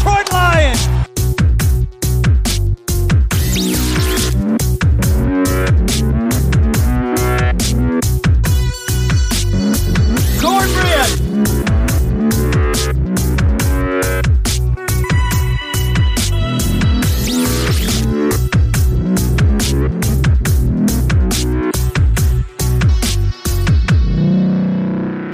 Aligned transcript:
Detroit 0.00 0.32
Lions! 0.32 0.88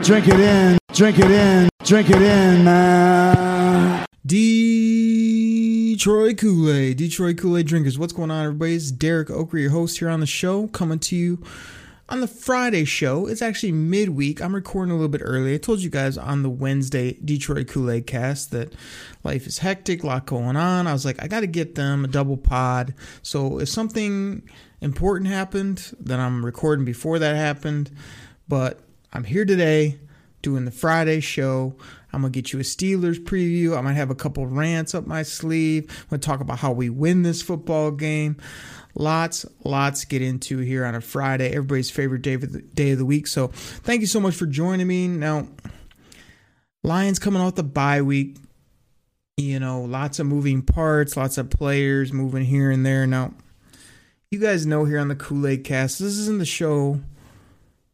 Drink 0.03 0.29
it 0.29 0.41
in. 0.41 0.79
Drink 0.93 1.19
it 1.19 1.31
in. 1.31 1.69
Drink 1.85 2.11
it 2.11 2.23
in, 2.23 2.65
man. 2.65 3.46
Detroit 4.27 5.99
Kool 6.39 6.69
Aid, 6.69 6.97
Detroit 6.97 7.39
Kool 7.39 7.59
Aid 7.59 7.69
drinkers. 7.69 7.97
What's 7.97 8.13
going 8.13 8.33
on, 8.33 8.45
everybody? 8.45 8.75
It's 8.75 8.91
Derek 8.91 9.31
Oaker, 9.31 9.57
your 9.57 9.71
host 9.71 10.01
here 10.01 10.09
on 10.09 10.19
the 10.19 10.27
show, 10.27 10.67
coming 10.69 10.99
to 11.01 11.15
you 11.15 11.41
on 12.09 12.21
the 12.21 12.27
Friday 12.27 12.85
show. 12.85 13.29
It's 13.29 13.41
actually 13.41 13.71
midweek. 13.71 14.43
I'm 14.43 14.53
recording 14.53 14.91
a 14.91 14.95
little 14.97 15.11
bit 15.11 15.21
early. 15.23 15.55
I 15.55 15.59
told 15.59 15.79
you 15.79 15.91
guys 15.91 16.19
on 16.19 16.43
the 16.43 16.51
Wednesday 16.51 17.13
Detroit 17.25 17.69
Kool 17.69 17.89
Aid 17.89 18.09
cast 18.09 18.51
that 18.51 18.73
life 19.23 19.47
is 19.47 19.59
hectic, 19.59 20.03
a 20.03 20.07
lot 20.09 20.27
going 20.27 20.57
on. 20.57 20.89
I 20.89 20.93
was 20.93 21.05
like, 21.05 21.23
I 21.23 21.29
got 21.29 21.41
to 21.41 21.47
get 21.47 21.77
them 21.77 22.05
a 22.05 22.09
double 22.09 22.37
pod. 22.37 22.95
So 23.23 23.61
if 23.61 23.69
something 23.69 24.43
important 24.81 25.31
happened, 25.31 25.95
then 26.01 26.19
I'm 26.19 26.45
recording 26.45 26.85
before 26.85 27.21
that 27.21 27.37
happened. 27.37 27.93
But 28.49 28.81
I'm 29.13 29.23
here 29.23 29.45
today 29.45 30.01
doing 30.43 30.65
the 30.65 30.73
Friday 30.73 31.21
show. 31.21 31.77
I'm 32.13 32.23
gonna 32.23 32.31
get 32.31 32.53
you 32.53 32.59
a 32.61 32.63
Steelers 32.63 33.19
preview. 33.19 33.77
I 33.77 33.81
might 33.81 33.95
have 33.95 34.11
a 34.11 34.15
couple 34.15 34.47
rants 34.47 34.95
up 34.95 35.07
my 35.07 35.23
sleeve. 35.23 35.85
I'm 35.89 36.07
gonna 36.11 36.21
talk 36.21 36.41
about 36.41 36.59
how 36.59 36.73
we 36.73 36.89
win 36.91 37.23
this 37.23 37.43
football 37.43 37.91
game. 37.91 38.37
Lots, 38.95 39.45
lots 39.65 40.05
get 40.07 40.23
into 40.23 40.59
here 40.59 40.85
on 40.85 40.95
a 40.95 41.01
Friday, 41.01 41.51
everybody's 41.51 41.91
favorite 41.91 42.23
day 42.23 42.35
of 42.35 42.53
the 42.53 42.63
day 42.63 42.93
of 42.93 42.99
the 42.99 43.05
week. 43.05 43.27
So 43.27 43.49
thank 43.49 44.01
you 44.01 44.07
so 44.07 44.21
much 44.21 44.35
for 44.35 44.47
joining 44.47 44.87
me. 44.87 45.09
Now, 45.09 45.49
Lions 46.83 47.19
coming 47.19 47.43
off 47.43 47.57
the 47.57 47.63
bye 47.63 48.01
week. 48.01 48.39
You 49.37 49.61
know, 49.61 49.83
lots 49.83 50.19
of 50.19 50.27
moving 50.27 50.63
parts, 50.63 51.17
lots 51.17 51.37
of 51.37 51.51
players 51.51 52.11
moving 52.11 52.45
here 52.45 52.71
and 52.71 52.87
there. 52.87 53.07
Now, 53.07 53.35
you 54.31 54.39
guys 54.39 54.65
know 54.65 54.85
here 54.87 54.99
on 54.99 55.09
the 55.09 55.17
Kool 55.17 55.47
Aid 55.47 55.65
Cast, 55.65 55.99
this 55.99 56.17
isn't 56.17 56.39
the 56.39 56.47
show 56.47 57.01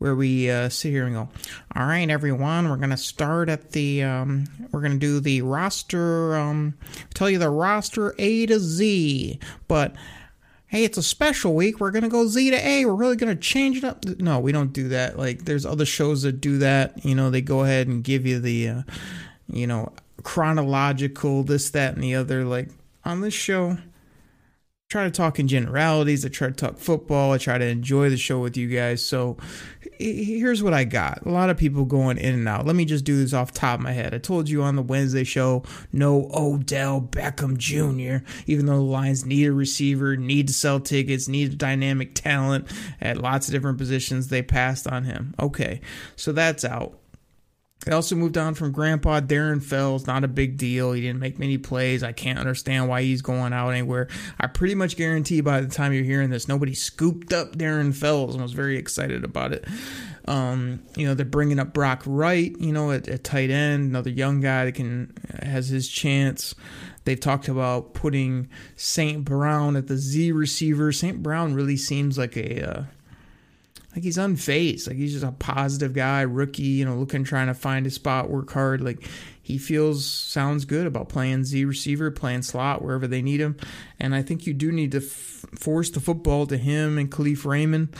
where 0.02 0.16
we 0.16 0.50
uh, 0.50 0.68
sit 0.68 0.90
here 0.90 1.06
and 1.06 1.14
go, 1.14 1.28
all 1.76 1.86
right, 1.86 2.10
everyone, 2.10 2.68
we're 2.68 2.76
gonna 2.76 2.96
start 2.96 3.48
at 3.48 3.70
the, 3.70 4.02
um, 4.02 4.48
we're 4.72 4.80
gonna 4.80 4.96
do 4.96 5.20
the 5.20 5.42
roster, 5.42 6.36
um, 6.36 6.74
tell 7.14 7.30
you 7.30 7.38
the 7.38 7.48
roster 7.48 8.12
A 8.18 8.46
to 8.46 8.58
Z, 8.58 9.38
but 9.68 9.94
hey, 10.66 10.82
it's 10.82 10.98
a 10.98 11.04
special 11.04 11.54
week. 11.54 11.78
We're 11.78 11.92
gonna 11.92 12.08
go 12.08 12.26
Z 12.26 12.50
to 12.50 12.56
A. 12.56 12.84
We're 12.84 12.94
really 12.96 13.14
gonna 13.14 13.36
change 13.36 13.76
it 13.76 13.84
up. 13.84 14.04
No, 14.04 14.40
we 14.40 14.50
don't 14.50 14.72
do 14.72 14.88
that. 14.88 15.16
Like, 15.16 15.44
there's 15.44 15.64
other 15.64 15.86
shows 15.86 16.22
that 16.22 16.40
do 16.40 16.58
that. 16.58 17.04
You 17.04 17.14
know, 17.14 17.30
they 17.30 17.40
go 17.40 17.62
ahead 17.62 17.86
and 17.86 18.02
give 18.02 18.26
you 18.26 18.40
the, 18.40 18.68
uh, 18.68 18.82
you 19.52 19.68
know, 19.68 19.92
chronological 20.24 21.44
this, 21.44 21.70
that, 21.70 21.94
and 21.94 22.02
the 22.02 22.16
other. 22.16 22.44
Like 22.44 22.70
on 23.04 23.20
this 23.20 23.34
show 23.34 23.78
try 24.92 25.04
to 25.04 25.10
talk 25.10 25.40
in 25.40 25.48
generalities. 25.48 26.22
I 26.22 26.28
try 26.28 26.48
to 26.48 26.54
talk 26.54 26.76
football. 26.76 27.32
I 27.32 27.38
try 27.38 27.56
to 27.56 27.64
enjoy 27.64 28.10
the 28.10 28.18
show 28.18 28.40
with 28.40 28.58
you 28.58 28.68
guys. 28.68 29.02
So 29.02 29.38
here's 29.98 30.62
what 30.62 30.74
I 30.74 30.84
got. 30.84 31.24
A 31.24 31.30
lot 31.30 31.48
of 31.48 31.56
people 31.56 31.86
going 31.86 32.18
in 32.18 32.34
and 32.34 32.46
out. 32.46 32.66
Let 32.66 32.76
me 32.76 32.84
just 32.84 33.06
do 33.06 33.16
this 33.16 33.32
off 33.32 33.52
top 33.52 33.78
of 33.78 33.84
my 33.84 33.92
head. 33.92 34.12
I 34.14 34.18
told 34.18 34.50
you 34.50 34.62
on 34.62 34.76
the 34.76 34.82
Wednesday 34.82 35.24
show, 35.24 35.62
no 35.94 36.30
Odell 36.34 37.00
Beckham 37.00 37.56
Jr., 37.56 38.22
even 38.46 38.66
though 38.66 38.76
the 38.76 38.82
Lions 38.82 39.24
need 39.24 39.46
a 39.46 39.52
receiver, 39.52 40.14
need 40.14 40.48
to 40.48 40.52
sell 40.52 40.78
tickets, 40.78 41.26
need 41.26 41.56
dynamic 41.56 42.14
talent 42.14 42.70
at 43.00 43.16
lots 43.16 43.48
of 43.48 43.52
different 43.52 43.78
positions. 43.78 44.28
They 44.28 44.42
passed 44.42 44.86
on 44.86 45.04
him. 45.04 45.34
Okay, 45.40 45.80
so 46.16 46.32
that's 46.32 46.66
out. 46.66 46.98
They 47.84 47.92
also 47.92 48.14
moved 48.14 48.38
on 48.38 48.54
from 48.54 48.70
Grandpa 48.70 49.20
Darren 49.20 49.62
Fells. 49.62 50.06
Not 50.06 50.22
a 50.22 50.28
big 50.28 50.56
deal. 50.56 50.92
He 50.92 51.00
didn't 51.00 51.18
make 51.18 51.38
many 51.38 51.58
plays. 51.58 52.02
I 52.02 52.12
can't 52.12 52.38
understand 52.38 52.88
why 52.88 53.02
he's 53.02 53.22
going 53.22 53.52
out 53.52 53.70
anywhere. 53.70 54.08
I 54.38 54.46
pretty 54.46 54.76
much 54.76 54.96
guarantee 54.96 55.40
by 55.40 55.60
the 55.60 55.68
time 55.68 55.92
you're 55.92 56.04
hearing 56.04 56.30
this, 56.30 56.46
nobody 56.46 56.74
scooped 56.74 57.32
up 57.32 57.56
Darren 57.56 57.94
Fells 57.94 58.34
and 58.34 58.42
was 58.42 58.52
very 58.52 58.76
excited 58.76 59.24
about 59.24 59.52
it. 59.52 59.66
Um, 60.28 60.80
you 60.96 61.06
know, 61.06 61.14
they're 61.14 61.26
bringing 61.26 61.58
up 61.58 61.74
Brock 61.74 62.02
Wright, 62.06 62.54
you 62.60 62.72
know, 62.72 62.92
at, 62.92 63.08
at 63.08 63.24
tight 63.24 63.50
end, 63.50 63.90
another 63.90 64.10
young 64.10 64.40
guy 64.40 64.66
that 64.66 64.72
can 64.76 65.12
has 65.42 65.68
his 65.68 65.88
chance. 65.88 66.54
They've 67.04 67.18
talked 67.18 67.48
about 67.48 67.94
putting 67.94 68.48
St. 68.76 69.24
Brown 69.24 69.74
at 69.74 69.88
the 69.88 69.96
Z 69.96 70.30
receiver. 70.30 70.92
St. 70.92 71.20
Brown 71.20 71.54
really 71.54 71.76
seems 71.76 72.16
like 72.16 72.36
a 72.36 72.70
uh, 72.70 72.84
like 73.94 74.04
he's 74.04 74.16
unfazed. 74.16 74.88
Like 74.88 74.96
he's 74.96 75.12
just 75.12 75.24
a 75.24 75.32
positive 75.32 75.92
guy, 75.92 76.22
rookie, 76.22 76.62
you 76.62 76.84
know, 76.84 76.96
looking 76.96 77.24
trying 77.24 77.48
to 77.48 77.54
find 77.54 77.84
his 77.84 77.94
spot, 77.94 78.30
work 78.30 78.50
hard. 78.50 78.80
Like 78.80 79.08
he 79.42 79.58
feels 79.58 80.04
sounds 80.04 80.64
good 80.64 80.86
about 80.86 81.08
playing 81.08 81.44
Z 81.44 81.64
receiver, 81.64 82.10
playing 82.10 82.42
slot 82.42 82.82
wherever 82.82 83.06
they 83.06 83.22
need 83.22 83.40
him. 83.40 83.56
And 84.00 84.14
I 84.14 84.22
think 84.22 84.46
you 84.46 84.54
do 84.54 84.72
need 84.72 84.92
to 84.92 84.98
f- 84.98 85.44
force 85.58 85.90
the 85.90 86.00
football 86.00 86.46
to 86.46 86.56
him 86.56 86.96
and 86.96 87.10
Kalif 87.10 87.44
Raymond 87.44 87.94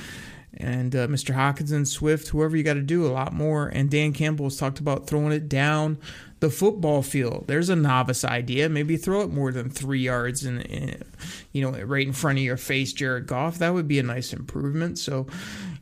and 0.55 0.95
uh, 0.95 1.07
Mr. 1.09 1.35
Hockenson, 1.35 1.87
Swift, 1.87 2.29
whoever 2.29 2.57
you 2.57 2.63
got 2.63 2.75
to 2.75 2.83
do 2.83 3.07
a 3.07 3.13
lot 3.13 3.33
more. 3.33 3.69
And 3.69 3.91
Dan 3.91 4.13
Campbell 4.13 4.47
has 4.47 4.57
talked 4.57 4.81
about 4.81 5.07
throwing 5.07 5.33
it 5.33 5.49
down 5.49 5.99
the 6.41 6.51
football 6.51 7.03
field. 7.03 7.45
There's 7.47 7.69
a 7.69 7.77
novice 7.77 8.25
idea. 8.25 8.69
Maybe 8.69 8.97
throw 8.97 9.23
it 9.23 9.31
more 9.31 9.53
than 9.53 9.71
three 9.71 10.01
yards 10.01 10.45
and 10.45 11.05
you 11.53 11.63
know 11.63 11.71
right 11.85 12.07
in 12.07 12.13
front 12.13 12.39
of 12.39 12.45
your 12.45 12.57
face, 12.57 12.93
Jared 12.93 13.29
Goff. 13.29 13.59
That 13.59 13.75
would 13.75 13.87
be 13.87 14.01
a 14.01 14.03
nice 14.03 14.33
improvement. 14.33 14.99
So, 14.99 15.29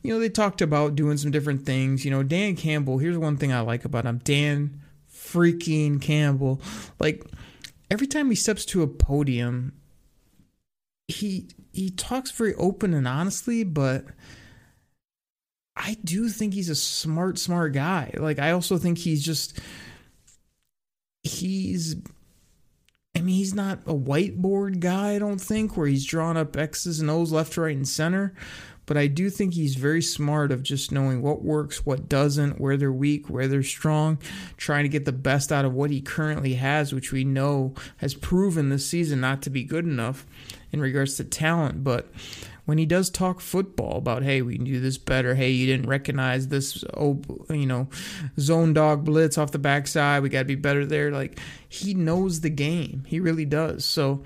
you 0.02 0.12
know, 0.12 0.20
they 0.20 0.28
talked 0.28 0.62
about 0.62 0.94
doing 0.94 1.16
some 1.16 1.30
different 1.30 1.66
things. 1.66 2.04
You 2.04 2.10
know, 2.10 2.22
Dan 2.22 2.56
Campbell. 2.56 2.98
Here's 2.98 3.18
one 3.18 3.36
thing 3.36 3.52
I 3.52 3.60
like 3.60 3.84
about 3.84 4.06
him. 4.06 4.18
Dan 4.18 4.80
freaking 5.12 6.00
Campbell. 6.00 6.60
Like 6.98 7.24
every 7.90 8.06
time 8.06 8.30
he 8.30 8.36
steps 8.36 8.64
to 8.66 8.82
a 8.82 8.86
podium, 8.86 9.72
he 11.08 11.48
he 11.72 11.90
talks 11.90 12.30
very 12.30 12.54
open 12.54 12.94
and 12.94 13.06
honestly, 13.06 13.64
but 13.64 14.04
I 15.76 15.96
do 16.04 16.28
think 16.28 16.54
he's 16.54 16.68
a 16.68 16.74
smart, 16.74 17.38
smart 17.38 17.72
guy. 17.72 18.12
Like 18.16 18.38
I 18.38 18.52
also 18.52 18.78
think 18.78 18.98
he's 18.98 19.24
just 19.24 19.58
he's 21.22 21.96
I 23.14 23.22
mean, 23.22 23.34
he's 23.34 23.54
not 23.54 23.80
a 23.86 23.94
whiteboard 23.94 24.80
guy, 24.80 25.14
I 25.14 25.18
don't 25.18 25.40
think, 25.40 25.76
where 25.76 25.88
he's 25.88 26.06
drawing 26.06 26.36
up 26.36 26.56
X's 26.56 27.00
and 27.00 27.10
O's 27.10 27.32
left, 27.32 27.56
right, 27.56 27.76
and 27.76 27.86
center. 27.86 28.34
But 28.90 28.96
I 28.96 29.06
do 29.06 29.30
think 29.30 29.54
he's 29.54 29.76
very 29.76 30.02
smart 30.02 30.50
of 30.50 30.64
just 30.64 30.90
knowing 30.90 31.22
what 31.22 31.44
works, 31.44 31.86
what 31.86 32.08
doesn't, 32.08 32.60
where 32.60 32.76
they're 32.76 32.90
weak, 32.90 33.30
where 33.30 33.46
they're 33.46 33.62
strong, 33.62 34.18
trying 34.56 34.82
to 34.82 34.88
get 34.88 35.04
the 35.04 35.12
best 35.12 35.52
out 35.52 35.64
of 35.64 35.72
what 35.72 35.90
he 35.90 36.00
currently 36.00 36.54
has, 36.54 36.92
which 36.92 37.12
we 37.12 37.22
know 37.22 37.72
has 37.98 38.14
proven 38.14 38.68
this 38.68 38.84
season 38.84 39.20
not 39.20 39.42
to 39.42 39.50
be 39.50 39.62
good 39.62 39.84
enough 39.84 40.26
in 40.72 40.80
regards 40.80 41.16
to 41.18 41.24
talent. 41.24 41.84
But 41.84 42.08
when 42.70 42.78
he 42.78 42.86
does 42.86 43.10
talk 43.10 43.40
football 43.40 43.96
about, 43.96 44.22
hey, 44.22 44.42
we 44.42 44.54
can 44.54 44.64
do 44.64 44.78
this 44.78 44.96
better. 44.96 45.34
Hey, 45.34 45.50
you 45.50 45.66
didn't 45.66 45.88
recognize 45.88 46.46
this, 46.46 46.84
oh, 46.96 47.20
you 47.48 47.66
know, 47.66 47.88
zone 48.38 48.72
dog 48.72 49.04
blitz 49.04 49.36
off 49.36 49.50
the 49.50 49.58
backside. 49.58 50.22
We 50.22 50.28
got 50.28 50.38
to 50.38 50.44
be 50.44 50.54
better 50.54 50.86
there. 50.86 51.10
Like 51.10 51.40
he 51.68 51.94
knows 51.94 52.42
the 52.42 52.48
game. 52.48 53.02
He 53.08 53.18
really 53.18 53.44
does. 53.44 53.84
So 53.84 54.22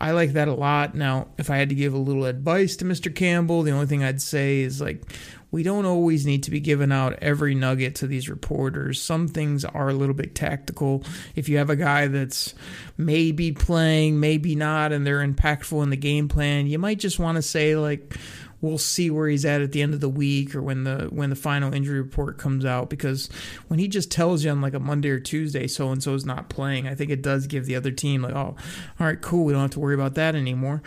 I 0.00 0.12
like 0.12 0.34
that 0.34 0.46
a 0.46 0.54
lot. 0.54 0.94
Now, 0.94 1.26
if 1.38 1.50
I 1.50 1.56
had 1.56 1.70
to 1.70 1.74
give 1.74 1.92
a 1.92 1.98
little 1.98 2.24
advice 2.24 2.76
to 2.76 2.84
Mr. 2.84 3.12
Campbell, 3.12 3.64
the 3.64 3.72
only 3.72 3.86
thing 3.86 4.04
I'd 4.04 4.22
say 4.22 4.60
is 4.60 4.80
like 4.80 5.02
we 5.50 5.62
don't 5.62 5.86
always 5.86 6.26
need 6.26 6.42
to 6.44 6.50
be 6.50 6.60
giving 6.60 6.92
out 6.92 7.18
every 7.22 7.54
nugget 7.54 7.94
to 7.96 8.06
these 8.06 8.28
reporters. 8.28 9.00
Some 9.00 9.28
things 9.28 9.64
are 9.64 9.88
a 9.88 9.94
little 9.94 10.14
bit 10.14 10.34
tactical. 10.34 11.02
If 11.34 11.48
you 11.48 11.58
have 11.58 11.70
a 11.70 11.76
guy 11.76 12.06
that's 12.08 12.54
maybe 12.96 13.52
playing, 13.52 14.20
maybe 14.20 14.54
not, 14.54 14.92
and 14.92 15.06
they're 15.06 15.26
impactful 15.26 15.82
in 15.82 15.90
the 15.90 15.96
game 15.96 16.28
plan, 16.28 16.66
you 16.66 16.78
might 16.78 16.98
just 16.98 17.18
want 17.18 17.36
to 17.36 17.42
say 17.42 17.76
like 17.76 18.14
we'll 18.60 18.78
see 18.78 19.10
where 19.10 19.28
he's 19.28 19.44
at 19.44 19.60
at 19.60 19.72
the 19.72 19.82
end 19.82 19.94
of 19.94 20.00
the 20.00 20.08
week 20.08 20.54
or 20.54 20.62
when 20.62 20.84
the 20.84 21.06
when 21.10 21.30
the 21.30 21.36
final 21.36 21.72
injury 21.72 22.00
report 22.00 22.38
comes 22.38 22.64
out 22.64 22.90
because 22.90 23.28
when 23.68 23.78
he 23.78 23.86
just 23.88 24.10
tells 24.10 24.44
you 24.44 24.50
on 24.50 24.60
like 24.60 24.74
a 24.74 24.80
Monday 24.80 25.10
or 25.10 25.20
Tuesday 25.20 25.66
so 25.66 25.90
and 25.90 26.02
so 26.02 26.14
is 26.14 26.26
not 26.26 26.48
playing, 26.48 26.86
I 26.86 26.94
think 26.94 27.10
it 27.10 27.22
does 27.22 27.46
give 27.46 27.66
the 27.66 27.76
other 27.76 27.90
team 27.90 28.22
like, 28.22 28.34
oh, 28.34 28.56
all 29.00 29.06
right, 29.06 29.20
cool, 29.20 29.44
we 29.44 29.52
don't 29.52 29.62
have 29.62 29.70
to 29.72 29.80
worry 29.80 29.94
about 29.94 30.14
that 30.14 30.34
anymore. 30.34 30.82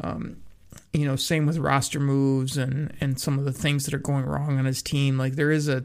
Um, 0.00 0.36
you 0.96 1.06
know, 1.06 1.16
same 1.16 1.46
with 1.46 1.58
roster 1.58 2.00
moves 2.00 2.56
and 2.56 2.92
and 3.00 3.20
some 3.20 3.38
of 3.38 3.44
the 3.44 3.52
things 3.52 3.84
that 3.84 3.94
are 3.94 3.98
going 3.98 4.24
wrong 4.24 4.58
on 4.58 4.64
his 4.64 4.82
team. 4.82 5.18
Like 5.18 5.36
there 5.36 5.50
is 5.50 5.68
a 5.68 5.84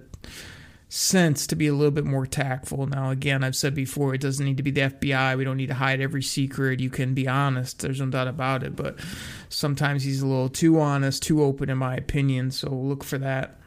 sense 0.87 1.47
to 1.47 1.55
be 1.55 1.67
a 1.67 1.73
little 1.73 1.91
bit 1.91 2.03
more 2.03 2.25
tactful. 2.25 2.85
Now, 2.85 3.11
again, 3.11 3.45
I've 3.45 3.55
said 3.55 3.73
before, 3.73 4.13
it 4.13 4.19
doesn't 4.19 4.45
need 4.45 4.57
to 4.57 4.63
be 4.63 4.71
the 4.71 4.81
FBI. 4.81 5.37
We 5.37 5.45
don't 5.45 5.55
need 5.55 5.67
to 5.67 5.73
hide 5.73 6.01
every 6.01 6.21
secret. 6.21 6.81
You 6.81 6.89
can 6.89 7.13
be 7.13 7.29
honest. 7.29 7.79
There's 7.79 8.01
no 8.01 8.07
doubt 8.07 8.27
about 8.27 8.63
it. 8.63 8.75
But 8.75 8.99
sometimes 9.47 10.03
he's 10.03 10.21
a 10.21 10.27
little 10.27 10.49
too 10.49 10.81
honest, 10.81 11.23
too 11.23 11.41
open, 11.43 11.69
in 11.69 11.77
my 11.77 11.95
opinion. 11.95 12.51
So 12.51 12.69
look 12.69 13.05
for 13.05 13.17
that. 13.19 13.57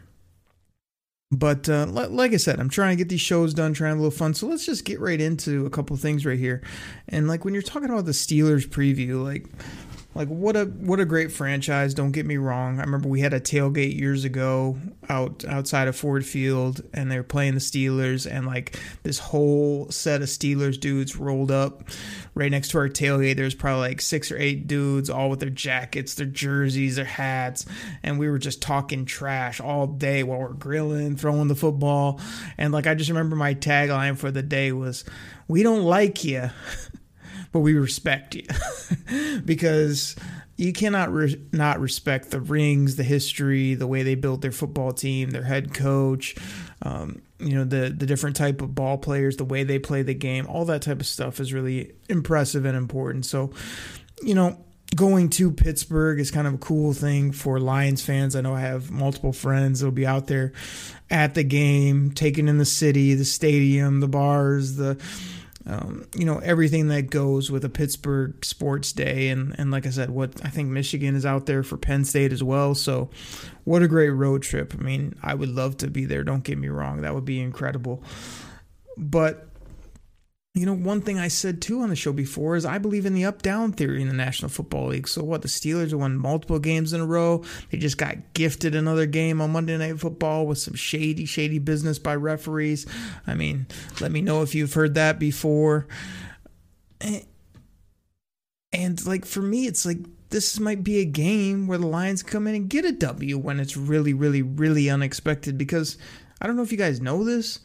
But 1.30 1.68
uh, 1.68 1.86
like 1.86 2.34
I 2.34 2.36
said, 2.36 2.60
I'm 2.60 2.68
trying 2.68 2.96
to 2.96 3.00
get 3.02 3.08
these 3.08 3.22
shows 3.22 3.54
done, 3.54 3.72
trying 3.72 3.88
to 3.88 3.90
have 3.92 3.98
a 3.98 4.02
little 4.02 4.16
fun. 4.16 4.34
So 4.34 4.46
let's 4.46 4.66
just 4.66 4.84
get 4.84 5.00
right 5.00 5.20
into 5.20 5.64
a 5.64 5.70
couple 5.70 5.96
things 5.96 6.26
right 6.26 6.38
here. 6.38 6.62
And 7.08 7.26
like 7.26 7.44
when 7.44 7.54
you're 7.54 7.62
talking 7.62 7.88
about 7.88 8.04
the 8.04 8.12
Steelers 8.12 8.68
preview, 8.68 9.24
like 9.24 9.46
like 10.14 10.28
what 10.28 10.56
a 10.56 10.64
what 10.64 11.00
a 11.00 11.04
great 11.04 11.32
franchise 11.32 11.92
don't 11.92 12.12
get 12.12 12.24
me 12.24 12.36
wrong. 12.36 12.78
I 12.78 12.82
remember 12.82 13.08
we 13.08 13.20
had 13.20 13.34
a 13.34 13.40
tailgate 13.40 13.98
years 13.98 14.24
ago 14.24 14.78
out 15.08 15.44
outside 15.44 15.88
of 15.88 15.96
ford 15.96 16.24
field 16.24 16.82
and 16.92 17.10
they 17.10 17.16
were 17.16 17.24
playing 17.24 17.54
the 17.54 17.60
steelers 17.60 18.30
and 18.30 18.46
like 18.46 18.78
this 19.02 19.18
whole 19.18 19.90
set 19.90 20.22
of 20.22 20.28
steelers 20.28 20.78
dudes 20.78 21.16
rolled 21.16 21.50
up 21.50 21.88
right 22.34 22.50
next 22.50 22.68
to 22.68 22.78
our 22.78 22.88
tailgate. 22.88 23.36
There's 23.36 23.54
probably 23.54 23.88
like 23.88 24.00
six 24.00 24.30
or 24.30 24.38
eight 24.38 24.68
dudes 24.68 25.10
all 25.10 25.30
with 25.30 25.40
their 25.40 25.50
jackets 25.50 26.14
their 26.14 26.26
jerseys 26.26 26.96
their 26.96 27.04
hats 27.04 27.66
and 28.02 28.18
we 28.18 28.28
were 28.28 28.38
just 28.38 28.62
talking 28.62 29.04
trash 29.04 29.60
all 29.60 29.86
day 29.88 30.22
while 30.22 30.38
we're 30.38 30.52
grilling 30.52 31.16
throwing 31.16 31.48
the 31.48 31.56
football. 31.56 32.20
And 32.56 32.72
like 32.72 32.86
i 32.86 32.94
just 32.94 33.10
remember 33.10 33.34
my 33.34 33.54
tagline 33.54 34.16
for 34.16 34.30
the 34.30 34.42
day 34.42 34.70
was 34.70 35.04
we 35.48 35.62
don't 35.62 35.82
like 35.82 36.22
you 36.22 36.50
but 37.54 37.60
we 37.60 37.74
respect 37.74 38.34
you 38.34 38.42
because 39.44 40.16
you 40.56 40.72
cannot 40.72 41.12
re- 41.12 41.40
not 41.52 41.78
respect 41.78 42.32
the 42.32 42.40
rings, 42.40 42.96
the 42.96 43.04
history, 43.04 43.74
the 43.74 43.86
way 43.86 44.02
they 44.02 44.16
built 44.16 44.40
their 44.40 44.50
football 44.50 44.92
team, 44.92 45.30
their 45.30 45.44
head 45.44 45.72
coach, 45.72 46.34
um, 46.82 47.22
you 47.38 47.54
know, 47.54 47.62
the 47.62 47.94
the 47.96 48.06
different 48.06 48.34
type 48.34 48.60
of 48.60 48.74
ball 48.74 48.98
players, 48.98 49.36
the 49.36 49.44
way 49.44 49.62
they 49.62 49.78
play 49.78 50.02
the 50.02 50.14
game, 50.14 50.48
all 50.48 50.64
that 50.64 50.82
type 50.82 50.98
of 50.98 51.06
stuff 51.06 51.38
is 51.38 51.52
really 51.52 51.92
impressive 52.08 52.64
and 52.64 52.76
important. 52.76 53.24
So, 53.24 53.52
you 54.20 54.34
know, 54.34 54.58
going 54.96 55.30
to 55.30 55.52
Pittsburgh 55.52 56.18
is 56.18 56.32
kind 56.32 56.48
of 56.48 56.54
a 56.54 56.58
cool 56.58 56.92
thing 56.92 57.30
for 57.30 57.60
Lions 57.60 58.04
fans. 58.04 58.34
I 58.34 58.40
know 58.40 58.54
I 58.56 58.62
have 58.62 58.90
multiple 58.90 59.32
friends 59.32 59.78
that'll 59.78 59.92
be 59.92 60.08
out 60.08 60.26
there 60.26 60.54
at 61.08 61.34
the 61.34 61.44
game, 61.44 62.10
taking 62.10 62.48
in 62.48 62.58
the 62.58 62.64
city, 62.64 63.14
the 63.14 63.24
stadium, 63.24 64.00
the 64.00 64.08
bars, 64.08 64.74
the 64.74 65.00
um, 65.66 66.06
you 66.14 66.24
know 66.24 66.38
everything 66.38 66.88
that 66.88 67.08
goes 67.10 67.50
with 67.50 67.64
a 67.64 67.68
Pittsburgh 67.68 68.44
sports 68.44 68.92
day, 68.92 69.28
and 69.28 69.54
and 69.58 69.70
like 69.70 69.86
I 69.86 69.90
said, 69.90 70.10
what 70.10 70.44
I 70.44 70.48
think 70.48 70.68
Michigan 70.68 71.16
is 71.16 71.24
out 71.24 71.46
there 71.46 71.62
for 71.62 71.76
Penn 71.76 72.04
State 72.04 72.32
as 72.32 72.42
well. 72.42 72.74
So, 72.74 73.08
what 73.64 73.82
a 73.82 73.88
great 73.88 74.10
road 74.10 74.42
trip! 74.42 74.74
I 74.78 74.82
mean, 74.82 75.14
I 75.22 75.34
would 75.34 75.48
love 75.48 75.78
to 75.78 75.88
be 75.88 76.04
there. 76.04 76.22
Don't 76.22 76.44
get 76.44 76.58
me 76.58 76.68
wrong, 76.68 77.00
that 77.00 77.14
would 77.14 77.24
be 77.24 77.40
incredible. 77.40 78.02
But 78.96 79.48
you 80.54 80.66
know, 80.66 80.74
one 80.74 81.00
thing 81.00 81.18
I 81.18 81.26
said 81.26 81.60
too 81.60 81.80
on 81.80 81.88
the 81.88 81.96
show 81.96 82.12
before 82.12 82.54
is 82.54 82.64
I 82.64 82.78
believe 82.78 83.06
in 83.06 83.14
the 83.14 83.24
up 83.24 83.42
down 83.42 83.72
theory 83.72 84.00
in 84.00 84.06
the 84.06 84.14
National 84.14 84.48
Football 84.48 84.88
League. 84.88 85.08
So, 85.08 85.24
what 85.24 85.42
the 85.42 85.48
Steelers 85.48 85.92
won 85.92 86.16
multiple 86.16 86.60
games 86.60 86.92
in 86.92 87.00
a 87.00 87.06
row. 87.06 87.42
They 87.70 87.78
just 87.78 87.98
got 87.98 88.34
gifted 88.34 88.76
another 88.76 89.06
game 89.06 89.40
on 89.40 89.50
Monday 89.50 89.76
Night 89.76 89.98
Football 89.98 90.46
with 90.46 90.58
some 90.58 90.74
shady, 90.74 91.24
shady 91.24 91.58
business 91.58 91.98
by 91.98 92.14
referees. 92.14 92.86
I 93.26 93.34
mean, 93.34 93.66
let 94.00 94.12
me 94.12 94.22
know 94.22 94.42
if 94.42 94.54
you've 94.54 94.74
heard 94.74 94.94
that 94.94 95.18
before. 95.18 95.88
And, 97.00 97.26
and 98.72 99.06
like, 99.06 99.24
for 99.24 99.42
me, 99.42 99.66
it's 99.66 99.84
like 99.84 99.98
this 100.30 100.60
might 100.60 100.84
be 100.84 101.00
a 101.00 101.04
game 101.04 101.66
where 101.66 101.78
the 101.78 101.86
Lions 101.88 102.22
come 102.22 102.46
in 102.46 102.54
and 102.54 102.68
get 102.68 102.84
a 102.84 102.92
W 102.92 103.38
when 103.38 103.58
it's 103.58 103.76
really, 103.76 104.14
really, 104.14 104.42
really 104.42 104.88
unexpected 104.88 105.58
because 105.58 105.98
I 106.40 106.46
don't 106.46 106.54
know 106.54 106.62
if 106.62 106.70
you 106.70 106.78
guys 106.78 107.00
know 107.00 107.24
this 107.24 107.58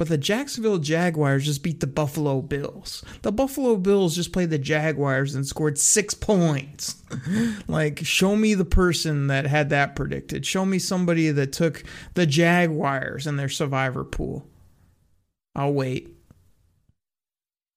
but 0.00 0.08
the 0.08 0.16
Jacksonville 0.16 0.78
Jaguars 0.78 1.44
just 1.44 1.62
beat 1.62 1.80
the 1.80 1.86
Buffalo 1.86 2.40
Bills. 2.40 3.04
The 3.20 3.30
Buffalo 3.30 3.76
Bills 3.76 4.14
just 4.14 4.32
played 4.32 4.48
the 4.48 4.58
Jaguars 4.58 5.34
and 5.34 5.46
scored 5.46 5.76
six 5.76 6.14
points. 6.14 7.02
like, 7.68 7.98
show 7.98 8.34
me 8.34 8.54
the 8.54 8.64
person 8.64 9.26
that 9.26 9.46
had 9.46 9.68
that 9.68 9.94
predicted. 9.94 10.46
Show 10.46 10.64
me 10.64 10.78
somebody 10.78 11.30
that 11.32 11.52
took 11.52 11.84
the 12.14 12.24
Jaguars 12.24 13.26
in 13.26 13.36
their 13.36 13.50
survivor 13.50 14.02
pool. 14.02 14.46
I'll 15.54 15.74
wait. 15.74 16.08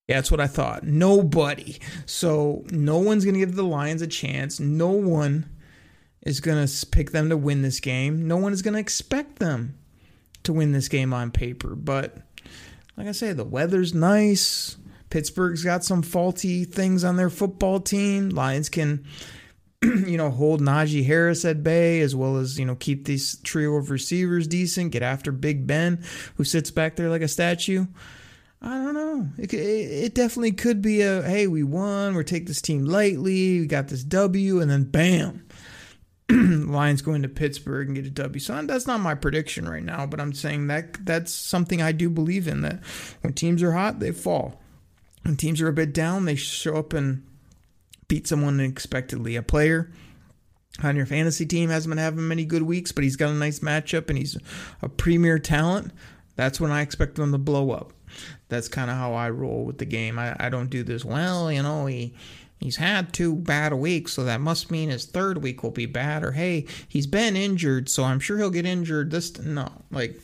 Yeah, 0.08 0.16
that's 0.16 0.30
what 0.30 0.40
I 0.40 0.46
thought. 0.46 0.82
Nobody. 0.82 1.78
So, 2.06 2.64
no 2.70 2.96
one's 3.00 3.26
going 3.26 3.34
to 3.34 3.40
give 3.40 3.54
the 3.54 3.64
Lions 3.64 4.00
a 4.00 4.06
chance. 4.06 4.58
No 4.58 4.88
one 4.88 5.50
is 6.22 6.40
going 6.40 6.66
to 6.66 6.86
pick 6.86 7.10
them 7.10 7.28
to 7.28 7.36
win 7.36 7.60
this 7.60 7.80
game. 7.80 8.26
No 8.26 8.38
one 8.38 8.54
is 8.54 8.62
going 8.62 8.72
to 8.72 8.80
expect 8.80 9.40
them 9.40 9.76
to 10.44 10.52
win 10.52 10.72
this 10.72 10.88
game 10.88 11.12
on 11.12 11.30
paper. 11.30 11.74
But 11.74 12.16
like 12.96 13.06
I 13.06 13.12
say, 13.12 13.32
the 13.32 13.44
weather's 13.44 13.94
nice. 13.94 14.76
Pittsburgh's 15.10 15.64
got 15.64 15.84
some 15.84 16.02
faulty 16.02 16.64
things 16.64 17.04
on 17.04 17.16
their 17.16 17.30
football 17.30 17.80
team. 17.80 18.30
Lions 18.30 18.68
can, 18.68 19.04
you 19.82 20.16
know, 20.16 20.30
hold 20.30 20.60
Najee 20.60 21.06
Harris 21.06 21.44
at 21.44 21.62
bay 21.62 22.00
as 22.00 22.16
well 22.16 22.36
as, 22.36 22.58
you 22.58 22.64
know, 22.64 22.74
keep 22.74 23.06
this 23.06 23.38
trio 23.42 23.76
of 23.76 23.90
receivers 23.90 24.46
decent, 24.46 24.92
get 24.92 25.02
after 25.02 25.30
Big 25.30 25.66
Ben, 25.66 26.02
who 26.36 26.44
sits 26.44 26.70
back 26.70 26.96
there 26.96 27.10
like 27.10 27.22
a 27.22 27.28
statue. 27.28 27.86
I 28.64 28.78
don't 28.78 28.94
know. 28.94 29.28
It, 29.36 29.52
it, 29.52 30.14
definitely 30.14 30.52
could 30.52 30.80
be 30.80 31.02
a 31.02 31.22
hey, 31.22 31.46
we 31.46 31.62
won. 31.62 32.14
We're 32.14 32.22
take 32.22 32.46
this 32.46 32.62
team 32.62 32.86
lightly. 32.86 33.60
We 33.60 33.66
got 33.66 33.88
this 33.88 34.02
W, 34.02 34.60
and 34.60 34.70
then 34.70 34.84
bam, 34.84 35.43
Lions 36.66 37.02
going 37.02 37.22
to 37.22 37.28
Pittsburgh 37.28 37.88
and 37.88 37.96
get 37.96 38.06
a 38.06 38.10
W. 38.10 38.40
So 38.40 38.60
that's 38.62 38.86
not 38.86 39.00
my 39.00 39.14
prediction 39.14 39.68
right 39.68 39.82
now, 39.82 40.06
but 40.06 40.20
I'm 40.20 40.32
saying 40.32 40.66
that 40.68 41.04
that's 41.04 41.32
something 41.32 41.80
I 41.80 41.92
do 41.92 42.10
believe 42.10 42.48
in. 42.48 42.62
That 42.62 42.82
when 43.20 43.34
teams 43.34 43.62
are 43.62 43.72
hot, 43.72 44.00
they 44.00 44.10
fall. 44.10 44.60
When 45.22 45.36
teams 45.36 45.60
are 45.60 45.68
a 45.68 45.72
bit 45.72 45.92
down, 45.92 46.24
they 46.24 46.34
show 46.34 46.76
up 46.76 46.92
and 46.92 47.24
beat 48.08 48.26
someone 48.26 48.60
unexpectedly. 48.60 49.36
A 49.36 49.42
player 49.42 49.90
on 50.82 50.96
your 50.96 51.06
fantasy 51.06 51.46
team 51.46 51.70
hasn't 51.70 51.90
been 51.90 51.98
having 51.98 52.26
many 52.26 52.44
good 52.44 52.62
weeks, 52.62 52.90
but 52.92 53.04
he's 53.04 53.16
got 53.16 53.30
a 53.30 53.34
nice 53.34 53.60
matchup 53.60 54.08
and 54.08 54.18
he's 54.18 54.36
a 54.82 54.88
premier 54.88 55.38
talent. 55.38 55.92
That's 56.36 56.60
when 56.60 56.72
I 56.72 56.82
expect 56.82 57.14
them 57.14 57.32
to 57.32 57.38
blow 57.38 57.70
up. 57.70 57.92
That's 58.48 58.68
kind 58.68 58.90
of 58.90 58.96
how 58.96 59.14
I 59.14 59.30
roll 59.30 59.64
with 59.64 59.78
the 59.78 59.84
game. 59.84 60.18
I, 60.18 60.36
I 60.38 60.48
don't 60.48 60.70
do 60.70 60.82
this, 60.82 61.04
well, 61.04 61.50
you 61.50 61.62
know, 61.62 61.86
he 61.86 62.14
he's 62.64 62.76
had 62.76 63.12
two 63.12 63.36
bad 63.36 63.74
weeks, 63.74 64.14
so 64.14 64.24
that 64.24 64.40
must 64.40 64.70
mean 64.70 64.88
his 64.88 65.04
third 65.04 65.42
week 65.42 65.62
will 65.62 65.70
be 65.70 65.86
bad. 65.86 66.24
Or 66.24 66.32
hey, 66.32 66.66
he's 66.88 67.06
been 67.06 67.36
injured, 67.36 67.90
so 67.90 68.04
I'm 68.04 68.18
sure 68.18 68.38
he'll 68.38 68.50
get 68.50 68.64
injured. 68.64 69.10
This 69.10 69.38
no, 69.38 69.70
like 69.90 70.18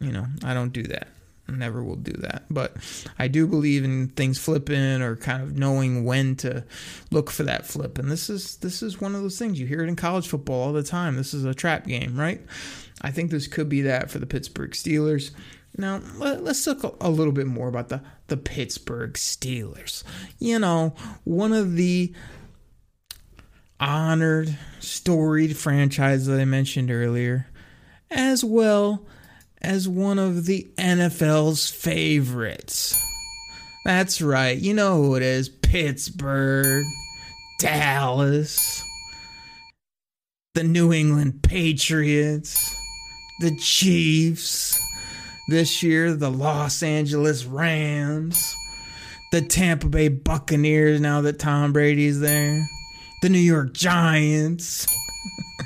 you 0.00 0.12
know, 0.12 0.26
I 0.44 0.52
don't 0.52 0.72
do 0.72 0.82
that. 0.84 1.08
Never 1.48 1.82
will 1.82 1.96
do 1.96 2.12
that. 2.20 2.44
But 2.50 2.76
I 3.18 3.28
do 3.28 3.46
believe 3.46 3.84
in 3.84 4.08
things 4.08 4.38
flipping 4.38 5.02
or 5.02 5.16
kind 5.16 5.42
of 5.42 5.56
knowing 5.56 6.04
when 6.04 6.36
to 6.36 6.64
look 7.10 7.30
for 7.30 7.42
that 7.42 7.66
flip. 7.66 7.98
And 7.98 8.10
this 8.10 8.30
is 8.30 8.56
this 8.58 8.82
is 8.82 9.00
one 9.00 9.14
of 9.14 9.22
those 9.22 9.38
things 9.38 9.58
you 9.58 9.66
hear 9.66 9.82
it 9.82 9.88
in 9.88 9.96
college 9.96 10.28
football 10.28 10.62
all 10.62 10.72
the 10.72 10.82
time. 10.82 11.16
This 11.16 11.34
is 11.34 11.44
a 11.44 11.54
trap 11.54 11.86
game, 11.86 12.18
right? 12.18 12.40
I 13.00 13.10
think 13.10 13.30
this 13.30 13.46
could 13.46 13.68
be 13.68 13.82
that 13.82 14.10
for 14.10 14.18
the 14.18 14.26
Pittsburgh 14.26 14.72
Steelers. 14.72 15.30
Now, 15.76 16.00
let, 16.18 16.40
us 16.40 16.64
talk 16.64 16.96
a 17.00 17.08
little 17.08 17.32
bit 17.32 17.46
more 17.46 17.68
about 17.68 17.88
the, 17.88 18.02
the 18.26 18.36
Pittsburgh 18.36 19.14
Steelers. 19.14 20.04
You 20.38 20.58
know, 20.58 20.94
one 21.24 21.52
of 21.52 21.76
the 21.76 22.12
honored, 23.80 24.56
storied 24.80 25.56
franchises 25.56 26.26
that 26.26 26.40
I 26.40 26.44
mentioned 26.44 26.90
earlier, 26.90 27.46
as 28.10 28.44
well 28.44 29.06
as 29.62 29.88
one 29.88 30.18
of 30.18 30.44
the 30.44 30.70
NFL's 30.76 31.70
favorites. 31.70 32.98
That's 33.84 34.20
right, 34.20 34.56
you 34.56 34.74
know 34.74 35.02
who 35.02 35.14
it 35.16 35.22
is 35.22 35.48
Pittsburgh, 35.48 36.84
Dallas. 37.58 38.84
the 40.54 40.62
New 40.62 40.92
England 40.92 41.42
Patriots, 41.42 42.76
the 43.40 43.56
Chiefs, 43.56 44.78
this 45.48 45.82
year, 45.82 46.14
the 46.14 46.30
Los 46.30 46.82
Angeles 46.82 47.44
Rams, 47.44 48.56
the 49.32 49.42
Tampa 49.42 49.88
Bay 49.88 50.08
Buccaneers 50.08 51.00
now 51.00 51.20
that 51.22 51.38
Tom 51.38 51.72
Brady's 51.72 52.20
there, 52.20 52.68
the 53.22 53.28
New 53.28 53.38
York 53.38 53.72
Giants. 53.72 54.86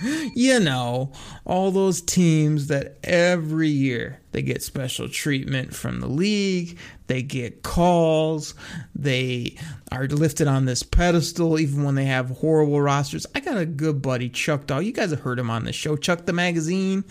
you 0.35 0.61
know, 0.61 1.12
all 1.45 1.71
those 1.71 2.00
teams 2.00 2.68
that 2.68 2.99
every 3.04 3.68
year 3.68 4.21
they 4.33 4.42
get 4.42 4.62
special 4.62 5.09
treatment 5.09 5.75
from 5.75 6.00
the 6.00 6.06
league, 6.06 6.78
they 7.06 7.23
get 7.23 7.62
calls, 7.62 8.54
they 8.95 9.56
are 9.92 10.06
lifted 10.06 10.49
on 10.49 10.64
this 10.64 10.83
pedestal 10.83 11.59
even 11.59 11.85
when 11.85 11.95
they 11.95 12.04
have 12.04 12.30
horrible 12.30 12.80
rosters. 12.80 13.26
I 13.35 13.40
got 13.40 13.56
a 13.56 13.66
good 13.66 14.02
buddy, 14.02 14.28
Chuck 14.28 14.66
Dog. 14.66 14.85
You 14.85 14.92
guys 14.92 15.11
have 15.11 15.21
heard 15.21 15.38
him 15.38 15.50
on 15.50 15.64
the 15.64 15.73
show, 15.73 15.97
Chuck 15.97 16.26
the 16.26 16.33
Magazine. 16.33 17.04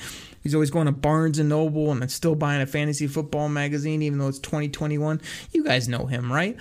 He's 0.46 0.54
always 0.54 0.70
going 0.70 0.86
to 0.86 0.92
Barnes 0.92 1.40
and 1.40 1.50
Noble 1.50 1.92
and 1.92 2.12
still 2.12 2.36
buying 2.36 2.62
a 2.62 2.68
fantasy 2.68 3.08
football 3.08 3.50
magazine, 3.50 4.04
even 4.04 4.20
though 4.20 4.28
it's 4.28 4.38
2021. 4.38 5.20
You 5.54 5.64
guys 5.64 5.88
know 5.90 6.06
him, 6.06 6.32
right? 6.32 6.56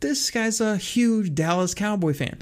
This 0.00 0.30
guy's 0.30 0.62
a 0.62 0.78
huge 0.78 1.34
Dallas 1.34 1.74
Cowboy 1.74 2.14
fan. 2.14 2.38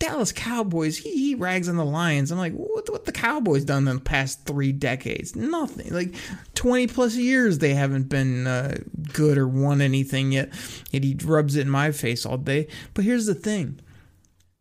Dallas 0.00 0.32
Cowboys, 0.32 0.96
he, 0.96 1.10
he, 1.10 1.34
rags 1.36 1.68
on 1.68 1.76
the 1.76 1.84
Lions. 1.84 2.32
I'm 2.32 2.38
like, 2.38 2.54
what, 2.54 2.90
what 2.90 3.04
the 3.04 3.12
Cowboys 3.12 3.64
done 3.64 3.86
in 3.86 3.94
the 3.94 4.00
past 4.00 4.44
three 4.44 4.72
decades? 4.72 5.36
Nothing. 5.36 5.94
Like 5.94 6.12
20 6.56 6.88
plus 6.88 7.14
years 7.14 7.58
they 7.58 7.74
haven't 7.74 8.08
been 8.08 8.48
uh, 8.48 8.78
good 9.12 9.38
or 9.38 9.46
won 9.46 9.80
anything 9.80 10.32
yet. 10.32 10.52
And 10.92 11.04
he 11.04 11.16
rubs 11.22 11.54
it 11.54 11.60
in 11.60 11.70
my 11.70 11.92
face 11.92 12.26
all 12.26 12.36
day. 12.36 12.66
But 12.94 13.04
here's 13.04 13.26
the 13.26 13.36
thing. 13.36 13.78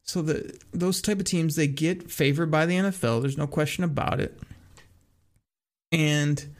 So 0.04 0.22
the 0.22 0.56
those 0.72 1.02
type 1.02 1.18
of 1.18 1.26
teams 1.26 1.56
they 1.56 1.66
get 1.66 2.12
favored 2.12 2.52
by 2.52 2.68
the 2.68 2.76
NFL. 2.76 3.22
There's 3.22 3.38
no 3.38 3.48
question 3.48 3.84
about 3.84 4.20
it. 4.20 4.38
And 5.92 6.56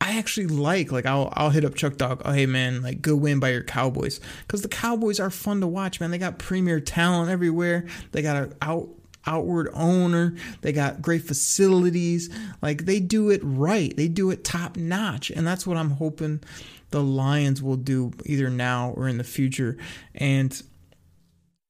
I 0.00 0.18
actually 0.18 0.46
like 0.46 0.92
like 0.92 1.06
I'll 1.06 1.32
I'll 1.32 1.50
hit 1.50 1.64
up 1.64 1.74
Chuck 1.74 1.96
Dog. 1.96 2.22
Oh 2.24 2.32
hey 2.32 2.46
man, 2.46 2.82
like 2.82 3.00
good 3.00 3.20
win 3.20 3.40
by 3.40 3.50
your 3.50 3.62
Cowboys 3.62 4.20
because 4.46 4.62
the 4.62 4.68
Cowboys 4.68 5.18
are 5.20 5.30
fun 5.30 5.60
to 5.60 5.66
watch, 5.66 6.00
man. 6.00 6.10
They 6.10 6.18
got 6.18 6.38
premier 6.38 6.80
talent 6.80 7.30
everywhere. 7.30 7.86
They 8.12 8.22
got 8.22 8.36
an 8.36 8.54
out 8.60 8.88
outward 9.26 9.68
owner. 9.72 10.36
They 10.60 10.72
got 10.72 11.02
great 11.02 11.22
facilities. 11.22 12.30
Like 12.62 12.84
they 12.84 13.00
do 13.00 13.30
it 13.30 13.40
right. 13.42 13.96
They 13.96 14.08
do 14.08 14.30
it 14.30 14.44
top 14.44 14.76
notch, 14.76 15.30
and 15.30 15.46
that's 15.46 15.66
what 15.66 15.76
I'm 15.76 15.90
hoping 15.90 16.42
the 16.90 17.02
Lions 17.02 17.62
will 17.62 17.76
do 17.76 18.12
either 18.24 18.50
now 18.50 18.90
or 18.90 19.08
in 19.08 19.18
the 19.18 19.24
future. 19.24 19.76
And 20.14 20.62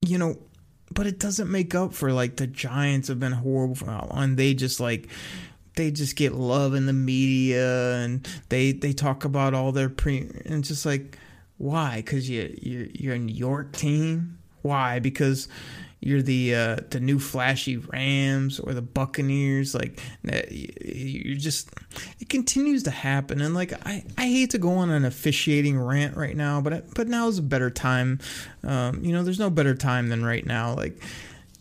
you 0.04 0.18
know, 0.18 0.36
but 0.92 1.06
it 1.06 1.18
doesn't 1.18 1.50
make 1.50 1.74
up 1.74 1.94
for 1.94 2.12
like 2.12 2.36
the 2.36 2.46
Giants 2.46 3.08
have 3.08 3.20
been 3.20 3.32
horrible 3.32 4.10
and 4.12 4.36
they 4.36 4.54
just 4.54 4.78
like 4.80 5.08
they 5.76 5.90
just 5.90 6.16
get 6.16 6.34
love 6.34 6.74
in 6.74 6.86
the 6.86 6.92
media 6.92 7.96
and 7.96 8.28
they 8.48 8.72
they 8.72 8.92
talk 8.92 9.24
about 9.24 9.54
all 9.54 9.72
their 9.72 9.88
pre 9.88 10.28
and 10.44 10.64
just 10.64 10.84
like 10.84 11.18
why 11.58 11.96
because 11.96 12.28
you 12.28 12.54
you're, 12.60 12.86
you're 12.92 13.14
a 13.14 13.18
new 13.18 13.34
york 13.34 13.72
team 13.72 14.38
why 14.62 14.98
because 14.98 15.48
you're 16.00 16.22
the 16.22 16.54
uh, 16.54 16.76
the 16.90 17.00
new 17.00 17.18
flashy 17.18 17.78
Rams 17.78 18.60
or 18.60 18.74
the 18.74 18.82
Buccaneers. 18.82 19.74
Like 19.74 20.00
you're 20.22 21.36
just 21.36 21.70
it 22.20 22.28
continues 22.28 22.82
to 22.84 22.90
happen, 22.90 23.40
and 23.40 23.54
like 23.54 23.72
I, 23.86 24.04
I 24.16 24.26
hate 24.26 24.50
to 24.50 24.58
go 24.58 24.72
on 24.72 24.90
an 24.90 25.04
officiating 25.04 25.78
rant 25.80 26.16
right 26.16 26.36
now, 26.36 26.60
but 26.60 26.94
but 26.94 27.08
now 27.08 27.28
is 27.28 27.38
a 27.38 27.42
better 27.42 27.70
time. 27.70 28.20
Um, 28.62 29.02
you 29.02 29.12
know, 29.12 29.24
there's 29.24 29.40
no 29.40 29.50
better 29.50 29.74
time 29.74 30.08
than 30.08 30.24
right 30.24 30.44
now. 30.44 30.74
Like 30.74 31.02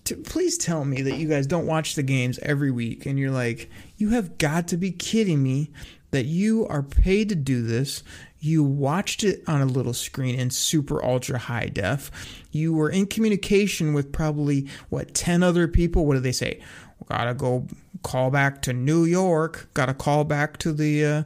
to, 0.06 0.16
please 0.16 0.58
tell 0.58 0.86
me 0.86 1.02
that 1.02 1.18
you 1.18 1.28
guys 1.28 1.48
don't 1.48 1.66
watch 1.66 1.96
the 1.96 2.04
games 2.04 2.40
every 2.40 2.72
week 2.72 3.06
and 3.06 3.20
you're 3.20 3.32
like, 3.32 3.70
you 3.98 4.10
have 4.10 4.38
got 4.38 4.68
to 4.70 4.78
be 4.78 4.92
kidding 4.92 5.42
me 5.44 5.72
that 6.12 6.26
you 6.26 6.66
are 6.68 6.84
paid 6.84 7.30
to 7.30 7.36
do 7.36 7.62
this. 7.62 8.04
You 8.40 8.64
watched 8.64 9.24
it 9.24 9.44
on 9.48 9.62
a 9.62 9.66
little 9.66 9.94
screen 9.94 10.40
in 10.40 10.50
super 10.50 11.04
ultra 11.04 11.38
high 11.38 11.68
def. 11.68 12.12
You 12.52 12.74
were 12.74 12.90
in 12.90 13.08
communication 13.08 13.94
with 13.94 14.12
probably, 14.12 14.70
what, 14.90 15.14
10 15.14 15.44
other 15.44 15.68
people? 15.68 16.06
What 16.06 16.14
do 16.14 16.20
they 16.20 16.32
say? 16.32 16.62
Gotta 17.08 17.34
go 17.34 17.68
call 18.06 18.30
back 18.30 18.62
to 18.62 18.72
New 18.72 19.04
York. 19.04 19.68
Got 19.74 19.88
to 19.88 19.94
call 19.96 20.26
back 20.26 20.58
to 20.58 20.72
the, 20.72 21.04
uh, 21.04 21.24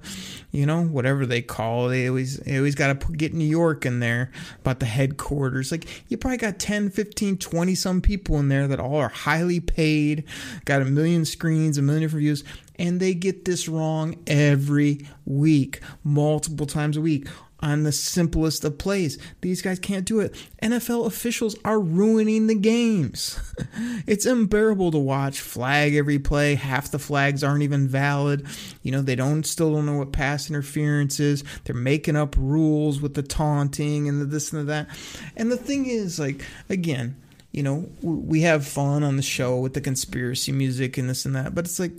you 0.50 0.65
know, 0.65 0.83
whatever 0.83 1.25
they 1.25 1.41
call. 1.41 1.88
It. 1.88 1.89
They 1.89 2.07
always 2.07 2.39
always 2.48 2.74
got 2.74 3.01
to 3.01 3.12
get 3.12 3.33
New 3.33 3.45
York 3.45 3.86
in 3.86 4.00
there 4.00 4.31
about 4.62 4.79
the 4.79 4.86
headquarters. 4.86 5.71
Like 5.71 5.88
you 6.07 6.15
probably 6.15 6.38
got 6.38 6.57
10, 6.57 6.89
15, 6.89 7.38
20 7.38 7.75
some 7.75 8.01
people 8.01 8.39
in 8.39 8.48
there 8.48 8.65
that 8.69 8.79
all 8.79 8.95
are 8.95 9.09
highly 9.09 9.59
paid, 9.59 10.24
got 10.63 10.81
a 10.81 10.86
million 10.86 11.25
screens, 11.25 11.77
a 11.77 11.81
million 11.81 12.03
different 12.03 12.24
views, 12.24 12.45
and 12.77 13.01
they 13.01 13.13
get 13.13 13.43
this 13.43 13.67
wrong 13.67 14.15
every 14.25 15.05
week, 15.25 15.81
multiple 16.05 16.65
times 16.65 16.95
a 16.95 17.01
week 17.01 17.27
on 17.61 17.83
the 17.83 17.91
simplest 17.91 18.63
of 18.63 18.77
plays. 18.77 19.17
These 19.41 19.61
guys 19.61 19.79
can't 19.79 20.05
do 20.05 20.19
it. 20.19 20.35
NFL 20.61 21.05
officials 21.05 21.55
are 21.65 21.79
ruining 21.79 22.47
the 22.47 22.55
games. 22.55 23.39
it's 24.07 24.25
unbearable 24.25 24.91
to 24.91 24.97
watch 24.97 25.41
flag 25.41 25.95
every 25.95 26.19
play. 26.19 26.55
Half 26.55 26.91
the 26.91 26.99
flags 26.99 27.43
aren't 27.43 27.63
even 27.63 27.87
valid. 27.87 28.47
You 28.81 28.91
know, 28.91 29.01
they 29.01 29.15
don't 29.15 29.45
still 29.45 29.73
don't 29.73 29.85
know 29.85 29.97
what 29.97 30.11
pass 30.11 30.49
interference 30.49 31.19
is. 31.19 31.43
They're 31.65 31.75
making 31.75 32.15
up 32.15 32.35
rules 32.37 33.01
with 33.01 33.13
the 33.13 33.23
taunting 33.23 34.07
and 34.07 34.21
the 34.21 34.25
this 34.25 34.53
and 34.53 34.61
the 34.61 34.65
that. 34.65 34.87
And 35.35 35.51
the 35.51 35.57
thing 35.57 35.85
is, 35.85 36.19
like, 36.19 36.45
again, 36.69 37.15
you 37.51 37.63
know, 37.63 37.89
we 38.01 38.41
have 38.41 38.65
fun 38.65 39.03
on 39.03 39.15
the 39.15 39.23
show 39.23 39.59
with 39.59 39.73
the 39.73 39.81
conspiracy 39.81 40.51
music 40.51 40.97
and 40.97 41.09
this 41.09 41.25
and 41.25 41.35
that, 41.35 41.55
but 41.55 41.65
it's 41.65 41.79
like 41.79 41.93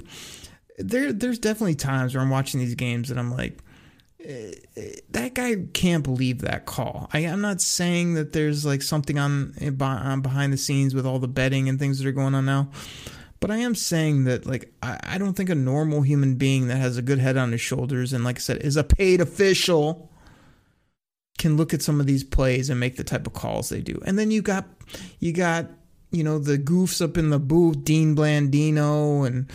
there 0.79 1.13
there's 1.13 1.39
definitely 1.39 1.75
times 1.75 2.15
where 2.15 2.23
I'm 2.23 2.31
watching 2.31 2.61
these 2.61 2.75
games 2.75 3.11
and 3.11 3.19
I'm 3.19 3.33
like, 3.33 3.59
that 4.25 5.33
guy 5.35 5.57
can't 5.73 6.05
believe 6.05 6.41
that 6.43 6.67
call. 6.67 7.09
I, 7.13 7.21
am 7.21 7.41
not 7.41 7.61
saying 7.61 8.15
that 8.15 8.33
there's 8.33 8.67
like 8.67 8.83
something 8.83 9.19
on, 9.19 9.55
on 9.81 10.21
behind 10.21 10.53
the 10.53 10.59
scenes 10.59 10.95
with 10.95 11.07
all 11.07 11.19
the 11.19 11.29
betting 11.29 11.69
and 11.69 11.79
things 11.79 11.99
that 11.99 12.07
are 12.07 12.13
going 12.13 12.35
on 12.35 12.45
now, 12.45 12.71
but 13.41 13.51
I 13.51 13.59
am 13.59 13.75
saying 13.75 14.25
that 14.25 14.47
like 14.47 14.73
I, 14.83 14.99
I 15.03 15.19
don't 15.19 15.35
think 15.35 15.49
a 15.49 15.55
normal 15.55 16.03
human 16.03 16.37
being 16.37 16.69
that 16.69 16.77
has 16.77 16.99
a 16.99 17.03
good 17.03 17.19
head 17.19 17.37
on 17.37 17.53
his 17.53 17.61
shoulders 17.61 18.13
and 18.13 18.23
like 18.23 18.37
I 18.37 18.41
said 18.41 18.59
is 18.59 18.77
a 18.77 18.85
paid 18.85 19.21
official 19.21 20.11
can 21.39 21.57
look 21.57 21.73
at 21.73 21.81
some 21.81 22.01
of 22.01 22.07
these 22.07 22.23
plays 22.23 22.69
and 22.69 22.79
make 22.79 22.97
the 22.97 23.05
type 23.05 23.27
of 23.27 23.33
calls 23.33 23.71
they 23.71 23.81
do. 23.81 24.01
And 24.05 24.19
then 24.19 24.31
you 24.31 24.43
got 24.43 24.67
you 25.19 25.33
got 25.33 25.67
you 26.11 26.23
know 26.23 26.39
the 26.39 26.59
goofs 26.59 27.03
up 27.03 27.17
in 27.17 27.31
the 27.31 27.39
booth, 27.39 27.83
Dean 27.83 28.15
Blandino 28.15 29.27
and 29.27 29.51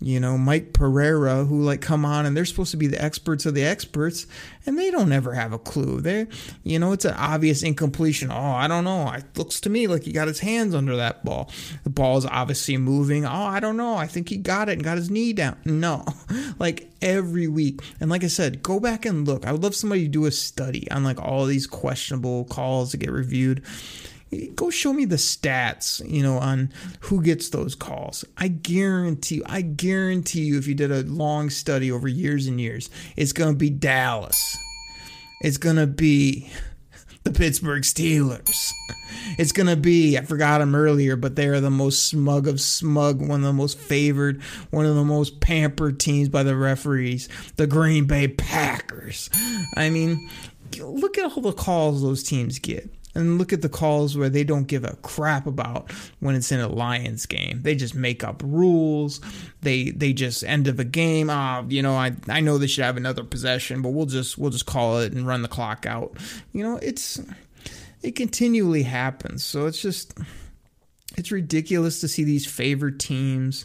you 0.00 0.20
know, 0.20 0.36
Mike 0.36 0.74
Pereira, 0.74 1.44
who 1.44 1.62
like 1.62 1.80
come 1.80 2.04
on 2.04 2.26
and 2.26 2.36
they're 2.36 2.44
supposed 2.44 2.70
to 2.72 2.76
be 2.76 2.86
the 2.86 3.02
experts 3.02 3.46
of 3.46 3.54
the 3.54 3.64
experts, 3.64 4.26
and 4.66 4.78
they 4.78 4.90
don't 4.90 5.10
ever 5.10 5.32
have 5.32 5.52
a 5.52 5.58
clue. 5.58 6.00
They, 6.00 6.26
you 6.64 6.78
know, 6.78 6.92
it's 6.92 7.06
an 7.06 7.14
obvious 7.14 7.62
incompletion. 7.62 8.30
Oh, 8.30 8.34
I 8.34 8.68
don't 8.68 8.84
know. 8.84 9.10
It 9.12 9.24
looks 9.36 9.58
to 9.60 9.70
me 9.70 9.86
like 9.86 10.02
he 10.02 10.12
got 10.12 10.28
his 10.28 10.40
hands 10.40 10.74
under 10.74 10.96
that 10.96 11.24
ball. 11.24 11.50
The 11.84 11.90
ball 11.90 12.18
is 12.18 12.26
obviously 12.26 12.76
moving. 12.76 13.24
Oh, 13.24 13.30
I 13.30 13.58
don't 13.58 13.78
know. 13.78 13.94
I 13.96 14.06
think 14.06 14.28
he 14.28 14.36
got 14.36 14.68
it 14.68 14.72
and 14.72 14.84
got 14.84 14.98
his 14.98 15.10
knee 15.10 15.32
down. 15.32 15.56
No, 15.76 16.06
like 16.58 16.90
every 17.02 17.48
week. 17.48 17.80
And 18.00 18.10
like 18.10 18.24
I 18.24 18.28
said, 18.28 18.62
go 18.62 18.80
back 18.80 19.04
and 19.04 19.26
look. 19.26 19.46
I 19.46 19.52
would 19.52 19.62
love 19.62 19.74
somebody 19.74 20.04
to 20.04 20.08
do 20.08 20.24
a 20.24 20.30
study 20.30 20.90
on 20.90 21.04
like 21.04 21.20
all 21.20 21.44
these 21.44 21.66
questionable 21.66 22.46
calls 22.46 22.92
to 22.92 22.96
get 22.96 23.10
reviewed 23.10 23.62
go 24.54 24.70
show 24.70 24.92
me 24.92 25.04
the 25.04 25.16
stats, 25.16 26.06
you 26.08 26.22
know, 26.22 26.38
on 26.38 26.72
who 27.00 27.22
gets 27.22 27.48
those 27.50 27.74
calls. 27.74 28.24
I 28.36 28.48
guarantee 28.48 29.36
you, 29.36 29.42
I 29.46 29.62
guarantee 29.62 30.42
you, 30.42 30.58
if 30.58 30.66
you 30.66 30.74
did 30.74 30.90
a 30.90 31.02
long 31.02 31.50
study 31.50 31.90
over 31.90 32.08
years 32.08 32.46
and 32.46 32.60
years, 32.60 32.90
it's 33.16 33.32
going 33.32 33.52
to 33.52 33.58
be 33.58 33.70
Dallas. 33.70 34.56
It's 35.40 35.58
going 35.58 35.76
to 35.76 35.86
be 35.86 36.50
the 37.24 37.32
Pittsburgh 37.32 37.82
Steelers. 37.82 38.72
It's 39.38 39.52
going 39.52 39.66
to 39.66 39.76
be, 39.76 40.16
I 40.16 40.22
forgot 40.22 40.58
them 40.58 40.74
earlier, 40.74 41.16
but 41.16 41.36
they 41.36 41.46
are 41.46 41.60
the 41.60 41.70
most 41.70 42.08
smug 42.08 42.46
of 42.46 42.60
smug, 42.60 43.20
one 43.20 43.40
of 43.40 43.46
the 43.46 43.52
most 43.52 43.78
favored, 43.78 44.42
one 44.70 44.86
of 44.86 44.94
the 44.94 45.04
most 45.04 45.40
pampered 45.40 45.98
teams 45.98 46.28
by 46.28 46.42
the 46.42 46.56
referees, 46.56 47.28
the 47.56 47.66
Green 47.66 48.06
Bay 48.06 48.28
Packers. 48.28 49.28
I 49.76 49.90
mean, 49.90 50.28
look 50.80 51.18
at 51.18 51.24
all 51.24 51.42
the 51.42 51.52
calls 51.52 52.02
those 52.02 52.22
teams 52.22 52.58
get 52.58 52.90
and 53.16 53.38
look 53.38 53.52
at 53.52 53.62
the 53.62 53.68
calls 53.68 54.16
where 54.16 54.28
they 54.28 54.44
don't 54.44 54.66
give 54.66 54.84
a 54.84 54.96
crap 54.96 55.46
about 55.46 55.90
when 56.20 56.34
it's 56.34 56.52
in 56.52 56.60
a 56.60 56.68
Lions 56.68 57.26
game. 57.26 57.62
They 57.62 57.74
just 57.74 57.94
make 57.94 58.22
up 58.22 58.42
rules. 58.44 59.20
They 59.62 59.90
they 59.90 60.12
just 60.12 60.44
end 60.44 60.68
of 60.68 60.78
a 60.78 60.84
game. 60.84 61.30
Ah, 61.30 61.64
you 61.68 61.82
know, 61.82 61.94
I 61.94 62.12
I 62.28 62.40
know 62.40 62.58
they 62.58 62.66
should 62.66 62.84
have 62.84 62.96
another 62.96 63.24
possession, 63.24 63.82
but 63.82 63.90
we'll 63.90 64.06
just 64.06 64.38
we'll 64.38 64.50
just 64.50 64.66
call 64.66 65.00
it 65.00 65.12
and 65.12 65.26
run 65.26 65.42
the 65.42 65.48
clock 65.48 65.86
out. 65.86 66.16
You 66.52 66.62
know, 66.62 66.78
it's 66.82 67.20
it 68.02 68.14
continually 68.14 68.82
happens. 68.82 69.44
So 69.44 69.66
it's 69.66 69.80
just 69.80 70.16
it's 71.16 71.32
ridiculous 71.32 72.00
to 72.00 72.08
see 72.08 72.24
these 72.24 72.46
favored 72.46 73.00
teams 73.00 73.64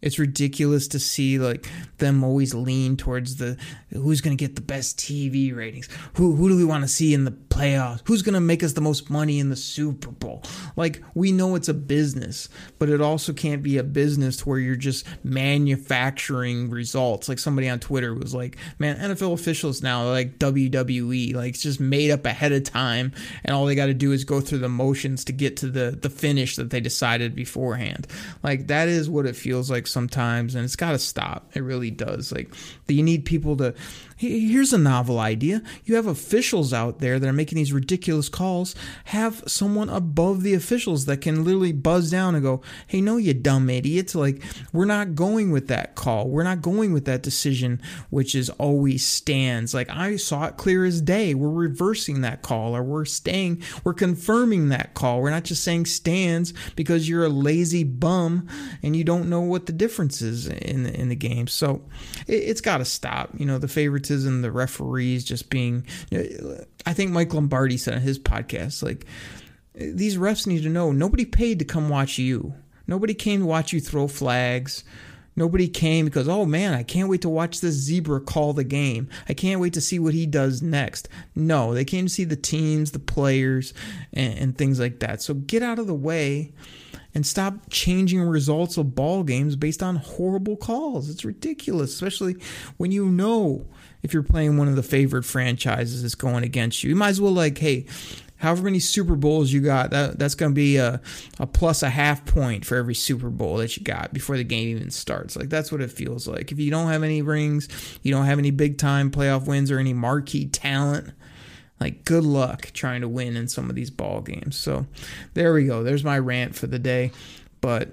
It's 0.00 0.18
ridiculous 0.18 0.86
to 0.88 0.98
see 0.98 1.38
like 1.38 1.68
them 1.98 2.22
always 2.22 2.54
lean 2.54 2.96
towards 2.96 3.36
the 3.36 3.56
who's 3.92 4.20
going 4.20 4.36
to 4.36 4.42
get 4.42 4.54
the 4.54 4.62
best 4.62 4.98
TV 4.98 5.54
ratings. 5.54 5.88
Who 6.14 6.36
who 6.36 6.48
do 6.48 6.56
we 6.56 6.64
want 6.64 6.84
to 6.84 6.88
see 6.88 7.14
in 7.14 7.24
the 7.24 7.32
playoffs? 7.32 8.02
Who's 8.04 8.22
going 8.22 8.34
to 8.34 8.40
make 8.40 8.62
us 8.62 8.74
the 8.74 8.80
most 8.80 9.10
money 9.10 9.40
in 9.40 9.48
the 9.48 9.56
Super 9.56 10.10
Bowl? 10.10 10.44
Like 10.76 11.02
we 11.14 11.32
know 11.32 11.56
it's 11.56 11.68
a 11.68 11.74
business, 11.74 12.48
but 12.78 12.88
it 12.88 13.00
also 13.00 13.32
can't 13.32 13.62
be 13.62 13.76
a 13.78 13.82
business 13.82 14.46
where 14.46 14.58
you're 14.58 14.76
just 14.76 15.04
manufacturing 15.24 16.70
results. 16.70 17.28
Like 17.28 17.40
somebody 17.40 17.68
on 17.68 17.80
Twitter 17.80 18.14
was 18.14 18.32
like, 18.32 18.56
"Man, 18.78 18.96
NFL 18.98 19.32
officials 19.32 19.82
now 19.82 20.08
like 20.08 20.38
WWE, 20.38 21.34
like 21.34 21.54
it's 21.54 21.62
just 21.62 21.80
made 21.80 22.12
up 22.12 22.24
ahead 22.24 22.52
of 22.52 22.62
time 22.62 23.12
and 23.44 23.54
all 23.54 23.66
they 23.66 23.74
got 23.74 23.86
to 23.86 23.94
do 23.94 24.12
is 24.12 24.22
go 24.22 24.40
through 24.40 24.58
the 24.58 24.68
motions 24.68 25.24
to 25.24 25.32
get 25.32 25.56
to 25.56 25.66
the 25.66 25.98
the 26.00 26.10
finish 26.10 26.54
that 26.54 26.70
they 26.70 26.80
decided 26.80 27.34
beforehand." 27.34 28.06
Like 28.44 28.68
that 28.68 28.88
is 28.88 29.10
what 29.10 29.26
it 29.26 29.34
feels 29.34 29.68
like 29.68 29.87
sometimes 29.88 30.54
and 30.54 30.64
it's 30.64 30.76
got 30.76 30.92
to 30.92 30.98
stop. 30.98 31.50
It 31.54 31.60
really 31.60 31.90
does. 31.90 32.32
Like 32.32 32.52
you 32.86 33.02
need 33.02 33.24
people 33.24 33.56
to 33.58 33.74
here's 34.18 34.72
a 34.72 34.78
novel 34.78 35.20
idea. 35.20 35.62
You 35.84 35.94
have 35.94 36.06
officials 36.06 36.72
out 36.72 36.98
there 36.98 37.18
that 37.18 37.28
are 37.28 37.32
making 37.32 37.56
these 37.56 37.72
ridiculous 37.72 38.28
calls. 38.28 38.74
Have 39.04 39.44
someone 39.46 39.88
above 39.88 40.42
the 40.42 40.54
officials 40.54 41.06
that 41.06 41.20
can 41.20 41.44
literally 41.44 41.72
buzz 41.72 42.10
down 42.10 42.34
and 42.34 42.42
go 42.42 42.60
hey 42.88 43.00
no 43.00 43.16
you 43.16 43.32
dumb 43.32 43.70
idiots. 43.70 44.14
Like 44.14 44.42
we're 44.72 44.84
not 44.84 45.14
going 45.14 45.52
with 45.52 45.68
that 45.68 45.94
call. 45.94 46.28
We're 46.28 46.42
not 46.42 46.62
going 46.62 46.92
with 46.92 47.04
that 47.04 47.22
decision 47.22 47.80
which 48.10 48.34
is 48.34 48.50
always 48.50 49.06
stands. 49.06 49.72
Like 49.72 49.88
i 49.90 50.16
saw 50.16 50.46
it 50.46 50.56
clear 50.56 50.84
as 50.84 51.00
day. 51.00 51.34
We're 51.34 51.48
reversing 51.48 52.22
that 52.22 52.42
call 52.42 52.76
or 52.76 52.82
we're 52.82 53.04
staying 53.04 53.62
we're 53.84 53.94
confirming 53.94 54.70
that 54.70 54.94
call. 54.94 55.22
We're 55.22 55.30
not 55.30 55.44
just 55.44 55.62
saying 55.62 55.86
stands 55.86 56.52
because 56.74 57.08
you're 57.08 57.24
a 57.24 57.30
lazy 57.30 57.84
bum 57.84 58.48
and 58.82 58.96
you 58.96 59.04
don't 59.04 59.28
know 59.28 59.40
what 59.40 59.66
the 59.66 59.72
differences 59.72 60.48
in 60.48 60.86
in 60.86 61.08
the 61.08 61.16
game. 61.16 61.46
So 61.46 61.82
it, 62.26 62.48
has 62.48 62.60
got 62.60 62.78
to 62.78 62.84
stop. 62.84 63.30
You 63.38 63.46
know, 63.46 63.58
the 63.58 63.68
favoritism, 64.08 64.42
the 64.42 64.50
referees 64.50 65.24
just 65.24 65.50
being. 65.50 65.86
I 66.86 66.92
think 66.92 67.10
Mike 67.10 67.34
Lombardi 67.34 67.76
said 67.76 67.94
on 67.94 68.00
his 68.00 68.18
podcast, 68.18 68.82
like 68.82 69.06
these 69.74 70.16
refs 70.16 70.46
need 70.46 70.62
to 70.62 70.68
know 70.68 70.92
nobody 70.92 71.24
paid 71.24 71.58
to 71.58 71.64
come 71.64 71.88
watch 71.88 72.18
you. 72.18 72.54
Nobody 72.86 73.14
came 73.14 73.40
to 73.40 73.46
watch 73.46 73.72
you 73.72 73.80
throw 73.80 74.08
flags. 74.08 74.84
Nobody 75.36 75.68
came 75.68 76.06
because, 76.06 76.28
oh 76.28 76.44
man, 76.44 76.74
I 76.74 76.82
can't 76.82 77.08
wait 77.08 77.22
to 77.22 77.28
watch 77.28 77.60
this 77.60 77.74
zebra 77.74 78.20
call 78.20 78.54
the 78.54 78.64
game. 78.64 79.08
I 79.28 79.34
can't 79.34 79.60
wait 79.60 79.74
to 79.74 79.80
see 79.80 80.00
what 80.00 80.14
he 80.14 80.26
does 80.26 80.62
next. 80.62 81.08
No, 81.36 81.74
they 81.74 81.84
came 81.84 82.06
to 82.06 82.12
see 82.12 82.24
the 82.24 82.34
teams, 82.34 82.90
the 82.90 82.98
players, 82.98 83.72
and, 84.12 84.36
and 84.36 84.58
things 84.58 84.80
like 84.80 84.98
that. 84.98 85.22
So 85.22 85.34
get 85.34 85.62
out 85.62 85.78
of 85.78 85.86
the 85.86 85.94
way 85.94 86.54
and 87.14 87.26
stop 87.26 87.54
changing 87.70 88.20
results 88.20 88.76
of 88.76 88.94
ball 88.94 89.22
games 89.22 89.56
based 89.56 89.82
on 89.82 89.96
horrible 89.96 90.56
calls. 90.56 91.08
It's 91.08 91.24
ridiculous, 91.24 91.92
especially 91.94 92.36
when 92.76 92.90
you 92.90 93.06
know 93.06 93.66
if 94.02 94.12
you're 94.12 94.22
playing 94.22 94.56
one 94.56 94.68
of 94.68 94.76
the 94.76 94.82
favorite 94.82 95.24
franchises 95.24 96.02
that's 96.02 96.14
going 96.14 96.44
against 96.44 96.82
you. 96.82 96.90
You 96.90 96.96
might 96.96 97.08
as 97.08 97.20
well 97.20 97.32
like, 97.32 97.58
hey, 97.58 97.86
however 98.36 98.62
many 98.62 98.78
Super 98.78 99.16
Bowls 99.16 99.52
you 99.52 99.60
got, 99.60 99.90
that, 99.90 100.18
that's 100.18 100.34
going 100.34 100.52
to 100.52 100.54
be 100.54 100.76
a, 100.76 101.00
a 101.38 101.46
plus 101.46 101.82
a 101.82 101.90
half 101.90 102.24
point 102.24 102.64
for 102.64 102.76
every 102.76 102.94
Super 102.94 103.30
Bowl 103.30 103.56
that 103.56 103.76
you 103.76 103.82
got 103.82 104.12
before 104.12 104.36
the 104.36 104.44
game 104.44 104.68
even 104.68 104.90
starts. 104.90 105.36
Like, 105.36 105.48
that's 105.48 105.72
what 105.72 105.80
it 105.80 105.90
feels 105.90 106.26
like. 106.26 106.52
If 106.52 106.58
you 106.58 106.70
don't 106.70 106.88
have 106.88 107.02
any 107.02 107.22
rings, 107.22 107.68
you 108.02 108.12
don't 108.12 108.26
have 108.26 108.38
any 108.38 108.50
big 108.50 108.78
time 108.78 109.10
playoff 109.10 109.46
wins 109.46 109.70
or 109.70 109.78
any 109.78 109.92
marquee 109.92 110.46
talent, 110.46 111.12
like, 111.80 112.04
good 112.04 112.24
luck 112.24 112.70
trying 112.72 113.02
to 113.02 113.08
win 113.08 113.36
in 113.36 113.46
some 113.46 113.70
of 113.70 113.76
these 113.76 113.90
ball 113.90 114.20
games. 114.20 114.56
So, 114.56 114.86
there 115.34 115.52
we 115.52 115.64
go. 115.66 115.82
There's 115.82 116.04
my 116.04 116.18
rant 116.18 116.56
for 116.56 116.66
the 116.66 116.78
day. 116.78 117.12
But 117.60 117.90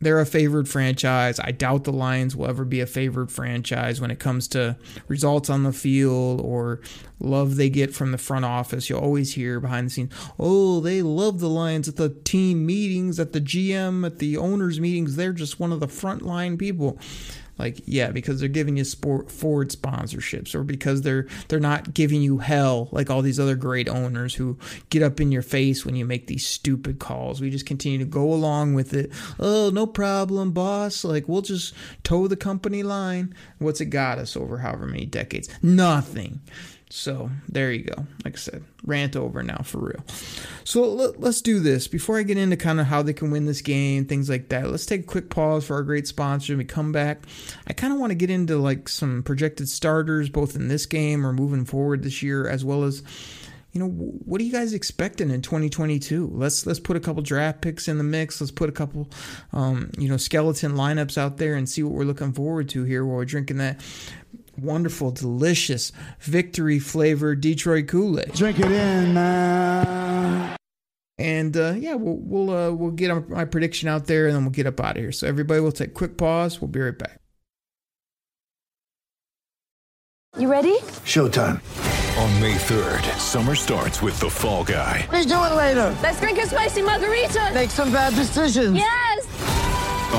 they're 0.00 0.20
a 0.20 0.26
favored 0.26 0.68
franchise. 0.68 1.40
I 1.40 1.50
doubt 1.50 1.84
the 1.84 1.92
Lions 1.92 2.36
will 2.36 2.46
ever 2.46 2.64
be 2.64 2.80
a 2.80 2.86
favored 2.86 3.32
franchise 3.32 4.00
when 4.00 4.10
it 4.10 4.18
comes 4.18 4.48
to 4.48 4.76
results 5.08 5.50
on 5.50 5.64
the 5.64 5.72
field 5.72 6.40
or 6.40 6.80
love 7.20 7.56
they 7.56 7.70
get 7.70 7.94
from 7.94 8.12
the 8.12 8.18
front 8.18 8.44
office. 8.44 8.88
You'll 8.88 9.00
always 9.00 9.34
hear 9.34 9.60
behind 9.60 9.86
the 9.86 9.90
scenes, 9.90 10.12
oh, 10.38 10.80
they 10.80 11.02
love 11.02 11.40
the 11.40 11.48
Lions 11.48 11.88
at 11.88 11.96
the 11.96 12.10
team 12.10 12.64
meetings, 12.66 13.18
at 13.18 13.32
the 13.32 13.40
GM, 13.40 14.06
at 14.06 14.18
the 14.18 14.36
owners' 14.36 14.80
meetings. 14.80 15.16
They're 15.16 15.32
just 15.32 15.60
one 15.60 15.72
of 15.72 15.80
the 15.80 15.88
frontline 15.88 16.58
people. 16.58 16.98
Like, 17.58 17.80
yeah, 17.86 18.10
because 18.12 18.38
they're 18.38 18.48
giving 18.48 18.76
you 18.76 18.84
sport 18.84 19.30
Ford 19.30 19.70
sponsorships, 19.70 20.54
or 20.54 20.62
because 20.62 21.02
they're 21.02 21.26
they're 21.48 21.58
not 21.58 21.92
giving 21.92 22.22
you 22.22 22.38
hell 22.38 22.88
like 22.92 23.10
all 23.10 23.20
these 23.20 23.40
other 23.40 23.56
great 23.56 23.88
owners 23.88 24.36
who 24.36 24.56
get 24.90 25.02
up 25.02 25.20
in 25.20 25.32
your 25.32 25.42
face 25.42 25.84
when 25.84 25.96
you 25.96 26.04
make 26.04 26.28
these 26.28 26.46
stupid 26.46 27.00
calls. 27.00 27.40
We 27.40 27.50
just 27.50 27.66
continue 27.66 27.98
to 27.98 28.04
go 28.04 28.32
along 28.32 28.74
with 28.74 28.94
it. 28.94 29.10
Oh, 29.40 29.70
no 29.74 29.86
problem, 29.86 30.52
boss. 30.52 31.04
Like, 31.04 31.28
we'll 31.28 31.42
just 31.42 31.74
toe 32.04 32.28
the 32.28 32.36
company 32.36 32.84
line. 32.84 33.34
What's 33.58 33.80
it 33.80 33.86
got 33.86 34.18
us 34.18 34.36
over 34.36 34.58
however 34.58 34.86
many 34.86 35.06
decades? 35.06 35.48
Nothing. 35.60 36.40
So 36.90 37.30
there 37.48 37.70
you 37.70 37.84
go. 37.84 38.06
Like 38.24 38.34
I 38.34 38.38
said, 38.38 38.64
rant 38.82 39.14
over 39.14 39.42
now 39.42 39.58
for 39.58 39.78
real. 39.78 40.02
So 40.64 40.82
let, 40.84 41.22
us 41.22 41.42
do 41.42 41.60
this. 41.60 41.86
Before 41.86 42.18
I 42.18 42.22
get 42.22 42.38
into 42.38 42.56
kind 42.56 42.80
of 42.80 42.86
how 42.86 43.02
they 43.02 43.12
can 43.12 43.30
win 43.30 43.44
this 43.44 43.60
game, 43.60 44.06
things 44.06 44.30
like 44.30 44.48
that, 44.48 44.70
let's 44.70 44.86
take 44.86 45.02
a 45.02 45.06
quick 45.06 45.28
pause 45.28 45.66
for 45.66 45.74
our 45.74 45.82
great 45.82 46.08
sponsor. 46.08 46.52
When 46.52 46.58
we 46.58 46.64
come 46.64 46.92
back, 46.92 47.24
I 47.66 47.74
kind 47.74 47.92
of 47.92 47.98
want 47.98 48.10
to 48.10 48.14
get 48.14 48.30
into 48.30 48.56
like 48.56 48.88
some 48.88 49.22
projected 49.22 49.68
starters, 49.68 50.30
both 50.30 50.56
in 50.56 50.68
this 50.68 50.86
game 50.86 51.26
or 51.26 51.32
moving 51.32 51.66
forward 51.66 52.02
this 52.02 52.22
year, 52.22 52.48
as 52.48 52.64
well 52.64 52.84
as 52.84 53.02
you 53.72 53.80
know 53.80 53.88
what 53.90 54.40
are 54.40 54.44
you 54.44 54.52
guys 54.52 54.72
expecting 54.72 55.30
in 55.30 55.42
2022 55.42 56.30
let's 56.32 56.64
let's 56.66 56.80
put 56.80 56.96
a 56.96 57.00
couple 57.00 57.22
draft 57.22 57.60
picks 57.60 57.86
in 57.86 57.98
the 57.98 58.04
mix 58.04 58.40
let's 58.40 58.50
put 58.50 58.68
a 58.68 58.72
couple 58.72 59.08
um, 59.52 59.90
you 59.98 60.08
know 60.08 60.16
skeleton 60.16 60.72
lineups 60.72 61.18
out 61.18 61.36
there 61.36 61.54
and 61.54 61.68
see 61.68 61.82
what 61.82 61.92
we're 61.92 62.04
looking 62.04 62.32
forward 62.32 62.68
to 62.70 62.84
here 62.84 63.04
while 63.04 63.16
we're 63.16 63.24
drinking 63.26 63.58
that 63.58 63.78
wonderful, 64.58 65.10
delicious, 65.10 65.92
victory 66.20 66.78
flavored 66.78 67.40
Detroit 67.40 67.88
Kool 67.88 68.20
Aid. 68.20 68.32
Drink 68.34 68.58
it 68.58 68.70
in, 68.70 69.14
man. 69.14 70.56
And 71.18 71.56
uh, 71.56 71.74
yeah, 71.76 71.94
we'll 71.94 72.16
we'll 72.16 72.50
uh, 72.56 72.70
we'll 72.70 72.92
get 72.92 73.28
my 73.28 73.44
prediction 73.44 73.88
out 73.88 74.06
there, 74.06 74.26
and 74.26 74.36
then 74.36 74.44
we'll 74.44 74.52
get 74.52 74.66
up 74.66 74.78
out 74.80 74.96
of 74.96 75.02
here. 75.02 75.12
So 75.12 75.26
everybody, 75.26 75.60
we'll 75.60 75.72
take 75.72 75.90
a 75.90 75.94
quick 75.94 76.16
pause. 76.16 76.60
We'll 76.60 76.68
be 76.68 76.80
right 76.80 76.96
back. 76.96 77.20
You 80.38 80.48
ready? 80.48 80.78
Showtime. 81.04 81.60
On 82.18 82.40
May 82.40 82.54
3rd, 82.54 83.18
summer 83.18 83.54
starts 83.54 84.02
with 84.02 84.18
the 84.20 84.28
Fall 84.28 84.62
Guy. 84.62 85.06
Let's 85.10 85.26
do 85.26 85.34
it 85.34 85.54
later. 85.54 85.96
Let's 86.02 86.20
drink 86.20 86.38
a 86.38 86.46
spicy 86.46 86.82
margarita. 86.82 87.50
Make 87.54 87.70
some 87.70 87.92
bad 87.92 88.14
decisions. 88.14 88.76
Yes. 88.76 89.67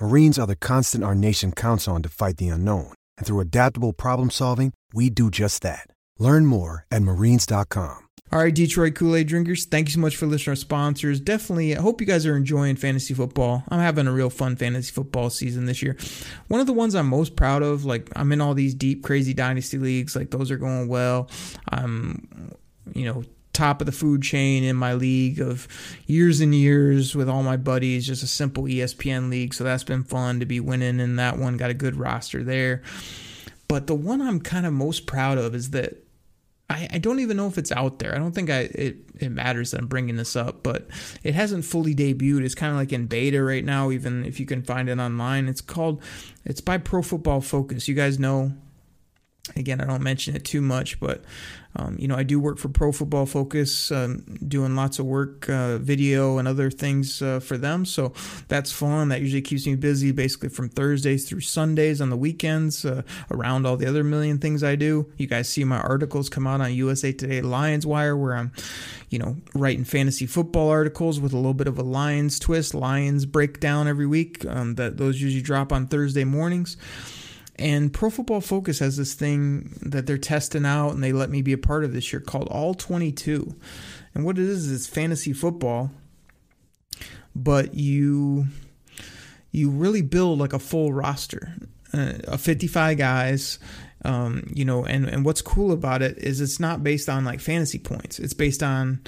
Marines 0.00 0.38
are 0.38 0.46
the 0.46 0.56
constant 0.56 1.02
our 1.04 1.14
nation 1.14 1.52
counts 1.52 1.88
on 1.88 2.02
to 2.02 2.08
fight 2.08 2.36
the 2.36 2.48
unknown. 2.48 2.92
And 3.16 3.26
through 3.26 3.40
adaptable 3.40 3.92
problem 3.92 4.30
solving, 4.30 4.72
we 4.92 5.10
do 5.10 5.30
just 5.30 5.62
that. 5.62 5.86
Learn 6.18 6.46
more 6.46 6.84
at 6.90 7.02
marines.com. 7.02 7.98
All 8.32 8.40
right, 8.40 8.54
Detroit 8.54 8.96
Kool 8.96 9.14
Aid 9.14 9.28
drinkers, 9.28 9.66
thank 9.66 9.86
you 9.88 9.94
so 9.94 10.00
much 10.00 10.16
for 10.16 10.26
listening 10.26 10.44
to 10.46 10.50
our 10.50 10.56
sponsors. 10.56 11.20
Definitely, 11.20 11.76
I 11.76 11.80
hope 11.80 12.00
you 12.00 12.06
guys 12.06 12.26
are 12.26 12.36
enjoying 12.36 12.74
fantasy 12.74 13.14
football. 13.14 13.62
I'm 13.68 13.78
having 13.78 14.08
a 14.08 14.12
real 14.12 14.30
fun 14.30 14.56
fantasy 14.56 14.90
football 14.90 15.30
season 15.30 15.66
this 15.66 15.80
year. 15.80 15.96
One 16.48 16.60
of 16.60 16.66
the 16.66 16.72
ones 16.72 16.96
I'm 16.96 17.06
most 17.06 17.36
proud 17.36 17.62
of, 17.62 17.84
like, 17.84 18.10
I'm 18.16 18.32
in 18.32 18.40
all 18.40 18.52
these 18.52 18.74
deep, 18.74 19.04
crazy 19.04 19.32
dynasty 19.32 19.78
leagues, 19.78 20.16
like, 20.16 20.30
those 20.30 20.50
are 20.50 20.56
going 20.56 20.88
well. 20.88 21.30
I'm, 21.70 22.52
you 22.92 23.04
know, 23.04 23.22
top 23.56 23.80
of 23.80 23.86
the 23.86 23.92
food 23.92 24.22
chain 24.22 24.62
in 24.62 24.76
my 24.76 24.94
league 24.94 25.40
of 25.40 25.66
years 26.06 26.40
and 26.40 26.54
years 26.54 27.16
with 27.16 27.28
all 27.28 27.42
my 27.42 27.56
buddies, 27.56 28.06
just 28.06 28.22
a 28.22 28.26
simple 28.26 28.64
ESPN 28.64 29.30
league. 29.30 29.54
So 29.54 29.64
that's 29.64 29.84
been 29.84 30.04
fun 30.04 30.40
to 30.40 30.46
be 30.46 30.60
winning 30.60 31.00
in 31.00 31.16
that 31.16 31.38
one. 31.38 31.56
Got 31.56 31.70
a 31.70 31.74
good 31.74 31.96
roster 31.96 32.44
there. 32.44 32.82
But 33.66 33.86
the 33.86 33.94
one 33.94 34.20
I'm 34.20 34.40
kind 34.40 34.66
of 34.66 34.72
most 34.72 35.06
proud 35.06 35.38
of 35.38 35.54
is 35.54 35.70
that 35.70 36.04
I, 36.68 36.88
I 36.92 36.98
don't 36.98 37.20
even 37.20 37.36
know 37.36 37.46
if 37.46 37.58
it's 37.58 37.72
out 37.72 37.98
there. 37.98 38.14
I 38.14 38.18
don't 38.18 38.32
think 38.32 38.50
I 38.50 38.68
it, 38.72 38.96
it 39.18 39.30
matters 39.30 39.70
that 39.70 39.80
I'm 39.80 39.86
bringing 39.86 40.16
this 40.16 40.36
up, 40.36 40.62
but 40.62 40.86
it 41.22 41.34
hasn't 41.34 41.64
fully 41.64 41.94
debuted. 41.94 42.44
It's 42.44 42.54
kind 42.54 42.72
of 42.72 42.76
like 42.76 42.92
in 42.92 43.06
beta 43.06 43.42
right 43.42 43.64
now, 43.64 43.90
even 43.90 44.24
if 44.24 44.38
you 44.38 44.46
can 44.46 44.62
find 44.62 44.88
it 44.88 44.98
online. 44.98 45.48
It's 45.48 45.60
called, 45.60 46.02
it's 46.44 46.60
by 46.60 46.78
Pro 46.78 47.02
Football 47.02 47.40
Focus. 47.40 47.88
You 47.88 47.94
guys 47.94 48.18
know 48.18 48.52
again, 49.54 49.80
I 49.80 49.84
don't 49.84 50.02
mention 50.02 50.34
it 50.34 50.44
too 50.44 50.60
much, 50.60 50.98
but 50.98 51.22
um, 51.78 51.96
you 51.98 52.08
know, 52.08 52.16
I 52.16 52.22
do 52.22 52.40
work 52.40 52.58
for 52.58 52.68
Pro 52.68 52.90
Football 52.90 53.26
Focus, 53.26 53.92
um, 53.92 54.24
doing 54.46 54.74
lots 54.74 54.98
of 54.98 55.04
work, 55.06 55.48
uh, 55.48 55.76
video 55.78 56.38
and 56.38 56.48
other 56.48 56.70
things 56.70 57.20
uh, 57.20 57.38
for 57.40 57.58
them. 57.58 57.84
So 57.84 58.14
that's 58.48 58.72
fun. 58.72 59.08
That 59.08 59.20
usually 59.20 59.42
keeps 59.42 59.66
me 59.66 59.76
busy, 59.76 60.10
basically 60.10 60.48
from 60.48 60.70
Thursdays 60.70 61.28
through 61.28 61.40
Sundays 61.40 62.00
on 62.00 62.08
the 62.08 62.16
weekends, 62.16 62.84
uh, 62.84 63.02
around 63.30 63.66
all 63.66 63.76
the 63.76 63.86
other 63.86 64.02
million 64.02 64.38
things 64.38 64.64
I 64.64 64.74
do. 64.74 65.12
You 65.18 65.26
guys 65.26 65.48
see 65.48 65.64
my 65.64 65.80
articles 65.80 66.30
come 66.30 66.46
out 66.46 66.60
on 66.60 66.72
USA 66.72 67.12
Today 67.12 67.42
Lions 67.42 67.86
Wire, 67.86 68.16
where 68.16 68.34
I'm, 68.34 68.52
you 69.10 69.18
know, 69.18 69.36
writing 69.54 69.84
fantasy 69.84 70.26
football 70.26 70.70
articles 70.70 71.20
with 71.20 71.34
a 71.34 71.36
little 71.36 71.54
bit 71.54 71.68
of 71.68 71.78
a 71.78 71.82
Lions 71.82 72.38
twist, 72.38 72.74
Lions 72.74 73.26
breakdown 73.26 73.86
every 73.86 74.06
week. 74.06 74.46
Um, 74.46 74.76
that 74.76 74.96
those 74.96 75.20
usually 75.20 75.42
drop 75.42 75.72
on 75.72 75.86
Thursday 75.86 76.24
mornings. 76.24 76.76
And 77.58 77.92
Pro 77.92 78.10
Football 78.10 78.42
Focus 78.42 78.78
has 78.80 78.96
this 78.96 79.14
thing 79.14 79.78
that 79.80 80.06
they're 80.06 80.18
testing 80.18 80.66
out 80.66 80.90
and 80.90 81.02
they 81.02 81.12
let 81.12 81.30
me 81.30 81.40
be 81.42 81.54
a 81.54 81.58
part 81.58 81.84
of 81.84 81.92
this 81.92 82.12
year 82.12 82.20
called 82.20 82.48
All 82.48 82.74
22. 82.74 83.54
And 84.14 84.24
what 84.24 84.38
it 84.38 84.44
is 84.44 84.70
is 84.70 84.86
fantasy 84.86 85.32
football, 85.32 85.90
but 87.34 87.74
you 87.74 88.46
you 89.52 89.70
really 89.70 90.02
build 90.02 90.38
like 90.38 90.52
a 90.52 90.58
full 90.58 90.92
roster 90.92 91.54
uh, 91.94 92.14
of 92.24 92.40
55 92.40 92.98
guys 92.98 93.58
um, 94.04 94.42
you 94.54 94.64
know 94.64 94.84
and, 94.84 95.06
and 95.06 95.24
what's 95.24 95.40
cool 95.40 95.72
about 95.72 96.02
it 96.02 96.18
is 96.18 96.40
it's 96.40 96.60
not 96.60 96.82
based 96.82 97.08
on 97.08 97.24
like 97.24 97.40
fantasy 97.40 97.78
points 97.78 98.18
it's 98.18 98.34
based 98.34 98.62
on 98.62 99.00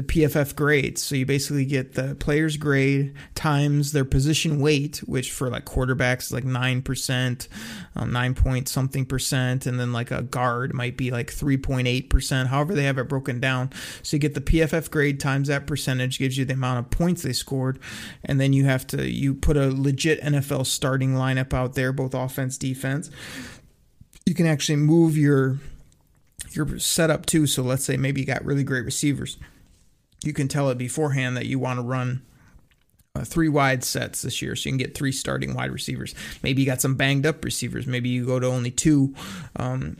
the 0.00 0.22
PFF 0.22 0.56
grades. 0.56 1.02
So 1.02 1.14
you 1.14 1.26
basically 1.26 1.66
get 1.66 1.94
the 1.94 2.14
player's 2.14 2.56
grade 2.56 3.14
times 3.34 3.92
their 3.92 4.04
position 4.04 4.58
weight, 4.58 4.98
which 4.98 5.30
for 5.30 5.50
like 5.50 5.66
quarterbacks 5.66 6.24
is 6.24 6.32
like 6.32 6.44
9%, 6.44 7.48
um, 7.96 8.12
9 8.12 8.34
point 8.34 8.68
something 8.68 9.04
percent. 9.04 9.66
And 9.66 9.78
then 9.78 9.92
like 9.92 10.10
a 10.10 10.22
guard 10.22 10.72
might 10.72 10.96
be 10.96 11.10
like 11.10 11.30
3.8%, 11.30 12.46
however 12.46 12.74
they 12.74 12.84
have 12.84 12.96
it 12.96 13.08
broken 13.08 13.40
down. 13.40 13.70
So 14.02 14.16
you 14.16 14.20
get 14.20 14.34
the 14.34 14.40
PFF 14.40 14.90
grade 14.90 15.20
times 15.20 15.48
that 15.48 15.66
percentage 15.66 16.18
gives 16.18 16.38
you 16.38 16.46
the 16.46 16.54
amount 16.54 16.78
of 16.78 16.90
points 16.90 17.22
they 17.22 17.34
scored. 17.34 17.78
And 18.24 18.40
then 18.40 18.54
you 18.54 18.64
have 18.64 18.86
to, 18.88 19.06
you 19.06 19.34
put 19.34 19.58
a 19.58 19.68
legit 19.68 20.22
NFL 20.22 20.64
starting 20.66 21.12
lineup 21.12 21.52
out 21.52 21.74
there, 21.74 21.92
both 21.92 22.14
offense, 22.14 22.56
defense. 22.56 23.10
You 24.24 24.34
can 24.34 24.46
actually 24.46 24.76
move 24.76 25.18
your, 25.18 25.58
your 26.52 26.78
setup 26.78 27.26
too. 27.26 27.46
So 27.46 27.62
let's 27.62 27.84
say 27.84 27.98
maybe 27.98 28.22
you 28.22 28.26
got 28.26 28.44
really 28.46 28.64
great 28.64 28.86
receivers 28.86 29.36
you 30.22 30.32
can 30.32 30.48
tell 30.48 30.70
it 30.70 30.78
beforehand 30.78 31.36
that 31.36 31.46
you 31.46 31.58
want 31.58 31.78
to 31.78 31.82
run 31.82 32.22
uh, 33.14 33.24
three 33.24 33.48
wide 33.48 33.82
sets 33.82 34.22
this 34.22 34.40
year, 34.40 34.54
so 34.54 34.68
you 34.68 34.72
can 34.72 34.78
get 34.78 34.94
three 34.94 35.12
starting 35.12 35.54
wide 35.54 35.70
receivers. 35.70 36.14
Maybe 36.42 36.62
you 36.62 36.66
got 36.66 36.80
some 36.80 36.94
banged 36.94 37.26
up 37.26 37.44
receivers. 37.44 37.86
Maybe 37.86 38.08
you 38.08 38.24
go 38.26 38.38
to 38.38 38.46
only 38.46 38.70
two, 38.70 39.14
um, 39.56 39.96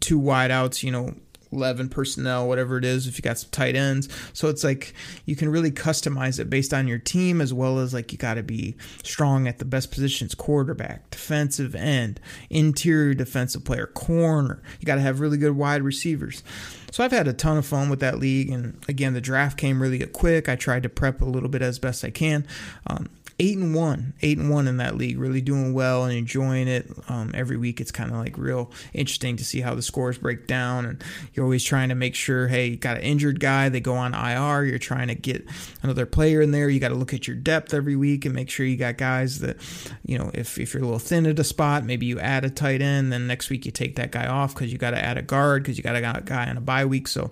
two 0.00 0.18
wide 0.18 0.50
outs. 0.50 0.82
You 0.82 0.92
know, 0.92 1.14
11 1.52 1.88
personnel, 1.88 2.48
whatever 2.48 2.78
it 2.78 2.84
is, 2.84 3.06
if 3.06 3.18
you 3.18 3.22
got 3.22 3.38
some 3.38 3.50
tight 3.50 3.76
ends. 3.76 4.08
So 4.32 4.48
it's 4.48 4.64
like 4.64 4.94
you 5.24 5.36
can 5.36 5.48
really 5.48 5.70
customize 5.70 6.38
it 6.38 6.50
based 6.50 6.74
on 6.74 6.88
your 6.88 6.98
team 6.98 7.40
as 7.40 7.52
well 7.52 7.78
as 7.78 7.94
like 7.94 8.12
you 8.12 8.18
got 8.18 8.34
to 8.34 8.42
be 8.42 8.76
strong 9.02 9.46
at 9.46 9.58
the 9.58 9.64
best 9.64 9.90
positions 9.90 10.34
quarterback, 10.34 11.10
defensive 11.10 11.74
end, 11.74 12.20
interior 12.50 13.14
defensive 13.14 13.64
player, 13.64 13.86
corner. 13.86 14.62
You 14.80 14.86
got 14.86 14.96
to 14.96 15.00
have 15.00 15.20
really 15.20 15.38
good 15.38 15.56
wide 15.56 15.82
receivers. 15.82 16.42
So 16.90 17.04
I've 17.04 17.12
had 17.12 17.28
a 17.28 17.32
ton 17.32 17.58
of 17.58 17.66
fun 17.66 17.90
with 17.90 18.00
that 18.00 18.18
league. 18.18 18.50
And 18.50 18.82
again, 18.88 19.12
the 19.12 19.20
draft 19.20 19.58
came 19.58 19.82
really 19.82 19.98
quick. 20.06 20.48
I 20.48 20.56
tried 20.56 20.82
to 20.84 20.88
prep 20.88 21.20
a 21.20 21.26
little 21.26 21.48
bit 21.48 21.62
as 21.62 21.78
best 21.78 22.04
I 22.04 22.10
can. 22.10 22.46
Um, 22.86 23.08
eight 23.38 23.58
and 23.58 23.74
one, 23.74 24.14
eight 24.22 24.38
and 24.38 24.50
one 24.50 24.66
in 24.66 24.78
that 24.78 24.96
league, 24.96 25.18
really 25.18 25.40
doing 25.40 25.74
well 25.74 26.04
and 26.04 26.16
enjoying 26.16 26.68
it. 26.68 26.90
Um, 27.08 27.32
every 27.34 27.56
week, 27.56 27.80
it's 27.80 27.90
kind 27.90 28.10
of 28.10 28.16
like 28.16 28.38
real 28.38 28.70
interesting 28.94 29.36
to 29.36 29.44
see 29.44 29.60
how 29.60 29.74
the 29.74 29.82
scores 29.82 30.18
break 30.18 30.46
down, 30.46 30.86
and 30.86 31.04
you're 31.34 31.44
always 31.44 31.62
trying 31.62 31.90
to 31.90 31.94
make 31.94 32.14
sure, 32.14 32.48
hey, 32.48 32.68
you 32.68 32.76
got 32.76 32.96
an 32.96 33.02
injured 33.02 33.40
guy, 33.40 33.68
they 33.68 33.80
go 33.80 33.94
on 33.94 34.14
IR. 34.14 34.64
You're 34.64 34.78
trying 34.78 35.08
to 35.08 35.14
get 35.14 35.46
another 35.82 36.06
player 36.06 36.40
in 36.40 36.50
there. 36.50 36.68
You 36.68 36.80
got 36.80 36.88
to 36.88 36.94
look 36.94 37.12
at 37.12 37.26
your 37.26 37.36
depth 37.36 37.74
every 37.74 37.96
week 37.96 38.24
and 38.24 38.34
make 38.34 38.48
sure 38.48 38.64
you 38.64 38.76
got 38.76 38.96
guys 38.96 39.40
that, 39.40 39.56
you 40.04 40.18
know, 40.18 40.30
if 40.32 40.58
if 40.58 40.72
you're 40.72 40.82
a 40.82 40.86
little 40.86 40.98
thin 40.98 41.26
at 41.26 41.38
a 41.38 41.44
spot, 41.44 41.84
maybe 41.84 42.06
you 42.06 42.18
add 42.18 42.44
a 42.44 42.50
tight 42.50 42.80
end. 42.80 43.12
Then 43.12 43.26
next 43.26 43.50
week 43.50 43.66
you 43.66 43.72
take 43.72 43.96
that 43.96 44.12
guy 44.12 44.26
off 44.26 44.54
because 44.54 44.72
you 44.72 44.78
got 44.78 44.92
to 44.92 45.04
add 45.04 45.18
a 45.18 45.22
guard 45.22 45.62
because 45.62 45.76
you 45.76 45.84
got 45.84 45.96
a 45.96 46.22
guy 46.24 46.48
on 46.48 46.56
a 46.56 46.60
bye 46.60 46.84
week. 46.84 47.08
So 47.08 47.30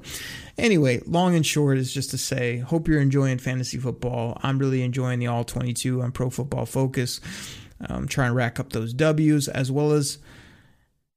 Anyway, 0.57 1.01
long 1.07 1.35
and 1.35 1.45
short 1.45 1.79
is 1.79 1.93
just 1.93 2.11
to 2.11 2.19
say, 2.19 2.59
hope 2.59 2.87
you're 2.87 3.01
enjoying 3.01 3.39
fantasy 3.39 3.79
football. 3.79 4.39
I'm 4.43 4.59
really 4.59 4.83
enjoying 4.83 5.19
the 5.19 5.27
All 5.27 5.45
22 5.45 6.01
on 6.03 6.13
Pro 6.13 6.31
Football 6.31 6.67
Focus. 6.67 7.21
I'm 7.81 8.07
trying 8.07 8.31
to 8.31 8.35
rack 8.35 8.61
up 8.61 8.73
those 8.73 8.95
W's 8.95 9.49
as 9.49 9.73
well 9.73 9.93
as 9.93 10.19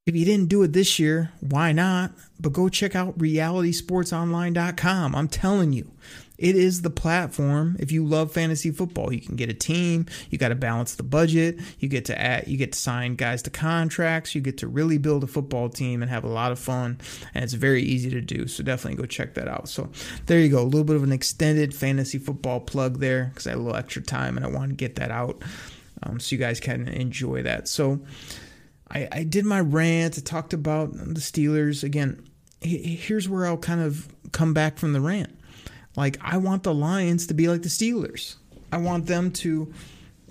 if 0.08 0.16
you 0.16 0.26
didn't 0.26 0.50
do 0.50 0.64
it 0.64 0.74
this 0.74 1.00
year, 1.00 1.32
why 1.42 1.72
not? 1.74 2.12
But 2.40 2.54
go 2.54 2.70
check 2.70 2.96
out 2.96 3.18
realitysportsonline.com. 3.18 5.16
I'm 5.16 5.28
telling 5.28 5.74
you, 5.74 5.92
it 6.38 6.56
is 6.56 6.82
the 6.82 6.90
platform. 6.90 7.76
If 7.80 7.92
you 7.92 8.06
love 8.06 8.32
fantasy 8.32 8.72
football, 8.72 9.12
you 9.12 9.22
can 9.22 9.36
get 9.36 9.50
a 9.50 9.54
team. 9.54 10.06
You 10.30 10.38
got 10.38 10.50
to 10.50 10.56
balance 10.56 10.96
the 10.96 11.04
budget. 11.04 11.60
You 11.80 11.90
get 11.90 12.06
to 12.06 12.20
add, 12.20 12.48
you 12.48 12.58
get 12.58 12.74
to 12.74 12.80
sign 12.80 13.16
guys 13.16 13.42
to 13.44 13.50
contracts. 13.50 14.36
You 14.36 14.42
get 14.42 14.60
to 14.60 14.68
really 14.68 14.98
build 14.98 15.24
a 15.24 15.28
football 15.28 15.70
team 15.70 16.02
and 16.02 16.12
have 16.12 16.24
a 16.24 16.30
lot 16.30 16.52
of 16.52 16.60
fun. 16.60 17.00
And 17.34 17.44
it's 17.44 17.54
very 17.54 17.82
easy 17.82 18.10
to 18.12 18.22
do. 18.22 18.48
So 18.48 18.64
definitely 18.64 19.02
go 19.02 19.08
check 19.08 19.34
that 19.34 19.48
out. 19.48 19.68
So 19.68 19.90
there 20.28 20.40
you 20.40 20.50
go. 20.50 20.62
A 20.62 20.64
little 20.64 20.84
bit 20.84 20.96
of 20.96 21.04
an 21.04 21.12
extended 21.12 21.74
fantasy 21.74 22.20
football 22.20 22.60
plug 22.60 23.00
there 23.00 23.32
because 23.34 23.48
I 23.48 23.52
had 23.52 23.60
a 23.60 23.62
little 23.62 23.78
extra 23.78 24.02
time 24.02 24.38
and 24.38 24.46
I 24.46 24.50
wanted 24.50 24.70
to 24.70 24.76
get 24.76 24.96
that 24.96 25.12
out 25.12 25.42
um, 26.04 26.20
so 26.20 26.36
you 26.36 26.40
guys 26.40 26.60
can 26.60 26.88
enjoy 26.88 27.44
that. 27.44 27.68
So 27.68 28.00
I, 28.92 29.08
I 29.12 29.24
did 29.24 29.46
my 29.46 29.60
rant. 29.60 30.18
I 30.18 30.22
talked 30.22 30.54
about 30.54 30.94
the 30.94 31.20
Steelers 31.20 31.84
again. 31.84 32.24
Here's 32.62 33.30
where 33.30 33.46
I'll 33.46 33.58
kind 33.58 33.82
of 33.82 34.08
come 34.32 34.54
back 34.54 34.78
from 34.78 34.94
the 34.94 35.02
rant. 35.02 35.37
Like, 35.98 36.18
I 36.22 36.38
want 36.38 36.64
the 36.64 36.74
Lions 36.74 37.28
to 37.28 37.34
be 37.34 37.50
like 37.50 37.64
the 37.64 37.70
Steelers. 37.70 38.36
I 38.72 38.78
want 38.78 39.08
them 39.08 39.32
to 39.32 39.74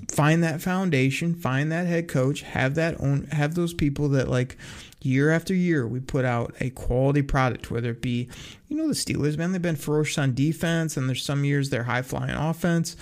find 0.09 0.42
that 0.44 0.62
foundation, 0.62 1.35
find 1.35 1.72
that 1.72 1.87
head 1.87 2.09
coach, 2.09 2.42
have 2.42 2.76
that 2.76 3.00
own, 3.00 3.24
have 3.33 3.55
those 3.55 3.74
people 3.74 4.11
that 4.11 4.29
like 4.29 4.57
year 5.02 5.31
after 5.31 5.55
year 5.55 5.87
we 5.87 6.00
put 6.00 6.24
out 6.24 6.55
a 6.61 6.70
quality 6.70 7.22
product, 7.22 7.70
whether 7.70 7.90
it 7.90 8.00
be, 8.00 8.29
you 8.68 8.76
know, 8.76 8.87
the 8.87 8.94
Steelers, 8.94 9.37
man, 9.37 9.52
they've 9.52 9.61
been 9.61 9.74
ferocious 9.74 10.18
on 10.18 10.35
defense, 10.35 10.96
and 10.96 11.09
there's 11.09 11.24
some 11.24 11.44
years 11.44 11.68
they're 11.68 11.83
high 11.83 12.02
flying 12.02 12.31
offense, 12.31 12.96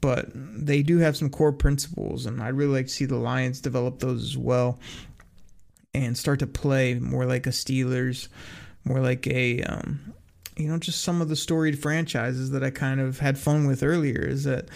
but 0.00 0.26
they 0.34 0.82
do 0.82 0.98
have 0.98 1.16
some 1.16 1.30
core 1.30 1.52
principles, 1.52 2.26
and 2.26 2.42
I'd 2.42 2.54
really 2.54 2.72
like 2.74 2.86
to 2.86 2.92
see 2.92 3.04
the 3.04 3.16
Lions 3.16 3.60
develop 3.60 4.00
those 4.00 4.22
as 4.22 4.36
well 4.36 4.80
and 5.94 6.18
start 6.18 6.40
to 6.40 6.46
play 6.46 6.94
more 6.94 7.26
like 7.26 7.46
a 7.46 7.50
Steelers, 7.50 8.28
more 8.84 9.00
like 9.00 9.26
a 9.28 9.62
um, 9.62 10.14
you 10.56 10.68
know, 10.68 10.78
just 10.78 11.02
some 11.02 11.20
of 11.20 11.28
the 11.28 11.36
storied 11.36 11.78
franchises 11.78 12.50
that 12.50 12.62
I 12.62 12.70
kind 12.70 13.00
of 13.00 13.18
had 13.18 13.38
fun 13.38 13.66
with 13.66 13.82
earlier 13.82 14.20
is 14.20 14.44
that, 14.44 14.68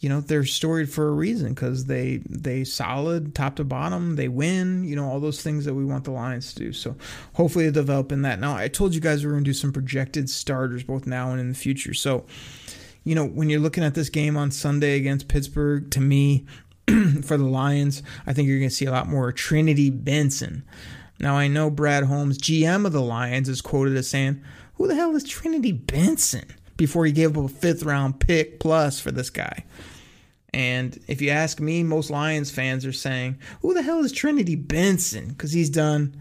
you 0.00 0.08
know 0.08 0.20
they're 0.22 0.46
storied 0.46 0.90
for 0.90 1.08
a 1.08 1.12
reason 1.12 1.50
because 1.50 1.84
they 1.84 2.22
they 2.28 2.64
solid 2.64 3.34
top 3.34 3.56
to 3.56 3.64
bottom 3.64 4.16
they 4.16 4.28
win 4.28 4.82
you 4.82 4.96
know 4.96 5.06
all 5.06 5.20
those 5.20 5.42
things 5.42 5.66
that 5.66 5.74
we 5.74 5.84
want 5.84 6.04
the 6.04 6.10
lions 6.10 6.52
to 6.54 6.58
do. 6.58 6.72
So 6.72 6.96
hopefully 7.34 7.66
they 7.66 7.70
develop 7.70 8.10
in 8.10 8.22
that. 8.22 8.40
Now 8.40 8.56
i 8.56 8.66
told 8.66 8.94
you 8.94 9.00
guys 9.00 9.22
we 9.22 9.28
are 9.28 9.32
going 9.32 9.44
to 9.44 9.48
do 9.50 9.54
some 9.54 9.72
projected 9.72 10.28
starters 10.28 10.82
both 10.82 11.06
now 11.06 11.30
and 11.30 11.40
in 11.40 11.50
the 11.50 11.54
future. 11.54 11.94
So 11.94 12.24
you 13.04 13.14
know 13.14 13.26
when 13.26 13.50
you're 13.50 13.60
looking 13.60 13.84
at 13.84 13.94
this 13.94 14.08
game 14.08 14.36
on 14.36 14.50
sunday 14.50 14.96
against 14.96 15.28
pittsburgh 15.28 15.90
to 15.90 16.00
me 16.00 16.46
for 17.22 17.38
the 17.38 17.44
lions 17.44 18.02
i 18.26 18.32
think 18.32 18.46
you're 18.46 18.58
going 18.58 18.68
to 18.68 18.74
see 18.74 18.84
a 18.84 18.90
lot 18.90 19.08
more 19.08 19.32
trinity 19.32 19.90
benson. 19.90 20.64
Now 21.18 21.36
i 21.36 21.46
know 21.46 21.70
brad 21.70 22.04
holmes 22.04 22.38
gm 22.38 22.86
of 22.86 22.92
the 22.92 23.02
lions 23.02 23.48
is 23.48 23.60
quoted 23.60 23.96
as 23.96 24.08
saying 24.08 24.42
who 24.80 24.88
the 24.88 24.94
hell 24.94 25.14
is 25.14 25.24
trinity 25.24 25.72
benson 25.72 26.46
before 26.78 27.04
he 27.04 27.12
gave 27.12 27.36
up 27.36 27.44
a 27.44 27.48
fifth 27.48 27.82
round 27.82 28.18
pick 28.18 28.58
plus 28.58 28.98
for 28.98 29.10
this 29.10 29.28
guy. 29.28 29.66
And 30.54 30.98
if 31.06 31.20
you 31.20 31.28
ask 31.28 31.60
me, 31.60 31.82
most 31.82 32.08
Lions 32.08 32.50
fans 32.50 32.86
are 32.86 32.92
saying, 32.92 33.38
Who 33.60 33.74
the 33.74 33.82
hell 33.82 34.00
is 34.00 34.12
Trinity 34.12 34.56
Benson? 34.56 35.28
Because 35.28 35.52
he's 35.52 35.68
done 35.68 36.16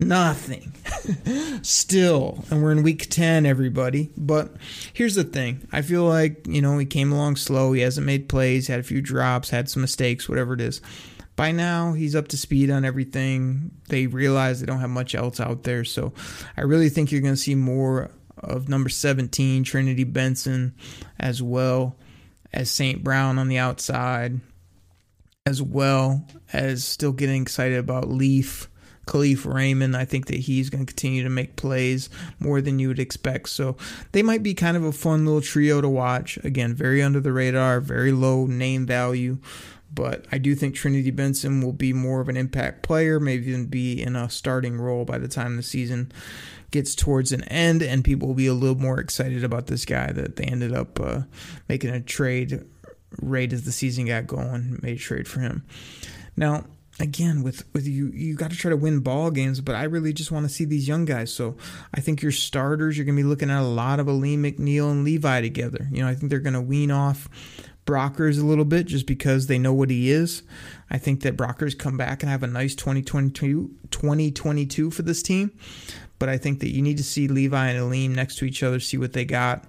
nothing 0.00 0.72
still. 1.62 2.46
And 2.50 2.62
we're 2.62 2.72
in 2.72 2.82
week 2.82 3.10
10, 3.10 3.44
everybody. 3.44 4.08
But 4.16 4.54
here's 4.94 5.16
the 5.16 5.22
thing 5.22 5.68
I 5.70 5.82
feel 5.82 6.04
like, 6.04 6.46
you 6.48 6.62
know, 6.62 6.78
he 6.78 6.86
came 6.86 7.12
along 7.12 7.36
slow. 7.36 7.74
He 7.74 7.82
hasn't 7.82 8.06
made 8.06 8.30
plays, 8.30 8.68
had 8.68 8.80
a 8.80 8.84
few 8.84 9.02
drops, 9.02 9.50
had 9.50 9.68
some 9.68 9.82
mistakes, 9.82 10.30
whatever 10.30 10.54
it 10.54 10.62
is. 10.62 10.80
By 11.38 11.52
now, 11.52 11.92
he's 11.92 12.16
up 12.16 12.26
to 12.28 12.36
speed 12.36 12.68
on 12.68 12.84
everything. 12.84 13.70
They 13.90 14.08
realize 14.08 14.58
they 14.58 14.66
don't 14.66 14.80
have 14.80 14.90
much 14.90 15.14
else 15.14 15.38
out 15.38 15.62
there. 15.62 15.84
So 15.84 16.12
I 16.56 16.62
really 16.62 16.88
think 16.88 17.12
you're 17.12 17.20
going 17.20 17.34
to 17.34 17.40
see 17.40 17.54
more 17.54 18.10
of 18.38 18.68
number 18.68 18.88
17, 18.88 19.62
Trinity 19.62 20.02
Benson, 20.02 20.74
as 21.20 21.40
well 21.40 21.94
as 22.52 22.72
St. 22.72 23.04
Brown 23.04 23.38
on 23.38 23.46
the 23.46 23.58
outside, 23.58 24.40
as 25.46 25.62
well 25.62 26.26
as 26.52 26.84
still 26.84 27.12
getting 27.12 27.42
excited 27.42 27.78
about 27.78 28.08
Leaf. 28.08 28.68
Kalif 29.06 29.50
Raymond, 29.50 29.96
I 29.96 30.04
think 30.04 30.26
that 30.26 30.36
he's 30.36 30.68
going 30.68 30.84
to 30.84 30.92
continue 30.92 31.22
to 31.22 31.30
make 31.30 31.56
plays 31.56 32.10
more 32.40 32.60
than 32.60 32.78
you 32.78 32.88
would 32.88 32.98
expect. 32.98 33.48
So 33.48 33.76
they 34.12 34.22
might 34.22 34.42
be 34.42 34.52
kind 34.52 34.76
of 34.76 34.84
a 34.84 34.92
fun 34.92 35.24
little 35.24 35.40
trio 35.40 35.80
to 35.80 35.88
watch. 35.88 36.36
Again, 36.44 36.74
very 36.74 37.02
under 37.02 37.18
the 37.18 37.32
radar, 37.32 37.80
very 37.80 38.12
low 38.12 38.44
name 38.44 38.84
value. 38.84 39.38
But 39.92 40.26
I 40.30 40.38
do 40.38 40.54
think 40.54 40.74
Trinity 40.74 41.10
Benson 41.10 41.62
will 41.62 41.72
be 41.72 41.92
more 41.92 42.20
of 42.20 42.28
an 42.28 42.36
impact 42.36 42.82
player, 42.82 43.18
maybe 43.18 43.48
even 43.48 43.66
be 43.66 44.02
in 44.02 44.16
a 44.16 44.28
starting 44.28 44.78
role 44.78 45.04
by 45.04 45.18
the 45.18 45.28
time 45.28 45.56
the 45.56 45.62
season 45.62 46.12
gets 46.70 46.94
towards 46.94 47.32
an 47.32 47.44
end, 47.44 47.82
and 47.82 48.04
people 48.04 48.28
will 48.28 48.34
be 48.34 48.46
a 48.46 48.54
little 48.54 48.76
more 48.76 49.00
excited 49.00 49.42
about 49.42 49.66
this 49.66 49.84
guy 49.84 50.12
that 50.12 50.36
they 50.36 50.44
ended 50.44 50.74
up 50.74 51.00
uh, 51.00 51.22
making 51.68 51.90
a 51.90 52.00
trade 52.00 52.62
right 53.22 53.52
as 53.52 53.64
the 53.64 53.72
season 53.72 54.06
got 54.06 54.26
going, 54.26 54.78
made 54.82 54.96
a 54.96 55.00
trade 55.00 55.26
for 55.26 55.40
him. 55.40 55.64
Now, 56.36 56.64
again, 57.00 57.42
with 57.42 57.64
with 57.72 57.86
you, 57.86 58.08
you 58.08 58.34
got 58.34 58.50
to 58.50 58.56
try 58.56 58.68
to 58.68 58.76
win 58.76 59.00
ball 59.00 59.30
games, 59.30 59.60
but 59.60 59.74
I 59.74 59.84
really 59.84 60.12
just 60.12 60.30
want 60.30 60.46
to 60.46 60.52
see 60.52 60.64
these 60.64 60.86
young 60.86 61.04
guys. 61.04 61.32
So 61.32 61.56
I 61.94 62.00
think 62.00 62.22
your 62.22 62.32
starters, 62.32 62.96
you're 62.96 63.06
going 63.06 63.16
to 63.16 63.22
be 63.22 63.28
looking 63.28 63.50
at 63.50 63.62
a 63.62 63.66
lot 63.66 64.00
of 64.00 64.08
Alim 64.08 64.42
McNeill 64.42 64.90
and 64.90 65.04
Levi 65.04 65.40
together. 65.40 65.88
You 65.90 66.02
know, 66.02 66.08
I 66.08 66.14
think 66.14 66.30
they're 66.30 66.40
going 66.40 66.54
to 66.54 66.60
wean 66.60 66.90
off 66.90 67.28
Brockers 67.88 68.38
a 68.38 68.44
little 68.44 68.66
bit 68.66 68.86
just 68.86 69.06
because 69.06 69.46
they 69.46 69.58
know 69.58 69.72
what 69.72 69.88
he 69.88 70.10
is. 70.10 70.42
I 70.90 70.98
think 70.98 71.22
that 71.22 71.38
Brockers 71.38 71.76
come 71.76 71.96
back 71.96 72.22
and 72.22 72.30
have 72.30 72.42
a 72.42 72.46
nice 72.46 72.74
2022, 72.74 73.74
2022 73.90 74.90
for 74.90 75.00
this 75.00 75.22
team. 75.22 75.52
But 76.18 76.28
I 76.28 76.36
think 76.36 76.60
that 76.60 76.68
you 76.68 76.82
need 76.82 76.98
to 76.98 77.04
see 77.04 77.28
Levi 77.28 77.68
and 77.68 77.78
Alim 77.78 78.14
next 78.14 78.36
to 78.38 78.44
each 78.44 78.62
other, 78.62 78.78
see 78.78 78.98
what 78.98 79.14
they 79.14 79.24
got, 79.24 79.64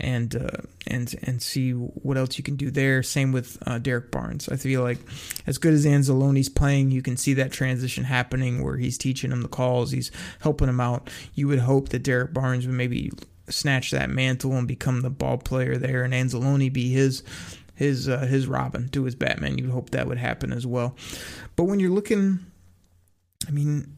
and 0.00 0.34
uh, 0.34 0.62
and 0.88 1.14
and 1.22 1.40
see 1.40 1.70
what 1.70 2.16
else 2.16 2.36
you 2.36 2.42
can 2.42 2.56
do 2.56 2.70
there. 2.70 3.02
Same 3.04 3.30
with 3.30 3.58
uh, 3.64 3.78
Derrick 3.78 4.10
Barnes. 4.10 4.48
I 4.48 4.56
feel 4.56 4.82
like 4.82 4.98
as 5.46 5.58
good 5.58 5.72
as 5.72 5.86
Anzalone's 5.86 6.48
playing, 6.48 6.90
you 6.90 7.02
can 7.02 7.16
see 7.16 7.34
that 7.34 7.52
transition 7.52 8.04
happening 8.04 8.64
where 8.64 8.78
he's 8.78 8.98
teaching 8.98 9.30
him 9.30 9.42
the 9.42 9.48
calls, 9.48 9.92
he's 9.92 10.10
helping 10.40 10.68
him 10.68 10.80
out. 10.80 11.10
You 11.34 11.46
would 11.48 11.60
hope 11.60 11.90
that 11.90 12.02
Derrick 12.02 12.32
Barnes 12.32 12.66
would 12.66 12.74
maybe 12.74 13.12
snatch 13.48 13.90
that 13.90 14.10
mantle 14.10 14.52
and 14.52 14.68
become 14.68 15.02
the 15.02 15.10
ball 15.10 15.38
player 15.38 15.76
there, 15.76 16.04
and 16.04 16.14
Anzalone 16.14 16.72
be 16.72 16.90
his 16.90 17.22
his 17.74 18.08
uh, 18.08 18.20
his 18.26 18.46
Robin 18.46 18.88
to 18.90 19.04
his 19.04 19.14
Batman. 19.14 19.58
You'd 19.58 19.70
hope 19.70 19.90
that 19.90 20.06
would 20.06 20.18
happen 20.18 20.52
as 20.52 20.66
well. 20.66 20.96
But 21.56 21.64
when 21.64 21.80
you're 21.80 21.90
looking, 21.90 22.40
I 23.46 23.50
mean, 23.50 23.96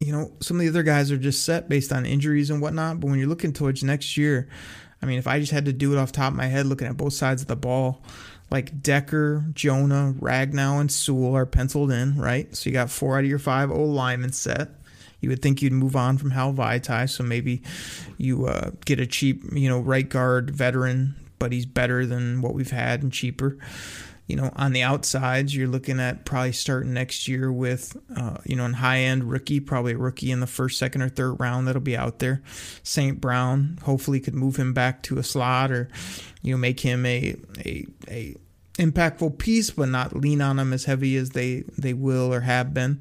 you 0.00 0.12
know, 0.12 0.32
some 0.40 0.56
of 0.56 0.62
the 0.62 0.68
other 0.68 0.82
guys 0.82 1.10
are 1.10 1.18
just 1.18 1.44
set 1.44 1.68
based 1.68 1.92
on 1.92 2.06
injuries 2.06 2.50
and 2.50 2.60
whatnot. 2.60 3.00
But 3.00 3.10
when 3.10 3.18
you're 3.18 3.28
looking 3.28 3.52
towards 3.52 3.84
next 3.84 4.16
year, 4.16 4.48
I 5.00 5.06
mean, 5.06 5.18
if 5.18 5.26
I 5.26 5.40
just 5.40 5.52
had 5.52 5.64
to 5.66 5.72
do 5.72 5.92
it 5.92 5.98
off 5.98 6.12
top 6.12 6.32
of 6.32 6.36
my 6.36 6.46
head, 6.46 6.66
looking 6.66 6.88
at 6.88 6.96
both 6.96 7.12
sides 7.12 7.42
of 7.42 7.48
the 7.48 7.56
ball, 7.56 8.02
like 8.50 8.82
Decker, 8.82 9.46
Jonah, 9.52 10.14
Ragnow, 10.20 10.80
and 10.80 10.90
Sewell 10.90 11.34
are 11.36 11.46
penciled 11.46 11.90
in, 11.90 12.16
right? 12.16 12.54
So 12.54 12.68
you 12.68 12.74
got 12.74 12.90
four 12.90 13.16
out 13.16 13.24
of 13.24 13.30
your 13.30 13.38
five 13.38 13.70
O 13.70 13.82
linemen 13.82 14.32
set. 14.32 14.68
You 15.22 15.30
would 15.30 15.40
think 15.40 15.62
you'd 15.62 15.72
move 15.72 15.96
on 15.96 16.18
from 16.18 16.32
Hal 16.32 16.52
Vaitai, 16.52 17.08
so 17.08 17.24
maybe 17.24 17.62
you 18.18 18.46
uh, 18.46 18.72
get 18.84 19.00
a 19.00 19.06
cheap, 19.06 19.42
you 19.52 19.70
know, 19.70 19.80
right 19.80 20.08
guard 20.08 20.50
veteran, 20.50 21.14
but 21.38 21.52
he's 21.52 21.64
better 21.64 22.04
than 22.04 22.42
what 22.42 22.52
we've 22.52 22.70
had 22.70 23.02
and 23.02 23.10
cheaper 23.10 23.56
you 24.32 24.36
know, 24.36 24.50
on 24.56 24.72
the 24.72 24.82
outsides, 24.82 25.54
you're 25.54 25.68
looking 25.68 26.00
at 26.00 26.24
probably 26.24 26.52
starting 26.52 26.94
next 26.94 27.26
year 27.26 27.52
with, 27.52 27.96
uh, 28.16 28.38
you 28.44 28.56
know, 28.56 28.64
a 28.64 28.72
high 28.72 29.00
end 29.00 29.24
rookie, 29.24 29.60
probably 29.60 29.92
a 29.92 29.98
rookie 29.98 30.30
in 30.30 30.40
the 30.40 30.46
first, 30.46 30.78
second, 30.78 31.02
or 31.02 31.08
third 31.08 31.34
round 31.34 31.66
that'll 31.66 31.82
be 31.82 31.96
out 31.96 32.18
there. 32.20 32.40
St. 32.82 33.20
Brown, 33.20 33.78
hopefully, 33.82 34.20
could 34.20 34.34
move 34.34 34.56
him 34.56 34.72
back 34.72 35.02
to 35.02 35.18
a 35.18 35.22
slot 35.22 35.70
or, 35.70 35.88
you 36.40 36.54
know, 36.54 36.58
make 36.58 36.80
him 36.80 37.04
a 37.04 37.36
a 37.58 37.86
a 38.08 38.36
impactful 38.78 39.38
piece, 39.38 39.70
but 39.70 39.88
not 39.88 40.16
lean 40.16 40.40
on 40.40 40.58
him 40.58 40.72
as 40.72 40.84
heavy 40.84 41.16
as 41.16 41.30
they 41.30 41.64
they 41.76 41.92
will 41.92 42.32
or 42.32 42.40
have 42.40 42.72
been. 42.72 43.00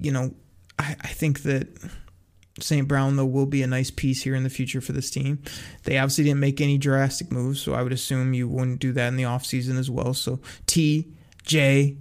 You 0.00 0.12
know, 0.12 0.34
I, 0.78 0.96
I 1.00 1.08
think 1.08 1.42
that 1.42 1.68
St. 2.60 2.86
Brown, 2.86 3.16
though, 3.16 3.26
will 3.26 3.46
be 3.46 3.62
a 3.62 3.66
nice 3.66 3.90
piece 3.90 4.22
here 4.22 4.34
in 4.34 4.44
the 4.44 4.50
future 4.50 4.80
for 4.80 4.92
this 4.92 5.10
team. 5.10 5.42
They 5.84 5.98
obviously 5.98 6.24
didn't 6.24 6.40
make 6.40 6.60
any 6.60 6.78
drastic 6.78 7.32
moves, 7.32 7.60
so 7.60 7.74
I 7.74 7.82
would 7.82 7.92
assume 7.92 8.34
you 8.34 8.48
wouldn't 8.48 8.80
do 8.80 8.92
that 8.92 9.08
in 9.08 9.16
the 9.16 9.24
offseason 9.24 9.78
as 9.78 9.90
well. 9.90 10.14
So 10.14 10.40
T, 10.66 11.12
J, 11.44 11.96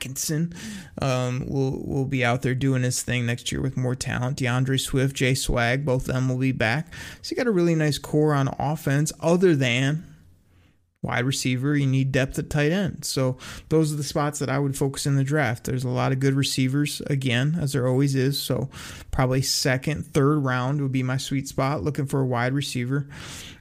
Hockenson 0.00 0.54
um, 1.00 1.46
will 1.46 1.82
will 1.84 2.04
be 2.04 2.24
out 2.24 2.42
there 2.42 2.54
doing 2.54 2.82
his 2.82 3.02
thing 3.02 3.26
next 3.26 3.52
year 3.52 3.60
with 3.60 3.76
more 3.76 3.94
talent. 3.94 4.36
D'Andre 4.38 4.76
Swift, 4.76 5.16
Jay 5.16 5.34
Swag, 5.34 5.84
both 5.84 6.08
of 6.08 6.14
them 6.14 6.28
will 6.28 6.38
be 6.38 6.52
back. 6.52 6.92
So 7.22 7.30
you 7.30 7.36
got 7.36 7.46
a 7.46 7.52
really 7.52 7.74
nice 7.74 7.98
core 7.98 8.34
on 8.34 8.48
offense, 8.58 9.12
other 9.20 9.54
than 9.54 10.09
wide 11.02 11.24
receiver, 11.24 11.76
you 11.76 11.86
need 11.86 12.12
depth 12.12 12.38
at 12.38 12.50
tight 12.50 12.72
end. 12.72 13.04
So 13.04 13.38
those 13.68 13.92
are 13.92 13.96
the 13.96 14.02
spots 14.02 14.38
that 14.38 14.50
I 14.50 14.58
would 14.58 14.76
focus 14.76 15.06
in 15.06 15.16
the 15.16 15.24
draft. 15.24 15.64
There's 15.64 15.84
a 15.84 15.88
lot 15.88 16.12
of 16.12 16.20
good 16.20 16.34
receivers, 16.34 17.00
again, 17.06 17.56
as 17.60 17.72
there 17.72 17.88
always 17.88 18.14
is. 18.14 18.40
So 18.40 18.68
probably 19.10 19.42
second, 19.42 20.06
third 20.06 20.38
round 20.38 20.80
would 20.82 20.92
be 20.92 21.02
my 21.02 21.16
sweet 21.16 21.48
spot, 21.48 21.82
looking 21.82 22.06
for 22.06 22.20
a 22.20 22.26
wide 22.26 22.52
receiver. 22.52 23.08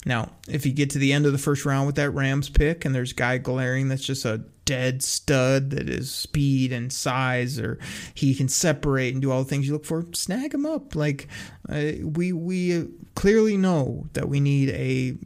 Now, 0.06 0.32
if 0.48 0.66
you 0.66 0.74
get 0.74 0.90
to 0.92 1.00
the 1.00 1.14
end 1.14 1.26
of 1.26 1.32
the 1.32 1.38
first 1.38 1.66
round 1.66 1.88
with 1.88 1.96
that 1.96 2.12
Rams 2.12 2.50
pick 2.50 2.84
and 2.86 2.94
there's 2.94 3.14
guy 3.14 3.38
glaring 3.38 3.90
that's 3.90 4.06
just 4.06 4.26
a 4.26 4.44
dead 4.66 5.02
stud 5.02 5.72
that 5.72 5.90
is 5.90 6.12
speed 6.12 6.72
and 6.72 6.94
size 6.94 7.60
or 7.60 7.80
he 8.14 8.36
can 8.36 8.48
separate 8.48 9.14
and 9.14 9.22
do 9.22 9.32
all 9.32 9.44
the 9.44 9.50
things 9.50 9.66
you 9.66 9.74
look 9.74 9.86
for, 9.86 10.06
snag 10.14 10.54
him 10.54 10.66
up. 10.66 10.96
Like 10.96 11.28
uh, 11.68 11.94
we 12.04 12.34
we 12.34 12.88
clearly 13.16 13.58
know 13.58 14.08
that 14.14 14.30
we 14.30 14.40
need 14.40 14.70
a 14.70 15.18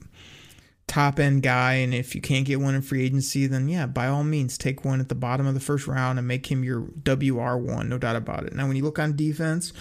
top 0.87 1.19
end 1.19 1.43
guy, 1.43 1.73
and 1.73 1.93
if 1.93 2.13
you 2.13 2.21
can't 2.21 2.45
get 2.45 2.59
one 2.59 2.75
in 2.75 2.81
free 2.81 3.03
agency, 3.03 3.47
then 3.47 3.67
yeah, 3.67 3.85
by 3.85 4.07
all 4.07 4.23
means, 4.23 4.57
take 4.57 4.85
one 4.85 4.99
at 4.99 5.09
the 5.09 5.15
bottom 5.15 5.47
of 5.47 5.53
the 5.53 5.59
first 5.59 5.87
round 5.87 6.19
and 6.19 6.27
make 6.27 6.51
him 6.51 6.63
your 6.63 6.81
WR1, 6.81 7.87
no 7.87 7.97
doubt 7.97 8.15
about 8.15 8.45
it. 8.45 8.53
Now, 8.53 8.67
when 8.67 8.75
you 8.75 8.83
look 8.83 8.99
on 8.99 9.15
defense, 9.15 9.73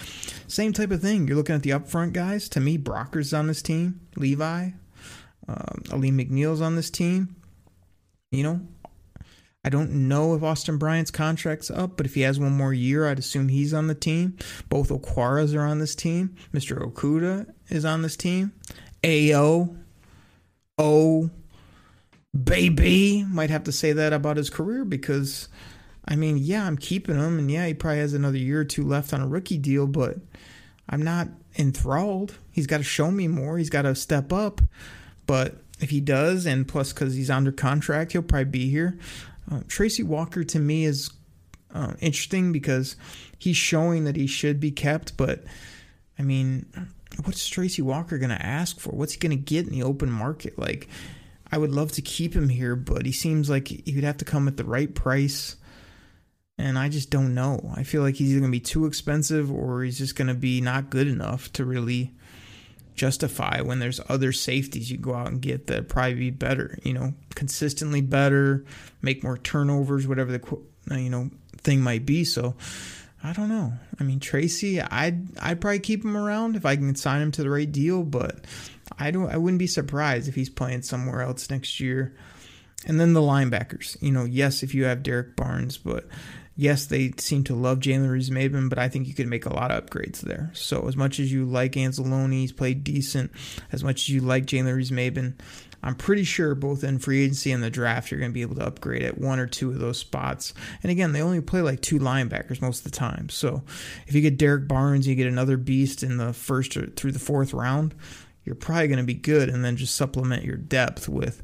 same 0.46 0.72
type 0.72 0.90
of 0.90 1.02
thing. 1.02 1.26
You're 1.26 1.36
looking 1.36 1.54
at 1.54 1.62
the 1.62 1.70
upfront 1.70 2.12
guys. 2.12 2.48
To 2.50 2.60
me, 2.60 2.78
Brocker's 2.78 3.34
on 3.34 3.46
this 3.46 3.62
team, 3.62 4.00
Levi, 4.16 4.70
um, 5.48 5.82
Alim 5.90 6.18
McNeill's 6.18 6.60
on 6.60 6.76
this 6.76 6.90
team. 6.90 7.36
You 8.30 8.44
know, 8.44 8.60
I 9.64 9.68
don't 9.68 10.08
know 10.08 10.34
if 10.34 10.42
Austin 10.42 10.76
Bryant's 10.78 11.10
contract's 11.10 11.70
up, 11.70 11.96
but 11.96 12.06
if 12.06 12.14
he 12.14 12.22
has 12.22 12.40
one 12.40 12.52
more 12.52 12.72
year, 12.72 13.06
I'd 13.06 13.18
assume 13.18 13.48
he's 13.48 13.72
on 13.72 13.86
the 13.86 13.94
team. 13.94 14.36
Both 14.68 14.88
Okwaras 14.88 15.54
are 15.54 15.66
on 15.66 15.78
this 15.78 15.94
team. 15.94 16.34
Mr. 16.52 16.78
Okudah 16.78 17.52
is 17.68 17.84
on 17.84 18.02
this 18.02 18.16
team. 18.16 18.52
AO 19.04 19.76
oh, 20.78 21.30
baby. 22.32 23.24
Might 23.24 23.50
have 23.50 23.64
to 23.64 23.72
say 23.72 23.92
that 23.92 24.12
about 24.12 24.36
his 24.36 24.50
career 24.50 24.84
because, 24.84 25.48
I 26.06 26.16
mean, 26.16 26.38
yeah, 26.38 26.66
I'm 26.66 26.76
keeping 26.76 27.16
him, 27.16 27.38
and 27.38 27.50
yeah, 27.50 27.66
he 27.66 27.74
probably 27.74 27.98
has 27.98 28.14
another 28.14 28.38
year 28.38 28.60
or 28.60 28.64
two 28.64 28.84
left 28.84 29.12
on 29.12 29.20
a 29.20 29.28
rookie 29.28 29.58
deal, 29.58 29.86
but 29.86 30.16
I'm 30.88 31.02
not 31.02 31.28
enthralled. 31.58 32.38
He's 32.50 32.66
got 32.66 32.78
to 32.78 32.84
show 32.84 33.10
me 33.10 33.28
more. 33.28 33.58
He's 33.58 33.70
got 33.70 33.82
to 33.82 33.94
step 33.94 34.32
up. 34.32 34.60
But 35.26 35.56
if 35.80 35.90
he 35.90 36.00
does, 36.00 36.46
and 36.46 36.66
plus 36.66 36.92
because 36.92 37.14
he's 37.14 37.30
under 37.30 37.52
contract, 37.52 38.12
he'll 38.12 38.22
probably 38.22 38.44
be 38.44 38.70
here. 38.70 38.98
Uh, 39.50 39.60
Tracy 39.68 40.02
Walker 40.02 40.44
to 40.44 40.58
me 40.58 40.84
is 40.84 41.10
uh, 41.74 41.94
interesting 42.00 42.52
because 42.52 42.96
he's 43.38 43.56
showing 43.56 44.04
that 44.04 44.16
he 44.16 44.26
should 44.26 44.60
be 44.60 44.70
kept, 44.70 45.16
but 45.16 45.44
I 46.18 46.22
mean, 46.22 46.66
what's 47.24 47.46
Tracy 47.46 47.82
Walker 47.82 48.18
going 48.18 48.30
to 48.30 48.44
ask 48.44 48.78
for? 48.78 48.90
What's 48.90 49.12
he 49.12 49.20
going 49.20 49.36
to 49.36 49.36
get 49.36 49.66
in 49.66 49.72
the 49.72 49.82
open 49.82 50.10
market? 50.10 50.58
Like, 50.58 50.88
I 51.50 51.58
would 51.58 51.70
love 51.70 51.92
to 51.92 52.02
keep 52.02 52.34
him 52.34 52.48
here, 52.48 52.74
but 52.74 53.04
he 53.04 53.12
seems 53.12 53.50
like 53.50 53.68
he 53.68 53.94
would 53.94 54.04
have 54.04 54.16
to 54.18 54.24
come 54.24 54.48
at 54.48 54.56
the 54.56 54.64
right 54.64 54.92
price. 54.92 55.56
And 56.58 56.78
I 56.78 56.88
just 56.88 57.10
don't 57.10 57.34
know. 57.34 57.72
I 57.74 57.82
feel 57.82 58.02
like 58.02 58.14
he's 58.14 58.30
either 58.30 58.40
going 58.40 58.52
to 58.52 58.56
be 58.56 58.60
too 58.60 58.86
expensive 58.86 59.50
or 59.50 59.82
he's 59.82 59.98
just 59.98 60.16
going 60.16 60.28
to 60.28 60.34
be 60.34 60.60
not 60.60 60.90
good 60.90 61.08
enough 61.08 61.52
to 61.54 61.64
really 61.64 62.12
justify 62.94 63.60
when 63.60 63.78
there's 63.78 64.00
other 64.08 64.32
safeties 64.32 64.90
you 64.90 64.98
go 64.98 65.14
out 65.14 65.28
and 65.28 65.40
get 65.40 65.66
that 65.66 65.88
probably 65.88 66.14
be 66.14 66.30
better, 66.30 66.78
you 66.82 66.92
know, 66.92 67.14
consistently 67.34 68.00
better, 68.00 68.64
make 69.00 69.24
more 69.24 69.38
turnovers, 69.38 70.06
whatever 70.06 70.30
the 70.30 70.58
you 70.98 71.10
know 71.10 71.30
thing 71.58 71.80
might 71.80 72.04
be. 72.04 72.24
So 72.24 72.54
I 73.24 73.32
don't 73.32 73.48
know. 73.48 73.72
I 74.00 74.04
mean, 74.04 74.18
Tracy, 74.20 74.80
I'd 74.80 75.38
I'd 75.38 75.60
probably 75.60 75.78
keep 75.78 76.04
him 76.04 76.16
around 76.16 76.56
if 76.56 76.66
I 76.66 76.76
can 76.76 76.94
sign 76.96 77.22
him 77.22 77.30
to 77.32 77.42
the 77.42 77.50
right 77.50 77.70
deal, 77.70 78.02
but 78.02 78.44
I 78.98 79.10
don't. 79.10 79.30
I 79.30 79.36
wouldn't 79.36 79.60
be 79.60 79.66
surprised 79.66 80.28
if 80.28 80.34
he's 80.34 80.50
playing 80.50 80.82
somewhere 80.82 81.22
else 81.22 81.48
next 81.48 81.78
year. 81.78 82.14
And 82.84 82.98
then 82.98 83.12
the 83.12 83.20
linebackers, 83.20 83.96
you 84.02 84.10
know, 84.10 84.24
yes, 84.24 84.64
if 84.64 84.74
you 84.74 84.84
have 84.84 85.04
Derrick 85.04 85.36
Barnes, 85.36 85.78
but 85.78 86.08
yes, 86.56 86.86
they 86.86 87.12
seem 87.16 87.44
to 87.44 87.54
love 87.54 87.78
Jalen 87.78 88.10
Reeves-Maybin, 88.10 88.68
but 88.68 88.78
I 88.78 88.88
think 88.88 89.06
you 89.06 89.14
could 89.14 89.28
make 89.28 89.46
a 89.46 89.54
lot 89.54 89.70
of 89.70 89.84
upgrades 89.84 90.20
there. 90.20 90.50
So 90.54 90.86
as 90.88 90.96
much 90.96 91.18
as 91.18 91.32
you 91.32 91.44
like 91.44 91.72
Anzalone, 91.72 92.32
he's 92.32 92.52
played 92.52 92.84
decent. 92.84 93.32
As 93.70 93.82
much 93.82 94.02
as 94.02 94.08
you 94.10 94.20
like 94.20 94.46
Jalen 94.46 94.74
Reeves-Maybin, 94.74 95.34
I'm 95.82 95.96
pretty 95.96 96.24
sure 96.24 96.54
both 96.54 96.84
in 96.84 96.98
free 96.98 97.24
agency 97.24 97.50
and 97.50 97.62
the 97.62 97.70
draft, 97.70 98.10
you're 98.10 98.20
going 98.20 98.30
to 98.30 98.34
be 98.34 98.42
able 98.42 98.54
to 98.56 98.66
upgrade 98.66 99.02
at 99.02 99.18
one 99.18 99.40
or 99.40 99.46
two 99.46 99.70
of 99.70 99.80
those 99.80 99.98
spots. 99.98 100.54
And 100.82 100.92
again, 100.92 101.12
they 101.12 101.22
only 101.22 101.40
play 101.40 101.60
like 101.60 101.80
two 101.80 101.98
linebackers 101.98 102.62
most 102.62 102.84
of 102.84 102.92
the 102.92 102.96
time. 102.96 103.28
So 103.28 103.64
if 104.06 104.14
you 104.14 104.20
get 104.20 104.38
Derrick 104.38 104.68
Barnes, 104.68 105.08
you 105.08 105.16
get 105.16 105.26
another 105.26 105.56
beast 105.56 106.04
in 106.04 106.18
the 106.18 106.32
first 106.32 106.76
or 106.76 106.86
through 106.86 107.12
the 107.12 107.18
fourth 107.18 107.52
round, 107.52 107.96
you're 108.44 108.54
probably 108.54 108.88
going 108.88 108.98
to 108.98 109.04
be 109.04 109.14
good. 109.14 109.48
And 109.48 109.64
then 109.64 109.76
just 109.76 109.96
supplement 109.96 110.44
your 110.44 110.56
depth 110.56 111.08
with 111.08 111.42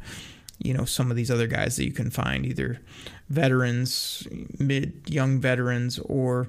you 0.58 0.74
know 0.74 0.84
some 0.84 1.10
of 1.10 1.16
these 1.16 1.30
other 1.30 1.46
guys 1.46 1.76
that 1.76 1.84
you 1.84 1.92
can 1.92 2.10
find 2.10 2.44
either 2.44 2.80
veterans 3.28 4.26
mid 4.58 5.02
young 5.06 5.38
veterans 5.38 5.98
or 6.00 6.48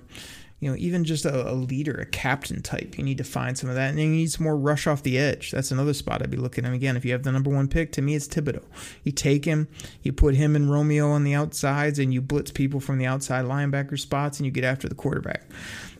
you 0.59 0.69
know 0.69 0.75
even 0.77 1.03
just 1.03 1.25
a, 1.25 1.49
a, 1.49 1.53
leader 1.53 1.93
a 1.93 2.05
captain 2.05 2.61
type 2.61 2.97
you 2.97 3.03
need 3.03 3.17
to 3.17 3.23
find 3.23 3.57
some 3.57 3.69
of 3.69 3.75
that 3.75 3.89
and 3.89 3.97
then 3.97 4.05
you 4.05 4.11
need 4.11 4.31
some 4.31 4.43
more 4.43 4.57
rush 4.57 4.87
off 4.87 5.03
the 5.03 5.17
edge 5.17 5.51
that's 5.51 5.71
another 5.71 5.93
spot 5.93 6.21
i'd 6.21 6.29
be 6.29 6.37
looking 6.37 6.65
at 6.65 6.73
again 6.73 6.95
if 6.95 7.05
you 7.05 7.11
have 7.11 7.23
the 7.23 7.31
number 7.31 7.49
one 7.49 7.67
pick 7.67 7.91
to 7.91 8.01
me 8.01 8.15
it's 8.15 8.27
Thibodeaux. 8.27 8.63
you 9.03 9.11
take 9.11 9.45
him 9.45 9.67
you 10.03 10.13
put 10.13 10.35
him 10.35 10.55
and 10.55 10.71
romeo 10.71 11.09
on 11.09 11.23
the 11.23 11.33
outsides 11.33 11.99
and 11.99 12.13
you 12.13 12.21
blitz 12.21 12.51
people 12.51 12.79
from 12.79 12.97
the 12.97 13.05
outside 13.05 13.45
linebacker 13.45 13.99
spots 13.99 14.39
and 14.39 14.45
you 14.45 14.51
get 14.51 14.63
after 14.63 14.87
the 14.87 14.95
quarterback 14.95 15.43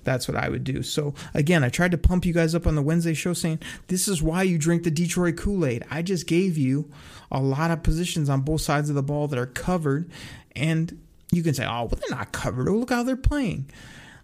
that's 0.04 0.28
what 0.28 0.38
I 0.38 0.50
would 0.50 0.64
do. 0.64 0.82
So 0.82 1.14
again, 1.34 1.64
I 1.64 1.70
tried 1.70 1.92
to 1.92 1.98
pump 1.98 2.26
you 2.26 2.34
guys 2.34 2.56
up 2.56 2.66
on 2.66 2.76
the 2.76 2.82
Wednesday 2.82 3.14
show 3.14 3.34
saying 3.34 3.60
this 3.88 4.08
is 4.08 4.24
why 4.24 4.44
you 4.44 4.58
drink 4.58 4.84
the 4.84 4.90
Detroit 4.90 5.38
Kool-Aid. 5.38 5.86
I 5.92 6.02
just 6.02 6.26
gave 6.26 6.58
you 6.58 6.90
a 7.32 7.40
lot 7.40 7.70
of 7.70 7.84
positions 7.84 8.30
on 8.30 8.42
both 8.42 8.62
sides 8.62 8.90
of 8.90 8.96
the 8.96 9.04
ball 9.04 9.28
that 9.28 9.38
are 9.38 9.46
covered 9.46 10.10
and 10.56 11.02
you 11.32 11.44
can 11.44 11.54
say, 11.54 11.66
"Oh, 11.66 11.84
well 11.84 12.00
they're 12.00 12.18
not 12.18 12.32
covered. 12.32 12.68
Oh, 12.70 12.74
look 12.74 12.90
how 12.90 13.04
they're 13.04 13.16
playing." 13.16 13.70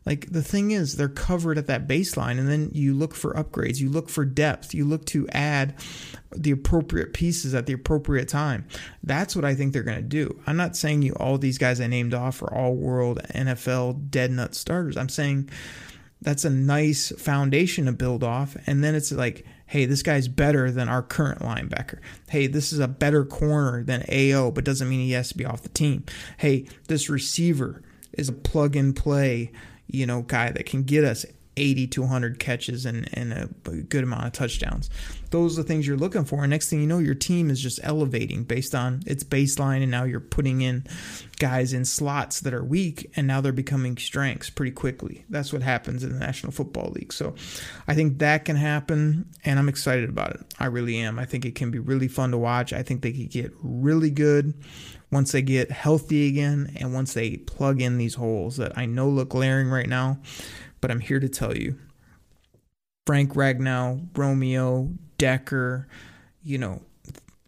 Like 0.05 0.29
the 0.31 0.43
thing 0.43 0.69
is, 0.71 0.97
they're 0.97 1.09
covered 1.09 1.57
at 1.57 1.65
that 1.67 1.88
baseline, 1.88 2.38
and 2.38 2.47
then 2.47 2.69
you 2.73 2.93
look 2.93 3.15
for 3.15 3.33
upgrades, 3.33 3.79
you 3.79 3.89
look 3.89 4.07
for 4.07 4.23
depth, 4.23 4.73
you 4.73 4.85
look 4.85 5.05
to 5.07 5.27
add 5.29 5.75
the 6.31 6.51
appropriate 6.51 7.13
pieces 7.13 7.55
at 7.55 7.65
the 7.65 7.73
appropriate 7.73 8.27
time. 8.27 8.67
That's 9.01 9.35
what 9.35 9.45
I 9.45 9.55
think 9.55 9.73
they're 9.73 9.81
going 9.81 9.97
to 9.97 10.03
do. 10.03 10.39
I'm 10.45 10.57
not 10.57 10.75
saying 10.75 11.01
you 11.01 11.13
all 11.13 11.39
these 11.39 11.57
guys 11.57 11.81
I 11.81 11.88
named 11.88 12.13
off 12.13 12.43
are 12.43 12.53
all 12.53 12.75
world 12.75 13.19
NFL 13.33 14.11
dead 14.11 14.29
nut 14.29 14.53
starters. 14.53 14.95
I'm 14.95 15.09
saying 15.09 15.49
that's 16.21 16.45
a 16.45 16.51
nice 16.51 17.11
foundation 17.17 17.85
to 17.85 17.91
build 17.91 18.23
off, 18.23 18.55
and 18.67 18.83
then 18.83 18.93
it's 18.93 19.11
like, 19.11 19.45
hey, 19.67 19.86
this 19.86 20.04
guy's 20.04 20.28
better 20.28 20.71
than 20.71 20.89
our 20.89 21.01
current 21.01 21.39
linebacker. 21.39 21.99
Hey, 22.30 22.47
this 22.47 22.71
is 22.71 22.80
a 22.80 22.88
better 22.88 23.25
corner 23.25 23.84
than 23.84 24.04
AO, 24.12 24.51
but 24.51 24.63
doesn't 24.63 24.89
mean 24.89 24.99
he 24.99 25.12
has 25.12 25.30
to 25.30 25.38
be 25.38 25.45
off 25.45 25.63
the 25.63 25.69
team. 25.69 26.06
Hey, 26.38 26.67
this 26.88 27.10
receiver 27.10 27.82
is 28.13 28.30
a 28.30 28.34
plug 28.34 28.75
and 28.75 28.95
play 28.95 29.51
you 29.88 30.06
know, 30.06 30.21
guy 30.21 30.51
that 30.51 30.65
can 30.65 30.84
get 30.84 31.04
us 31.04 31.25
80 31.57 31.87
to 31.87 32.01
100 32.01 32.39
catches 32.39 32.85
and, 32.85 33.09
and 33.13 33.33
a 33.33 33.71
good 33.71 34.03
amount 34.03 34.25
of 34.25 34.33
touchdowns. 34.33 34.89
Those 35.31 35.57
are 35.57 35.63
the 35.63 35.67
things 35.67 35.87
you're 35.87 35.97
looking 35.97 36.25
for. 36.25 36.43
And 36.43 36.49
next 36.49 36.69
thing 36.69 36.81
you 36.81 36.87
know, 36.87 36.99
your 36.99 37.15
team 37.15 37.49
is 37.49 37.61
just 37.61 37.79
elevating 37.83 38.43
based 38.43 38.73
on 38.73 39.01
its 39.05 39.23
baseline. 39.23 39.81
And 39.81 39.91
now 39.91 40.03
you're 40.03 40.19
putting 40.19 40.61
in 40.61 40.85
guys 41.39 41.73
in 41.73 41.85
slots 41.85 42.39
that 42.41 42.53
are 42.53 42.63
weak, 42.63 43.11
and 43.15 43.27
now 43.27 43.41
they're 43.41 43.51
becoming 43.51 43.97
strengths 43.97 44.49
pretty 44.49 44.71
quickly. 44.71 45.25
That's 45.29 45.51
what 45.51 45.61
happens 45.61 46.03
in 46.03 46.13
the 46.13 46.19
National 46.19 46.51
Football 46.51 46.91
League. 46.91 47.13
So 47.13 47.35
I 47.87 47.95
think 47.95 48.19
that 48.19 48.45
can 48.45 48.55
happen, 48.55 49.29
and 49.43 49.59
I'm 49.59 49.69
excited 49.69 50.09
about 50.09 50.31
it. 50.31 50.53
I 50.59 50.65
really 50.65 50.97
am. 50.97 51.19
I 51.19 51.25
think 51.25 51.45
it 51.45 51.55
can 51.55 51.71
be 51.71 51.79
really 51.79 52.07
fun 52.07 52.31
to 52.31 52.37
watch. 52.37 52.73
I 52.73 52.83
think 52.83 53.01
they 53.01 53.11
could 53.11 53.29
get 53.29 53.53
really 53.61 54.11
good 54.11 54.53
once 55.11 55.31
they 55.31 55.41
get 55.41 55.71
healthy 55.71 56.27
again 56.27 56.75
and 56.77 56.93
once 56.93 57.13
they 57.13 57.37
plug 57.37 57.81
in 57.81 57.97
these 57.97 58.15
holes 58.15 58.57
that 58.57 58.77
I 58.77 58.85
know 58.85 59.07
look 59.07 59.29
glaring 59.29 59.69
right 59.69 59.87
now, 59.87 60.19
but 60.86 60.91
I'm 60.91 61.00
here 61.00 61.19
to 61.19 61.28
tell 61.28 61.58
you 61.58 61.80
Frank 63.08 63.34
Ragnow, 63.34 64.08
Romeo, 64.15 64.91
Decker, 65.17 65.88
you 66.43 66.60
know, 66.60 66.84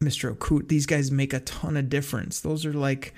Mr. 0.02 0.36
Okudah, 0.36 0.68
these 0.68 0.88
guys 0.88 1.12
make 1.12 1.34
a 1.34 1.40
ton 1.42 1.78
of 1.78 1.88
difference. 1.88 2.40
Those 2.40 2.66
are 2.66 2.74
like 2.74 3.14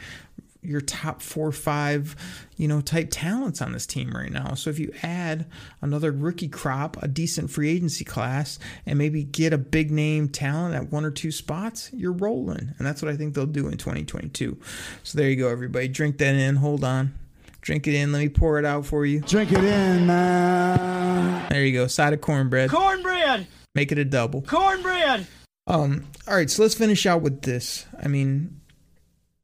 your 0.61 0.81
top 0.81 1.21
four 1.21 1.53
five, 1.53 2.17
you 2.57 2.67
know, 2.67 2.81
type 2.81 3.07
talents 3.11 3.61
on 3.61 3.71
this 3.71 3.85
team 3.85 4.11
right 4.11 4.29
now. 4.29 4.55
So 4.55 4.69
if 4.69 4.77
you 4.77 4.91
add 5.03 5.45
another 5.81 6.11
rookie 6.11 6.49
crop, 6.49 7.01
a 7.01 7.07
decent 7.07 7.49
free 7.49 7.69
agency 7.69 8.03
class, 8.03 8.59
and 8.85 8.99
maybe 8.99 9.23
get 9.23 9.53
a 9.53 9.57
big 9.57 9.89
name 9.89 10.27
talent 10.27 10.75
at 10.75 10.91
one 10.91 11.05
or 11.05 11.11
two 11.11 11.31
spots, 11.31 11.91
you're 11.93 12.11
rolling. 12.11 12.73
And 12.77 12.85
that's 12.85 13.01
what 13.01 13.09
I 13.09 13.15
think 13.15 13.35
they'll 13.35 13.45
do 13.45 13.69
in 13.69 13.77
2022. 13.77 14.59
So 15.03 15.17
there 15.17 15.29
you 15.29 15.37
go, 15.37 15.47
everybody. 15.47 15.87
Drink 15.87 16.17
that 16.17 16.35
in. 16.35 16.57
Hold 16.57 16.83
on. 16.83 17.13
Drink 17.61 17.87
it 17.87 17.93
in. 17.93 18.11
Let 18.11 18.19
me 18.19 18.29
pour 18.29 18.59
it 18.59 18.65
out 18.65 18.85
for 18.85 19.05
you. 19.05 19.21
Drink 19.21 19.51
it 19.51 19.63
in, 19.63 20.07
man. 20.07 21.49
There 21.49 21.65
you 21.65 21.73
go. 21.73 21.87
Side 21.87 22.13
of 22.13 22.21
cornbread. 22.21 22.69
Cornbread. 22.69 23.47
Make 23.75 23.91
it 23.91 23.97
a 23.97 24.05
double. 24.05 24.41
Cornbread. 24.41 25.27
Um. 25.67 26.05
All 26.27 26.35
right. 26.35 26.49
So 26.49 26.63
let's 26.63 26.75
finish 26.75 27.05
out 27.05 27.21
with 27.21 27.41
this. 27.41 27.85
I 28.01 28.07
mean, 28.07 28.61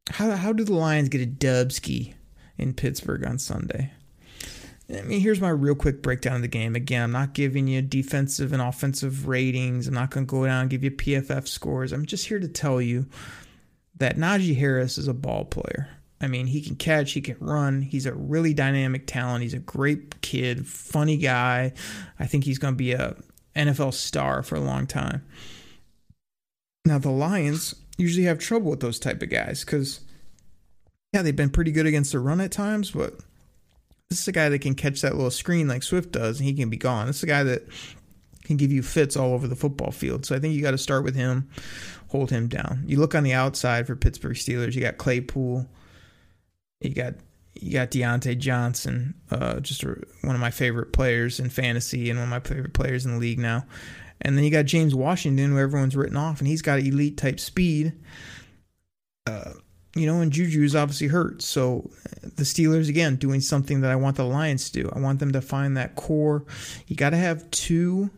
how 0.09 0.31
how 0.31 0.53
do 0.53 0.63
the 0.63 0.73
Lions 0.73 1.09
get 1.09 1.21
a 1.21 1.27
dubski 1.27 2.13
in 2.57 2.73
Pittsburgh 2.73 3.25
on 3.25 3.37
Sunday? 3.37 3.91
I 4.89 5.01
mean, 5.01 5.19
here's 5.19 5.41
my 5.41 5.49
real 5.49 5.73
quick 5.73 6.03
breakdown 6.03 6.35
of 6.35 6.41
the 6.43 6.47
game. 6.47 6.75
Again, 6.75 7.01
I'm 7.01 7.11
not 7.11 7.33
giving 7.33 7.67
you 7.67 7.81
defensive 7.81 8.53
and 8.53 8.61
offensive 8.61 9.27
ratings. 9.27 9.87
I'm 9.87 9.95
not 9.95 10.11
going 10.11 10.27
to 10.27 10.29
go 10.29 10.45
down 10.45 10.61
and 10.61 10.69
give 10.69 10.83
you 10.83 10.91
PFF 10.91 11.47
scores. 11.47 11.91
I'm 11.91 12.05
just 12.05 12.27
here 12.27 12.39
to 12.39 12.47
tell 12.47 12.79
you 12.79 13.07
that 13.97 14.15
Najee 14.15 14.55
Harris 14.55 14.99
is 14.99 15.07
a 15.07 15.13
ball 15.13 15.45
player. 15.45 15.89
I 16.21 16.27
mean, 16.27 16.47
he 16.47 16.61
can 16.61 16.75
catch, 16.75 17.11
he 17.11 17.21
can 17.21 17.37
run. 17.39 17.81
He's 17.81 18.05
a 18.05 18.13
really 18.13 18.53
dynamic 18.53 19.05
talent. 19.05 19.43
He's 19.43 19.53
a 19.53 19.59
great 19.59 20.21
kid, 20.21 20.65
funny 20.65 21.17
guy. 21.17 21.73
I 22.19 22.25
think 22.25 22.45
he's 22.45 22.57
going 22.57 22.73
to 22.73 22.77
be 22.77 22.93
a 22.93 23.15
NFL 23.55 23.93
star 23.93 24.41
for 24.41 24.55
a 24.55 24.61
long 24.61 24.87
time. 24.87 25.25
Now, 26.85 26.99
the 26.99 27.11
Lions 27.11 27.75
usually 27.97 28.25
have 28.25 28.39
trouble 28.39 28.69
with 28.71 28.79
those 28.79 28.99
type 28.99 29.21
of 29.21 29.29
guys 29.29 29.65
because, 29.65 30.01
yeah, 31.13 31.21
they've 31.21 31.35
been 31.35 31.49
pretty 31.49 31.71
good 31.71 31.85
against 31.85 32.11
the 32.11 32.19
run 32.19 32.41
at 32.41 32.51
times, 32.51 32.91
but 32.91 33.19
this 34.09 34.19
is 34.19 34.27
a 34.27 34.31
guy 34.31 34.49
that 34.49 34.59
can 34.59 34.75
catch 34.75 35.01
that 35.01 35.15
little 35.15 35.31
screen 35.31 35.67
like 35.67 35.83
Swift 35.83 36.11
does, 36.11 36.39
and 36.39 36.47
he 36.47 36.53
can 36.53 36.69
be 36.69 36.77
gone. 36.77 37.07
This 37.07 37.17
is 37.17 37.23
a 37.23 37.27
guy 37.27 37.43
that 37.43 37.67
can 38.43 38.57
give 38.57 38.71
you 38.71 38.83
fits 38.83 39.17
all 39.17 39.33
over 39.33 39.47
the 39.47 39.55
football 39.55 39.91
field. 39.91 40.25
So 40.25 40.35
I 40.35 40.39
think 40.39 40.53
you 40.53 40.61
got 40.61 40.71
to 40.71 40.77
start 40.77 41.03
with 41.03 41.15
him, 41.15 41.49
hold 42.09 42.29
him 42.29 42.47
down. 42.47 42.83
You 42.85 42.99
look 42.99 43.15
on 43.15 43.23
the 43.23 43.33
outside 43.33 43.87
for 43.87 43.95
Pittsburgh 43.95 44.35
Steelers. 44.35 44.75
You 44.75 44.81
got 44.81 44.97
Claypool, 44.97 45.67
you 46.81 46.93
got 46.93 47.15
you 47.53 47.71
got 47.71 47.91
Diontae 47.91 48.37
Johnson, 48.37 49.13
uh, 49.31 49.59
just 49.61 49.83
a, 49.83 49.95
one 50.21 50.35
of 50.35 50.41
my 50.41 50.51
favorite 50.51 50.91
players 50.91 51.39
in 51.39 51.49
fantasy 51.49 52.09
and 52.09 52.19
one 52.19 52.25
of 52.25 52.29
my 52.29 52.41
favorite 52.41 52.73
players 52.73 53.05
in 53.05 53.13
the 53.13 53.17
league 53.17 53.39
now. 53.39 53.65
And 54.21 54.37
then 54.37 54.43
you 54.43 54.51
got 54.51 54.65
James 54.65 54.93
Washington, 54.93 55.51
who 55.51 55.59
everyone's 55.59 55.95
written 55.95 56.17
off, 56.17 56.39
and 56.39 56.47
he's 56.47 56.61
got 56.61 56.79
elite 56.79 57.17
type 57.17 57.39
speed. 57.39 57.93
Uh, 59.25 59.53
you 59.95 60.05
know, 60.05 60.19
and 60.19 60.31
Juju's 60.31 60.75
obviously 60.75 61.07
hurt. 61.07 61.41
So 61.41 61.89
the 62.21 62.43
Steelers, 62.43 62.89
again, 62.89 63.15
doing 63.15 63.39
something 63.39 63.81
that 63.81 63.91
I 63.91 63.95
want 63.95 64.17
the 64.17 64.25
Lions 64.25 64.69
to 64.69 64.83
do. 64.83 64.91
I 64.93 64.99
want 64.99 65.19
them 65.19 65.31
to 65.31 65.41
find 65.41 65.77
that 65.77 65.95
core. 65.95 66.43
You 66.87 66.95
got 66.95 67.11
to 67.11 67.17
have 67.17 67.49
two 67.51 68.09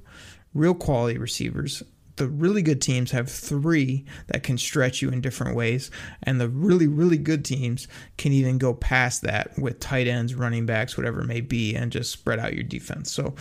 real 0.53 0.73
quality 0.73 1.19
receivers 1.19 1.83
the 2.17 2.27
really 2.27 2.61
good 2.61 2.81
teams 2.81 3.11
have 3.11 3.29
three 3.29 4.05
that 4.27 4.43
can 4.43 4.57
stretch 4.57 5.01
you 5.01 5.09
in 5.09 5.21
different 5.21 5.55
ways, 5.55 5.89
and 6.23 6.41
the 6.41 6.49
really, 6.49 6.87
really 6.87 7.17
good 7.17 7.45
teams 7.45 7.87
can 8.17 8.31
even 8.33 8.57
go 8.57 8.73
past 8.73 9.21
that 9.21 9.57
with 9.57 9.79
tight 9.79 10.07
ends, 10.07 10.35
running 10.35 10.65
backs, 10.65 10.97
whatever 10.97 11.21
it 11.21 11.27
may 11.27 11.41
be, 11.41 11.75
and 11.75 11.91
just 11.91 12.11
spread 12.11 12.39
out 12.39 12.53
your 12.53 12.63
defense. 12.63 13.11
So, 13.11 13.35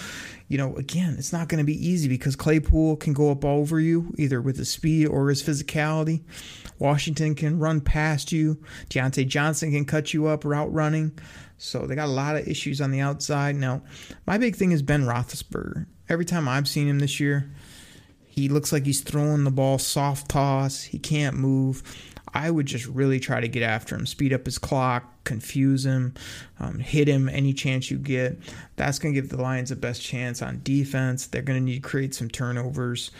you 0.49 0.59
know, 0.59 0.77
again, 0.77 1.17
it's 1.19 1.33
not 1.33 1.49
going 1.49 1.59
to 1.59 1.65
be 1.65 1.87
easy 1.87 2.09
because 2.09 2.37
Claypool 2.37 2.97
can 2.97 3.13
go 3.13 3.31
up 3.31 3.45
all 3.45 3.59
over 3.59 3.81
you 3.81 4.15
either 4.17 4.41
with 4.41 4.59
his 4.59 4.71
speed 4.71 5.09
or 5.09 5.29
his 5.29 5.43
physicality. 5.43 6.23
Washington 6.79 7.35
can 7.35 7.59
run 7.59 7.81
past 7.81 8.31
you. 8.33 8.63
Diontae 8.91 9.27
Johnson 9.27 9.73
can 9.73 9.87
cut 9.87 10.13
you 10.13 10.27
up 10.27 10.45
route 10.45 10.73
running. 10.73 11.19
So 11.59 11.87
they 11.87 11.95
got 11.95 12.09
a 12.09 12.13
lot 12.13 12.37
of 12.37 12.47
issues 12.47 12.81
on 12.81 12.91
the 12.91 13.01
outside. 13.01 13.57
Now, 13.57 13.83
my 14.27 14.37
big 14.37 14.57
thing 14.57 14.73
is 14.73 14.83
Ben 14.83 15.07
Roethlisberger. 15.07 15.87
Every 16.09 16.25
time 16.25 16.49
I've 16.49 16.69
seen 16.69 16.87
him 16.87 16.99
this 16.99 17.19
year, 17.19 17.51
he 18.37 18.51
looks 18.51 18.71
like 18.71 18.85
he's 18.85 19.01
throwing 19.01 19.45
the 19.45 19.51
ball 19.51 19.79
soft 19.79 20.29
toss. 20.29 20.83
He 20.83 20.99
can't 20.99 21.37
move. 21.37 21.83
I 22.35 22.51
would 22.51 22.67
just 22.67 22.85
really 22.85 23.19
try 23.19 23.41
to 23.41 23.49
get 23.49 23.63
after 23.63 23.97
him, 23.97 24.05
speed 24.05 24.35
up 24.35 24.45
his 24.45 24.59
clock, 24.59 25.25
confuse 25.25 25.87
him, 25.87 26.13
um, 26.61 26.79
hit 26.79 27.09
him 27.09 27.31
any 27.31 27.55
chance 27.55 27.91
you 27.91 27.97
get. 27.97 28.39
That's 28.77 28.99
going 28.99 29.15
to 29.15 29.21
give 29.21 29.31
the 29.31 29.41
Lions 29.41 29.71
the 29.71 29.77
best 29.77 30.03
chance 30.03 30.43
on 30.43 30.61
defense. 30.63 31.29
They're 31.29 31.41
going 31.41 31.59
to 31.59 31.65
need 31.65 31.83
to 31.83 31.89
create 31.89 32.15
some 32.15 32.29
turnovers 32.29 33.11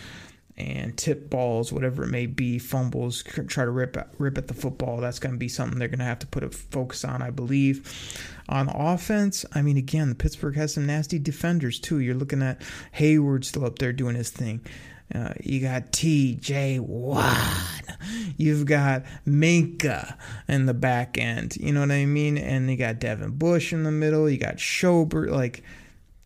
and 0.59 0.97
tip 0.99 1.31
balls, 1.31 1.73
whatever 1.73 2.05
it 2.05 2.09
may 2.09 2.27
be, 2.27 2.59
fumbles, 2.59 3.23
try 3.23 3.65
to 3.65 3.71
rip 3.71 3.97
rip 4.19 4.37
at 4.37 4.49
the 4.49 4.55
football. 4.55 4.99
That's 4.99 5.19
going 5.19 5.35
to 5.35 5.39
be 5.39 5.49
something 5.49 5.79
they're 5.79 5.89
going 5.89 5.99
to 5.99 6.05
have 6.05 6.19
to 6.21 6.27
put 6.27 6.45
a 6.45 6.51
focus 6.51 7.05
on, 7.05 7.23
I 7.23 7.31
believe. 7.31 8.21
On 8.49 8.69
offense, 8.69 9.47
I 9.55 9.63
mean, 9.63 9.77
again, 9.77 10.15
Pittsburgh 10.15 10.57
has 10.57 10.75
some 10.75 10.87
nasty 10.87 11.19
defenders 11.19 11.79
too. 11.79 12.01
You're 12.01 12.15
looking 12.15 12.43
at 12.43 12.61
Heyward 12.99 13.45
still 13.45 13.65
up 13.65 13.79
there 13.79 13.93
doing 13.93 14.15
his 14.15 14.31
thing. 14.31 14.61
Uh, 15.15 15.33
you 15.41 15.61
got 15.61 15.93
T.J. 15.93 16.81
Watt. 16.81 17.83
You've 18.37 18.67
got 18.67 19.05
Minkah 19.27 20.17
in 20.49 20.67
the 20.67 20.75
back 20.75 21.17
end. 21.17 21.57
You 21.57 21.73
know 21.73 21.81
what 21.81 21.91
I 21.91 22.07
mean? 22.07 22.37
And 22.37 22.71
you 22.71 22.77
got 22.77 22.99
Devin 22.99 23.33
Bush 23.33 23.73
in 23.73 23.85
the 23.85 23.93
middle. 23.93 24.29
You 24.29 24.39
got 24.39 24.57
Schobert. 24.57 25.31
Like, 25.31 25.63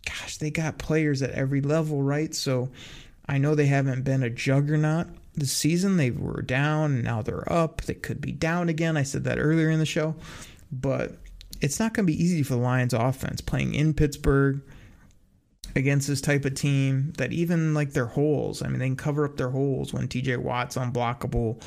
gosh, 0.06 0.38
they 0.38 0.50
got 0.50 0.78
players 0.78 1.22
at 1.22 1.30
every 1.30 1.60
level, 1.60 2.02
right? 2.02 2.34
So 2.34 2.70
I 3.26 3.38
know 3.38 3.54
they 3.54 3.66
haven't 3.66 4.02
been 4.02 4.22
a 4.22 4.30
juggernaut 4.30 5.08
this 5.34 5.52
season. 5.52 5.96
They 5.96 6.10
were 6.10 6.42
down 6.42 6.92
and 6.92 7.04
now 7.04 7.22
they're 7.22 7.50
up. 7.52 7.82
They 7.82 7.94
could 7.94 8.20
be 8.20 8.32
down 8.32 8.68
again. 8.68 8.96
I 8.96 9.02
said 9.02 9.24
that 9.24 9.38
earlier 9.38 9.70
in 9.70 9.78
the 9.78 9.86
show. 9.86 10.14
But 10.72 11.16
it's 11.60 11.78
not 11.78 11.92
going 11.92 12.06
to 12.06 12.12
be 12.12 12.22
easy 12.22 12.42
for 12.42 12.54
the 12.54 12.60
Lions 12.60 12.94
offense 12.94 13.40
playing 13.40 13.74
in 13.74 13.92
Pittsburgh 13.92 14.62
against 15.74 16.08
this 16.08 16.20
type 16.20 16.44
of 16.44 16.54
team 16.54 17.12
that 17.18 17.32
even 17.32 17.74
like 17.74 17.92
their 17.92 18.06
holes, 18.06 18.62
I 18.62 18.68
mean, 18.68 18.78
they 18.78 18.86
can 18.86 18.96
cover 18.96 19.24
up 19.24 19.36
their 19.36 19.50
holes 19.50 19.92
when 19.92 20.08
TJ 20.08 20.38
Watt's 20.38 20.76
unblockable 20.76 21.62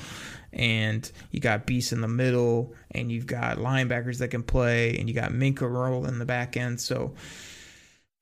and 0.51 1.09
you 1.31 1.39
got 1.39 1.65
Beast 1.65 1.91
in 1.91 2.01
the 2.01 2.07
middle 2.07 2.73
and 2.91 3.11
you've 3.11 3.27
got 3.27 3.57
linebackers 3.57 4.19
that 4.19 4.29
can 4.29 4.43
play 4.43 4.97
and 4.97 5.09
you 5.09 5.15
got 5.15 5.31
Minkah 5.31 5.69
roll 5.69 6.05
in 6.05 6.19
the 6.19 6.25
back 6.25 6.57
end. 6.57 6.79
So, 6.79 7.13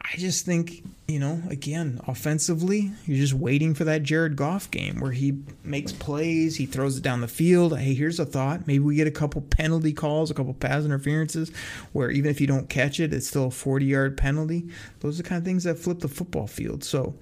I 0.03 0.17
just 0.17 0.45
think, 0.45 0.83
you 1.07 1.19
know, 1.19 1.41
again, 1.49 2.01
offensively, 2.07 2.91
you're 3.05 3.17
just 3.17 3.33
waiting 3.33 3.73
for 3.73 3.83
that 3.83 4.03
Jared 4.03 4.35
Goff 4.35 4.71
game 4.71 4.99
where 4.99 5.11
he 5.11 5.37
makes 5.63 5.91
plays, 5.91 6.55
he 6.55 6.65
throws 6.65 6.97
it 6.97 7.03
down 7.03 7.21
the 7.21 7.27
field. 7.27 7.77
Hey, 7.77 7.93
here's 7.93 8.19
a 8.19 8.25
thought. 8.25 8.67
Maybe 8.67 8.79
we 8.79 8.95
get 8.95 9.07
a 9.07 9.11
couple 9.11 9.41
penalty 9.41 9.93
calls, 9.93 10.31
a 10.31 10.33
couple 10.33 10.53
pass 10.53 10.83
interferences 10.83 11.51
where 11.93 12.09
even 12.09 12.31
if 12.31 12.41
you 12.41 12.47
don't 12.47 12.67
catch 12.67 12.99
it, 12.99 13.13
it's 13.13 13.27
still 13.27 13.47
a 13.47 13.51
40 13.51 13.85
yard 13.85 14.17
penalty. 14.17 14.69
Those 15.01 15.19
are 15.19 15.23
the 15.23 15.29
kind 15.29 15.39
of 15.39 15.45
things 15.45 15.65
that 15.65 15.77
flip 15.77 15.99
the 15.99 16.07
football 16.07 16.47
field. 16.47 16.83
So 16.83 17.15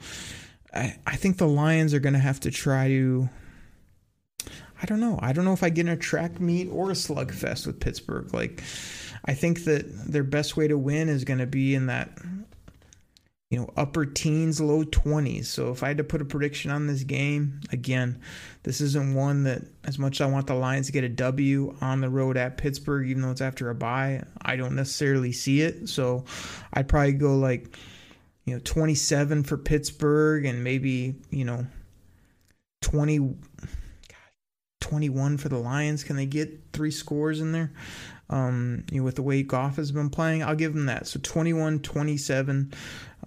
I, 0.74 0.98
I 1.06 1.16
think 1.16 1.38
the 1.38 1.48
Lions 1.48 1.94
are 1.94 2.00
going 2.00 2.14
to 2.14 2.20
have 2.20 2.40
to 2.42 2.52
try 2.52 2.88
to. 2.88 3.30
I 4.82 4.86
don't 4.86 5.02
know. 5.02 5.20
I 5.22 5.34
don't 5.34 5.44
know 5.44 5.54
if 5.54 5.64
I 5.64 5.70
get 5.70 5.88
in 5.88 5.92
a 5.92 5.98
track 5.98 6.40
meet 6.40 6.70
or 6.72 6.92
a 6.92 6.94
slugfest 6.94 7.68
with 7.68 7.82
Pittsburgh. 7.82 8.34
Like, 8.34 8.64
I 9.26 9.34
think 9.34 9.66
that 9.66 9.86
their 10.10 10.24
best 10.24 10.56
way 10.56 10.70
to 10.70 10.78
win 10.78 11.10
is 11.10 11.26
going 11.26 11.40
to 11.40 11.46
be 11.46 11.76
in 11.76 11.88
that 11.88 12.18
you 13.50 13.58
know, 13.58 13.70
upper 13.76 14.06
teens, 14.06 14.62
low 14.62 14.84
20s. 14.84 15.46
So 15.46 15.72
if 15.72 15.82
I 15.82 15.88
had 15.88 15.98
to 15.98 16.04
put 16.04 16.22
a 16.22 16.26
prediction 16.26 16.70
on 16.70 16.86
this 16.86 17.04
game, 17.04 17.62
again, 17.72 18.22
this 18.62 18.80
isn't 18.80 19.16
one 19.16 19.44
that, 19.44 19.64
as 19.86 19.98
much 19.98 20.22
as 20.22 20.28
I 20.28 20.30
want 20.30 20.46
the 20.46 20.54
Lions 20.54 20.86
to 20.86 20.92
get 20.92 21.04
a 21.04 21.10
W 21.10 21.76
on 21.82 22.00
the 22.00 22.10
road 22.10 22.38
at 22.38 22.58
Pittsburgh, 22.58 23.08
even 23.08 23.24
though 23.24 23.32
it's 23.32 23.42
after 23.42 23.72
a 23.72 23.76
bye, 23.76 24.22
I 24.44 24.56
don't 24.56 24.76
necessarily 24.76 25.32
see 25.32 25.62
it. 25.62 25.90
So 25.90 26.26
I'd 26.74 26.88
probably 26.88 27.14
go 27.14 27.38
like, 27.38 27.76
you 28.46 28.54
know, 28.54 28.62
27 28.64 29.44
for 29.44 29.58
Pittsburgh 29.58 30.46
and 30.46 30.64
maybe, 30.64 31.16
you 31.32 31.46
know, 31.46 31.66
20, 32.82 33.36
21 34.80 35.38
for 35.38 35.50
the 35.50 35.58
Lions. 35.58 36.04
Can 36.04 36.18
they 36.18 36.28
get 36.28 36.56
three 36.72 36.92
scores 36.92 37.42
in 37.42 37.52
there? 37.52 37.72
Um, 38.30 38.86
you 38.92 39.00
know, 39.00 39.06
with 39.06 39.16
the 39.16 39.24
way 39.24 39.42
Goff 39.42 39.78
has 39.78 39.92
been 39.92 40.12
playing, 40.12 40.44
I'll 40.44 40.56
give 40.56 40.74
them 40.74 40.86
that. 40.86 41.08
So 41.08 41.20
21 41.22 41.80
27. 41.80 42.74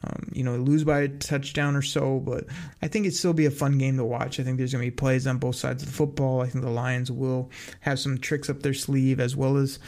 Um, 0.05 0.31
you 0.33 0.43
know, 0.43 0.57
lose 0.57 0.85
by 0.85 1.03
a 1.03 1.09
touchdown 1.09 1.77
or 1.77 1.83
so, 1.83 2.19
but 2.21 2.47
I 2.81 2.89
think 2.89 3.07
it'd 3.07 3.17
still 3.17 3.33
be 3.33 3.47
a 3.47 3.51
fun 3.51 3.79
game 3.79 3.97
to 3.99 4.05
watch. 4.05 4.41
I 4.41 4.43
think 4.43 4.59
there's 4.59 4.73
going 4.73 4.85
to 4.85 4.91
be 4.91 4.95
plays 4.95 5.27
on 5.27 5.39
both 5.39 5.57
sides 5.57 5.83
of 5.83 5.89
the 5.89 5.95
football. 5.95 6.41
I 6.41 6.49
think 6.49 6.65
the 6.65 6.71
Lions 6.71 7.11
will 7.11 7.51
have 7.81 7.99
some 7.99 8.19
tricks 8.19 8.51
up 8.51 8.63
their 8.63 8.75
sleeve 8.75 9.21
as 9.21 9.37
well 9.37 9.57
as 9.57 9.79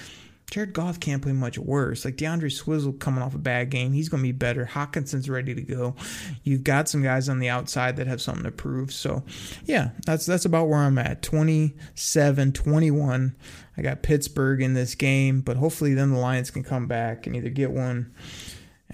Jared 0.50 0.72
Goff 0.72 1.00
can't 1.00 1.22
play 1.22 1.32
much 1.32 1.58
worse. 1.58 2.04
Like 2.04 2.16
D'Andre 2.16 2.48
Swizzle 2.48 2.92
coming 2.92 3.22
off 3.22 3.34
a 3.34 3.38
bad 3.38 3.70
game, 3.70 3.92
he's 3.92 4.08
going 4.08 4.22
to 4.22 4.28
be 4.28 4.32
better. 4.32 4.66
Hockenson's 4.66 5.28
ready 5.28 5.54
to 5.54 5.62
go. 5.62 5.94
You've 6.42 6.64
got 6.64 6.88
some 6.88 7.02
guys 7.02 7.28
on 7.28 7.38
the 7.38 7.48
outside 7.48 7.96
that 7.96 8.06
have 8.06 8.20
something 8.20 8.44
to 8.44 8.50
prove. 8.50 8.92
So, 8.92 9.24
yeah, 9.64 9.90
that's 10.06 10.26
that's 10.26 10.44
about 10.44 10.68
where 10.68 10.80
I'm 10.80 10.98
at. 10.98 11.22
27 11.22 12.52
21. 12.52 13.36
I 13.76 13.82
got 13.82 14.02
Pittsburgh 14.02 14.62
in 14.62 14.74
this 14.74 14.94
game, 14.94 15.40
but 15.40 15.56
hopefully 15.56 15.94
then 15.94 16.12
the 16.12 16.18
Lions 16.18 16.50
can 16.50 16.62
come 16.62 16.86
back 16.86 17.26
and 17.26 17.34
either 17.34 17.50
get 17.50 17.72
one 17.72 18.14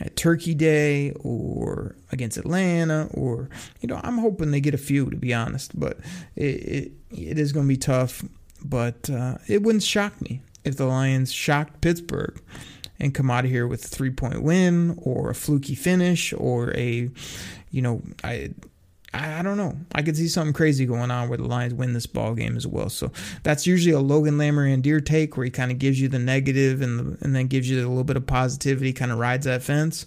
at 0.00 0.16
Turkey 0.16 0.54
Day 0.54 1.12
or 1.20 1.94
against 2.10 2.36
Atlanta, 2.38 3.08
or 3.12 3.48
you 3.80 3.88
know, 3.88 4.00
I'm 4.02 4.18
hoping 4.18 4.50
they 4.50 4.60
get 4.60 4.74
a 4.74 4.78
few 4.78 5.10
to 5.10 5.16
be 5.16 5.34
honest. 5.34 5.78
But 5.78 5.98
it 6.36 6.42
it, 6.42 6.92
it 7.10 7.38
is 7.38 7.52
going 7.52 7.66
to 7.66 7.68
be 7.68 7.76
tough. 7.76 8.24
But 8.64 9.08
uh, 9.08 9.38
it 9.46 9.62
wouldn't 9.62 9.82
shock 9.82 10.20
me 10.20 10.42
if 10.64 10.76
the 10.76 10.84
Lions 10.84 11.32
shocked 11.32 11.80
Pittsburgh 11.80 12.40
and 12.98 13.14
come 13.14 13.30
out 13.30 13.44
of 13.44 13.50
here 13.50 13.66
with 13.66 13.84
a 13.84 13.88
three 13.88 14.10
point 14.10 14.42
win 14.42 14.98
or 15.02 15.30
a 15.30 15.34
fluky 15.34 15.74
finish 15.74 16.32
or 16.34 16.76
a, 16.76 17.10
you 17.70 17.82
know, 17.82 18.02
I 18.22 18.50
I 19.12 19.42
don't 19.42 19.56
know. 19.56 19.76
I 19.92 20.02
could 20.02 20.16
see 20.16 20.28
something 20.28 20.52
crazy 20.52 20.86
going 20.86 21.10
on 21.10 21.28
where 21.28 21.38
the 21.38 21.48
Lions 21.48 21.74
win 21.74 21.94
this 21.94 22.06
ball 22.06 22.34
game 22.34 22.56
as 22.56 22.64
well. 22.64 22.88
So 22.88 23.10
that's 23.42 23.66
usually 23.66 23.92
a 23.92 23.98
Logan 23.98 24.38
Lamorandier 24.38 25.04
take 25.04 25.36
where 25.36 25.44
he 25.44 25.50
kind 25.50 25.72
of 25.72 25.80
gives 25.80 26.00
you 26.00 26.06
the 26.06 26.20
negative 26.20 26.80
and 26.80 26.98
the, 26.98 27.24
and 27.24 27.34
then 27.34 27.48
gives 27.48 27.68
you 27.68 27.78
a 27.84 27.88
little 27.88 28.04
bit 28.04 28.16
of 28.16 28.26
positivity, 28.26 28.92
kind 28.92 29.10
of 29.10 29.18
rides 29.18 29.46
that 29.46 29.64
fence. 29.64 30.06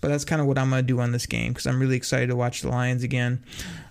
But 0.00 0.08
that's 0.08 0.24
kind 0.24 0.40
of 0.40 0.46
what 0.46 0.56
I'm 0.56 0.70
going 0.70 0.82
to 0.82 0.86
do 0.86 1.00
on 1.00 1.10
this 1.10 1.26
game 1.26 1.52
because 1.52 1.66
I'm 1.66 1.80
really 1.80 1.96
excited 1.96 2.28
to 2.28 2.36
watch 2.36 2.62
the 2.62 2.68
Lions 2.68 3.02
again. 3.02 3.44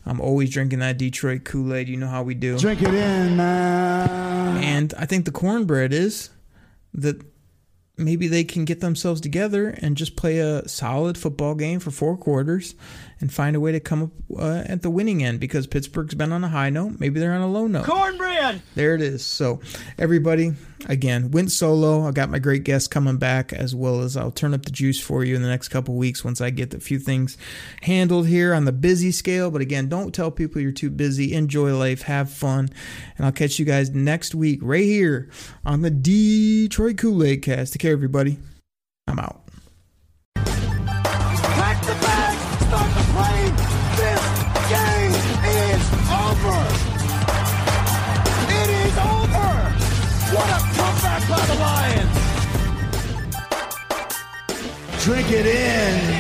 I'm 0.06 0.22
always 0.22 0.50
drinking 0.50 0.80
that 0.80 0.98
Detroit 0.98 1.44
Kool 1.44 1.74
Aid. 1.74 1.90
You 1.90 1.98
know 1.98 2.08
how 2.08 2.24
we 2.24 2.34
do. 2.34 2.58
Drink 2.58 2.82
it 2.82 2.94
in, 2.94 3.36
man. 3.36 4.64
And 4.64 4.94
I 4.98 5.06
think 5.06 5.26
the 5.26 5.32
cornbread 5.32 5.92
is 5.92 6.30
that 6.94 7.22
maybe 7.98 8.28
they 8.28 8.44
can 8.44 8.66
get 8.66 8.80
themselves 8.80 9.22
together 9.22 9.70
and 9.82 9.98
just 9.98 10.16
play 10.16 10.40
a 10.40 10.68
solid 10.68 11.18
football 11.18 11.54
game 11.56 11.80
for 11.80 11.92
four 11.92 12.18
quarters 12.18 12.76
and 13.24 13.32
find 13.32 13.56
a 13.56 13.60
way 13.62 13.72
to 13.72 13.80
come 13.80 14.04
up 14.04 14.10
uh, 14.38 14.64
at 14.66 14.82
the 14.82 14.90
winning 14.90 15.24
end 15.24 15.40
because 15.40 15.66
Pittsburgh's 15.66 16.14
been 16.14 16.34
on 16.34 16.44
a 16.44 16.50
high 16.50 16.70
note. 16.70 17.00
Maybe 17.00 17.22
they're 17.22 17.32
on 17.32 17.40
a 17.40 17.48
low 17.48 17.68
note. 17.68 17.86
Cornbread! 17.86 18.62
There 18.76 18.96
it 18.96 19.02
is. 19.02 19.26
So, 19.26 19.62
everybody, 19.98 20.52
again, 20.88 21.32
went 21.32 21.50
solo. 21.50 22.06
I 22.06 22.12
got 22.12 22.30
my 22.30 22.40
great 22.40 22.66
guest 22.66 22.92
coming 22.92 23.16
back 23.16 23.54
as 23.54 23.74
well 23.74 24.02
as 24.02 24.18
I'll 24.18 24.30
turn 24.30 24.54
up 24.54 24.66
the 24.66 24.72
juice 24.72 25.00
for 25.00 25.24
you 25.24 25.38
in 25.38 25.42
the 25.42 25.48
next 25.48 25.70
couple 25.70 25.96
weeks 25.96 26.26
once 26.26 26.42
I 26.42 26.50
get 26.50 26.74
a 26.74 26.82
few 26.82 27.00
things 27.00 27.38
handled 27.84 28.28
here 28.28 28.54
on 28.54 28.66
the 28.66 28.74
busy 28.74 29.14
scale. 29.14 29.50
But 29.50 29.62
again, 29.62 29.88
don't 29.88 30.14
tell 30.14 30.30
people 30.30 30.62
you're 30.62 30.74
too 30.74 30.90
busy. 30.90 31.34
Enjoy 31.34 31.74
life, 31.74 32.02
have 32.02 32.30
fun, 32.30 32.68
and 33.18 33.26
I'll 33.26 33.32
catch 33.32 33.58
you 33.58 33.64
guys 33.64 33.92
next 33.92 34.36
week 34.36 34.60
right 34.62 34.84
here 34.84 35.30
on 35.66 35.82
the 35.82 35.90
Detroit 35.90 36.98
Kool 36.98 37.24
Aid 37.24 37.42
Cast. 37.42 37.72
Take 37.72 37.84
care, 37.84 37.94
everybody. 37.94 38.38
I'm 39.08 39.18
out. 39.18 39.43
Drink 55.04 55.32
it 55.34 55.46
in. 55.46 56.13